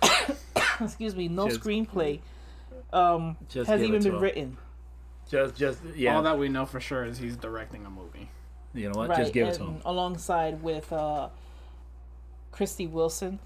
[0.56, 0.86] yeah.
[0.86, 2.20] Excuse me, no Just- screenplay.
[2.94, 4.20] Um, Just has give even been him.
[4.22, 4.58] written.
[5.30, 6.16] Just, just yeah.
[6.16, 8.30] All that we know for sure is he's directing a movie.
[8.74, 9.10] you know what?
[9.10, 9.82] right, Just give it to him.
[9.86, 11.30] alongside with uh,
[12.54, 13.40] Krysty Wilson,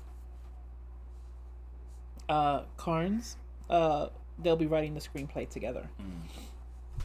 [2.27, 3.37] uh, Cairns.
[3.69, 4.07] Uh,
[4.39, 5.87] they'll be writing the screenplay together.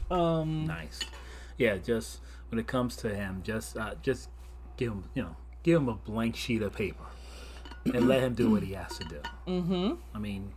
[0.09, 0.99] Um, Nice.
[1.57, 2.19] Yeah, just
[2.49, 4.29] when it comes to him, just uh, just
[4.77, 7.03] give him, you know, give him a blank sheet of paper
[7.85, 9.21] and let him do what he has to do.
[9.47, 9.93] mm-hmm.
[10.13, 10.51] I mean,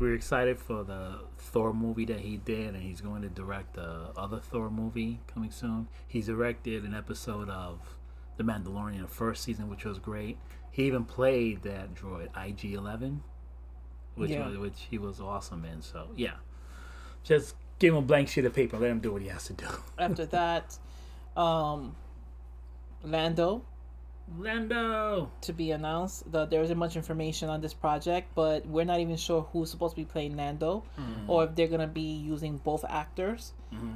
[0.00, 4.08] we're excited for the Thor movie that he did, and he's going to direct the
[4.16, 5.88] other Thor movie coming soon.
[6.08, 7.78] He's directed an episode of
[8.38, 10.38] The Mandalorian, the first season, which was great.
[10.70, 13.22] He even played that droid IG Eleven,
[14.14, 14.48] which Yeah.
[14.48, 15.82] was, which he was awesome in.
[15.82, 16.34] So yeah,
[17.22, 19.52] just give him a blank sheet of paper, let him do what he has to
[19.52, 19.66] do.
[19.98, 20.78] After that,
[21.36, 21.94] um,
[23.02, 23.64] Lando
[24.38, 25.30] Lando.
[25.42, 26.30] to be announced.
[26.30, 29.94] The, there isn't much information on this project, but we're not even sure who's supposed
[29.96, 31.28] to be playing Lando, Mm-hmm.
[31.30, 33.52] or if they're gonna be using both actors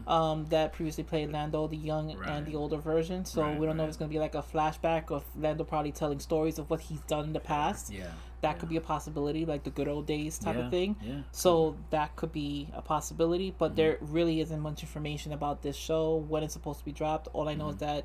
[0.06, 3.24] um, that previously played Lando, the young and the older version.
[3.24, 5.92] So Right, we don't know if it's gonna be like a flashback of Lando probably
[5.92, 7.92] telling stories of what he's done in the past.
[7.92, 8.06] Yeah.
[8.42, 10.64] That could be a possibility, like the good old days type yeah.
[10.66, 10.96] of thing.
[11.02, 11.14] Yeah.
[11.32, 13.76] So that could be a possibility, but Mm-hmm.
[13.76, 17.28] there really isn't much information about this show when it's supposed to be dropped.
[17.32, 17.84] All I know is Mm-hmm.
[17.86, 18.05] that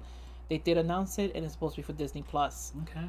[0.50, 2.74] they did announce it and it's supposed to be for Disney Plus.
[2.84, 3.06] Okay.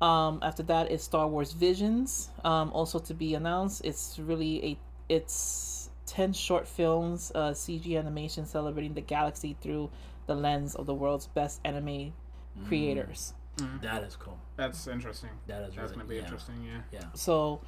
[0.00, 3.82] Um, after that is Star Wars Visions, um, also to be announced.
[3.84, 9.90] It's really a it's ten short films, uh, CG animation celebrating the galaxy through
[10.26, 12.12] the lens of the world's best anime
[12.58, 12.66] Mm.
[12.66, 13.34] creators.
[13.82, 14.38] That is cool.
[14.56, 15.30] That's interesting.
[15.46, 16.22] That is That's really, gonna be yeah.
[16.22, 16.64] interesting.
[16.64, 16.80] Yeah.
[16.92, 17.04] Yeah.
[17.14, 17.60] So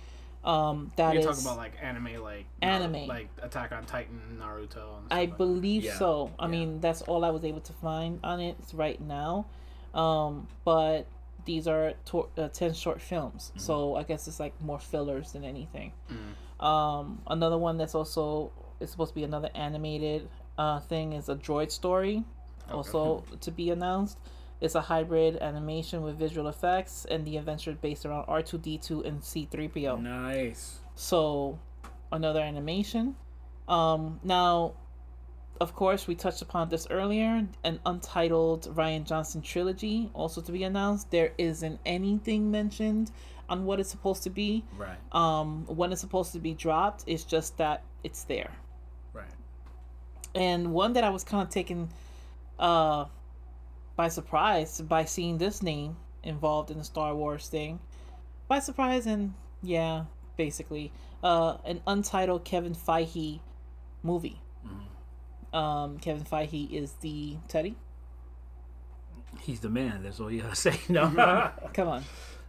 [0.44, 3.06] um, that You is talk about like anime, like Anime.
[3.06, 4.60] like Attack on Titan, Naruto.
[4.62, 5.39] And stuff I like that.
[5.39, 6.32] believe Yeah, so.
[6.39, 6.51] I yeah.
[6.51, 9.47] mean, that's all I was able to find on it right now.
[9.94, 11.06] Um, but
[11.44, 13.51] these are to- uh, 10 short films.
[13.51, 13.60] Mm-hmm.
[13.60, 15.93] So I guess it's like more fillers than anything.
[16.10, 16.64] Mm.
[16.64, 20.28] Um, another one that's also is supposed to be another animated
[20.59, 22.24] uh, thing is a droid story,
[22.70, 24.19] also to be announced.
[24.62, 29.20] It's a hybrid animation with visual effects, and the adventure is based around R2D2 and
[29.20, 30.01] C3PO.
[30.01, 30.78] Nice.
[30.94, 31.59] So,
[32.12, 33.16] another animation.
[33.66, 34.74] Um, now,
[35.60, 37.44] of course, we touched upon this earlier.
[37.64, 41.10] An untitled Rian Johnson trilogy also to be announced.
[41.10, 43.10] There isn't anything mentioned
[43.48, 44.62] on what it's supposed to be.
[44.78, 44.97] Right.
[45.10, 47.02] Um, when it's supposed to be dropped.
[47.09, 48.52] It's just that it's there.
[49.12, 49.26] Right.
[50.36, 51.89] And one that I was kind of taken
[52.60, 53.06] uh,
[54.03, 57.79] by surprise by seeing this name involved in the Star Wars thing.
[58.49, 60.07] By surprise, and yeah,
[60.37, 60.91] basically,
[61.23, 63.39] uh, an untitled Kevin Feige
[64.03, 64.41] movie.
[65.53, 67.77] Um, Kevin Feige is the Teddy.
[69.41, 70.03] He's the man.
[70.03, 70.81] That's all you gotta say.
[70.89, 71.53] No.
[71.73, 72.05] Come on.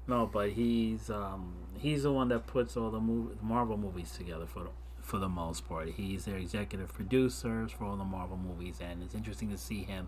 [0.08, 4.48] no, but he's um he's the one that puts all the movie, Marvel movies together
[4.48, 4.70] for the,
[5.02, 5.90] for the most part.
[5.90, 10.08] He's their executive producers for all the Marvel movies, and it's interesting to see him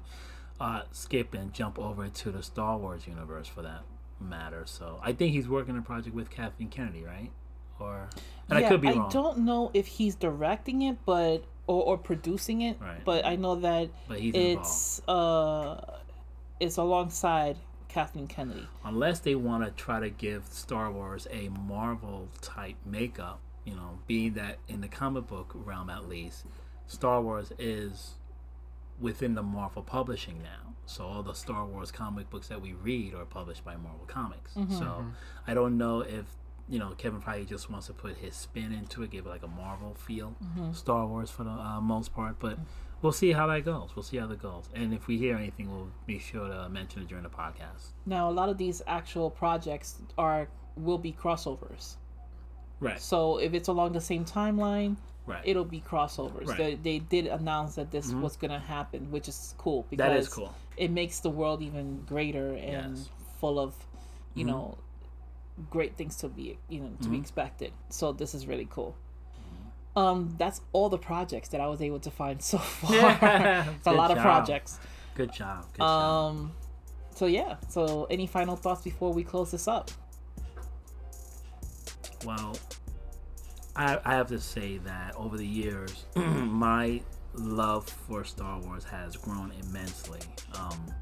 [0.59, 3.81] uh, skip and jump over to the Star Wars universe for that
[4.19, 4.63] matter.
[4.65, 7.31] So I think he's working a project with Kathleen Kennedy, right?
[7.79, 8.09] Or
[8.49, 9.09] and yeah, I could be I wrong.
[9.11, 12.77] don't know if he's directing it, but or, or producing it.
[12.79, 13.03] Right.
[13.03, 15.99] But I know that But he's it's uh,
[16.59, 17.57] it's alongside
[17.89, 18.67] Kathleen Kennedy.
[18.85, 23.99] unless they want to try to give Star Wars a Marvel type makeup, you know,
[24.07, 26.45] being that in the comic book realm at least,
[26.87, 28.13] Star Wars is
[28.99, 30.73] within the Marvel publishing now.
[30.85, 34.53] So all the Star Wars comic books that we read are published by Marvel Comics.
[34.53, 34.73] Mm-hmm.
[34.73, 35.09] So mm-hmm.
[35.47, 36.25] I don't know if
[36.69, 39.43] you know Kevin Feige just wants to put his spin into it, give it like
[39.43, 40.71] a Marvel feel, mm-hmm.
[40.73, 42.57] Star Wars for the uh, most part, but.
[43.01, 43.91] We'll see how that goes.
[43.95, 44.67] We'll see how that goes.
[44.73, 47.89] And if we hear anything, we'll be sure to mention it during the podcast.
[48.07, 51.97] Now, a lot of these actual projects are will be crossovers.
[52.79, 52.99] Right.
[52.99, 54.95] So if it's along the same timeline,
[55.27, 55.41] Right.
[55.43, 56.47] it'll be crossovers.
[56.47, 56.57] Right.
[56.57, 60.29] They, they did announce that this was gonna happen, which is cool because That is
[60.29, 60.53] cool.
[60.77, 63.09] it makes the world even greater and Yes.
[63.39, 63.73] full of,
[64.35, 64.77] you know,
[65.69, 67.71] great things to be you know to be expected.
[67.89, 68.95] So this is really cool.
[69.95, 73.17] Um, that's all the projects that I was able to find so far.
[73.77, 74.77] it's a lot of projects.
[75.15, 75.65] Good job.
[75.73, 76.33] Good job.
[76.33, 76.51] Um,
[77.15, 77.55] so yeah.
[77.69, 79.89] So any final thoughts before we close this up?
[82.25, 82.57] Well,
[83.75, 87.01] I, I have to say that over the years, my
[87.33, 90.21] love for Star Wars has grown immensely.
[90.57, 90.93] Um,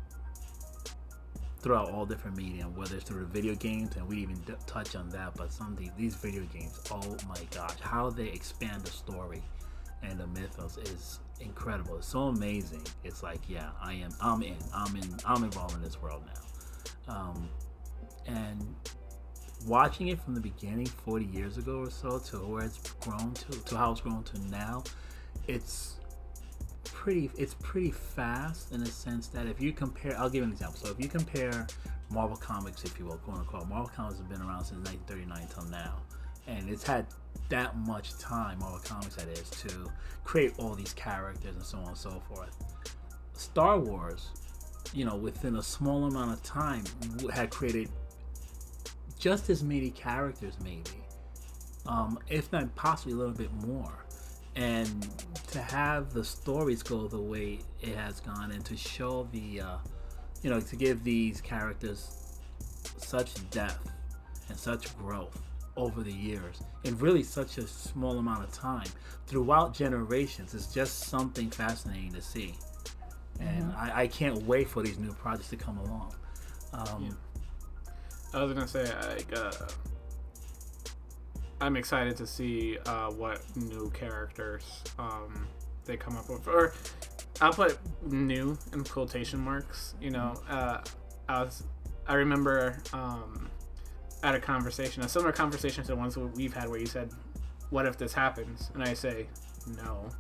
[1.64, 4.98] throughout all different medium, whether it's through the video games, and we even d- touch
[4.98, 8.82] on that, but some of these, these video games, oh my gosh, how they expand
[8.82, 9.42] the story
[10.04, 11.98] and the mythos is incredible.
[11.98, 12.84] It's so amazing.
[13.06, 16.24] It's like, yeah, I am, I'm in, I'm in, I'm involved in this world
[17.08, 17.16] now.
[17.16, 17.50] Um,
[18.28, 18.76] and
[19.66, 23.52] watching it from the beginning 40 years ago or so to where it's grown to
[23.52, 24.84] to how it's grown to now
[25.48, 25.96] it's
[26.84, 30.78] pretty it's pretty fast in a sense that if you compare i'll give an example.
[30.78, 31.68] So if you compare
[32.10, 35.66] marvel comics if you will quote unquote marvel comics have been around since 1939 till
[35.72, 35.98] now.
[36.48, 37.06] And it's had
[37.50, 39.92] that much time marvel comics that is to
[40.24, 42.56] create all these characters and so on and so forth.
[43.34, 44.30] Star wars
[44.94, 46.84] you know within a small amount of time
[47.34, 47.90] had created
[49.24, 51.02] just as many characters, maybe,
[51.86, 54.04] um, if not possibly a little bit more.
[54.58, 55.08] And
[55.52, 59.78] to have the stories go the way it has gone, and to show the, uh,
[60.42, 62.18] you know, to give these characters
[62.98, 63.90] such depth
[64.50, 65.42] and such growth
[65.78, 68.88] over the years in really such a small amount of time
[69.26, 72.56] throughout generations is just something fascinating to see.
[73.40, 73.80] and Mm-hmm.
[73.80, 76.14] I, I can't wait for these new projects to come along.
[76.74, 77.18] Um,
[78.34, 79.52] I was gonna say like uh,
[81.62, 85.48] I'm excited to see uh, what new characters um,
[85.86, 86.74] they come up with, or
[87.42, 89.96] I'll put new in quotation marks.
[90.02, 90.80] You know, uh,
[91.30, 91.64] I was
[92.08, 93.50] I remember um,
[94.24, 97.12] at a conversation, a similar conversation to the ones we've had, where you said,
[97.70, 99.28] "What if this happens?" and I say,
[99.78, 100.10] "No."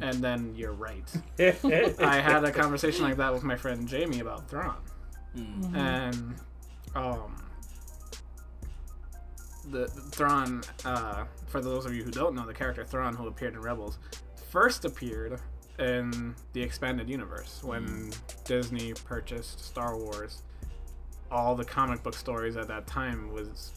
[0.00, 1.12] And then you're right.
[1.38, 4.76] I had a conversation like that with my friend Jamie about Thrawn
[5.36, 6.36] mm, and
[6.94, 7.49] um
[9.70, 13.54] the Thrawn uh for those of you who don't know the character Thrawn who appeared
[13.54, 13.98] in Rebels
[14.50, 15.38] first appeared
[15.78, 18.10] in the expanded universe when
[18.44, 20.42] Disney purchased Star Wars
[21.30, 23.72] all the comic book stories at that time was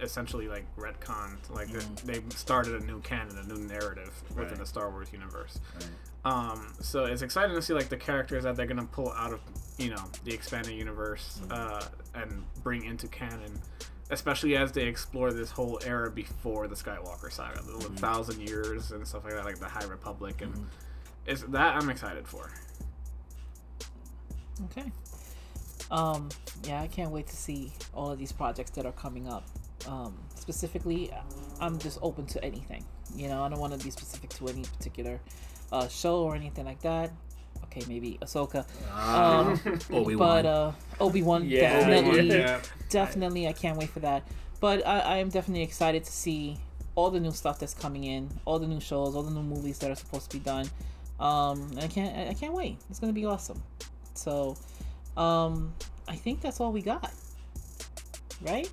[0.00, 2.00] essentially like retconned like Mhm.
[2.02, 4.56] they started a new canon a new narrative within Right.
[4.58, 5.86] the Star Wars universe right.
[6.24, 9.40] um, so it's exciting to see like the characters that they're gonna pull out of
[9.76, 11.84] you know the expanded universe uh,
[12.14, 13.60] and bring into canon,
[14.10, 19.06] especially as they explore this whole era before the Skywalker saga, the thousand years and
[19.06, 20.66] stuff like that, like the High Republic, and
[21.26, 22.50] is that I'm excited for.
[24.64, 24.90] Okay.
[25.90, 26.28] Um,
[26.64, 29.46] yeah, I can't wait to see all of these projects that are coming up.
[29.86, 31.10] Um, specifically,
[31.60, 32.84] I'm just open to anything.
[33.14, 35.20] You know, I don't want to be specific to any particular
[35.72, 37.10] uh, show or anything like that.
[37.78, 38.64] Okay, maybe Ahsoka.
[38.92, 42.60] Um, Obi but uh, Obi Wan Yeah, definitely, yeah.
[42.90, 43.48] definitely.
[43.48, 44.26] I can't wait for that.
[44.60, 46.56] But I, I am definitely excited to see
[46.94, 49.78] all the new stuff that's coming in, all the new shows, all the new movies
[49.78, 50.66] that are supposed to be done.
[51.20, 52.78] Um, I can't, I- I can't wait.
[52.90, 53.62] It's gonna be awesome.
[54.14, 54.56] So,
[55.16, 55.72] um,
[56.08, 57.12] I think that's all we got,
[58.42, 58.68] right?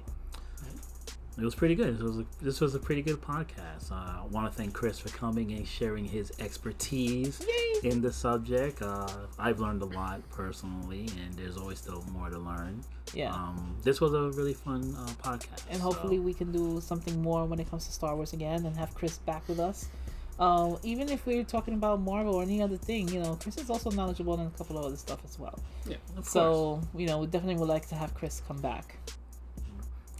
[1.37, 1.97] It was pretty good.
[1.97, 3.91] This was a, this was a pretty good podcast.
[3.91, 7.89] Uh, I want to thank Chris for coming and sharing his expertise Yay!
[7.89, 8.81] in the subject.
[8.81, 9.07] Uh,
[9.37, 12.81] I've learned a lot personally, and there's always still more to learn.
[13.13, 13.33] Yeah.
[13.33, 15.63] Um, this was a really fun uh, podcast.
[15.69, 18.65] and so- hopefully we can do something more when it comes to Star Wars again
[18.65, 19.89] and have Chris back with us.
[20.37, 23.69] Uh, even if we're talking about Marvel or any other thing, you know, Chris is
[23.69, 25.57] also knowledgeable in a couple of other stuff as well.
[25.87, 25.95] Yeah.
[26.09, 26.29] Of course.
[26.29, 28.97] So, you know, we definitely would like to have Chris come back.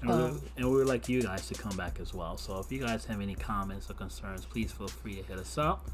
[0.08, 2.38] And we, Um, and we would like you guys to come back as well.
[2.38, 5.58] So if you guys have any comments or concerns, please feel free to hit us
[5.58, 5.90] up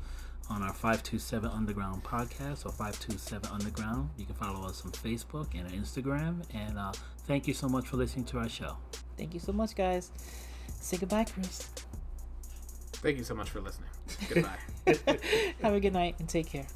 [0.49, 4.09] on our 527 Underground podcast or 527 Underground.
[4.17, 6.43] You can follow us on Facebook and Instagram.
[6.53, 6.91] And uh,
[7.25, 8.77] thank you so much for listening to our show.
[9.17, 10.11] Thank you so much, guys.
[10.79, 11.69] Say goodbye, Chris.
[12.93, 13.89] Thank you so much for listening.
[14.29, 14.57] Goodbye.
[15.61, 16.67] have a good night and take care.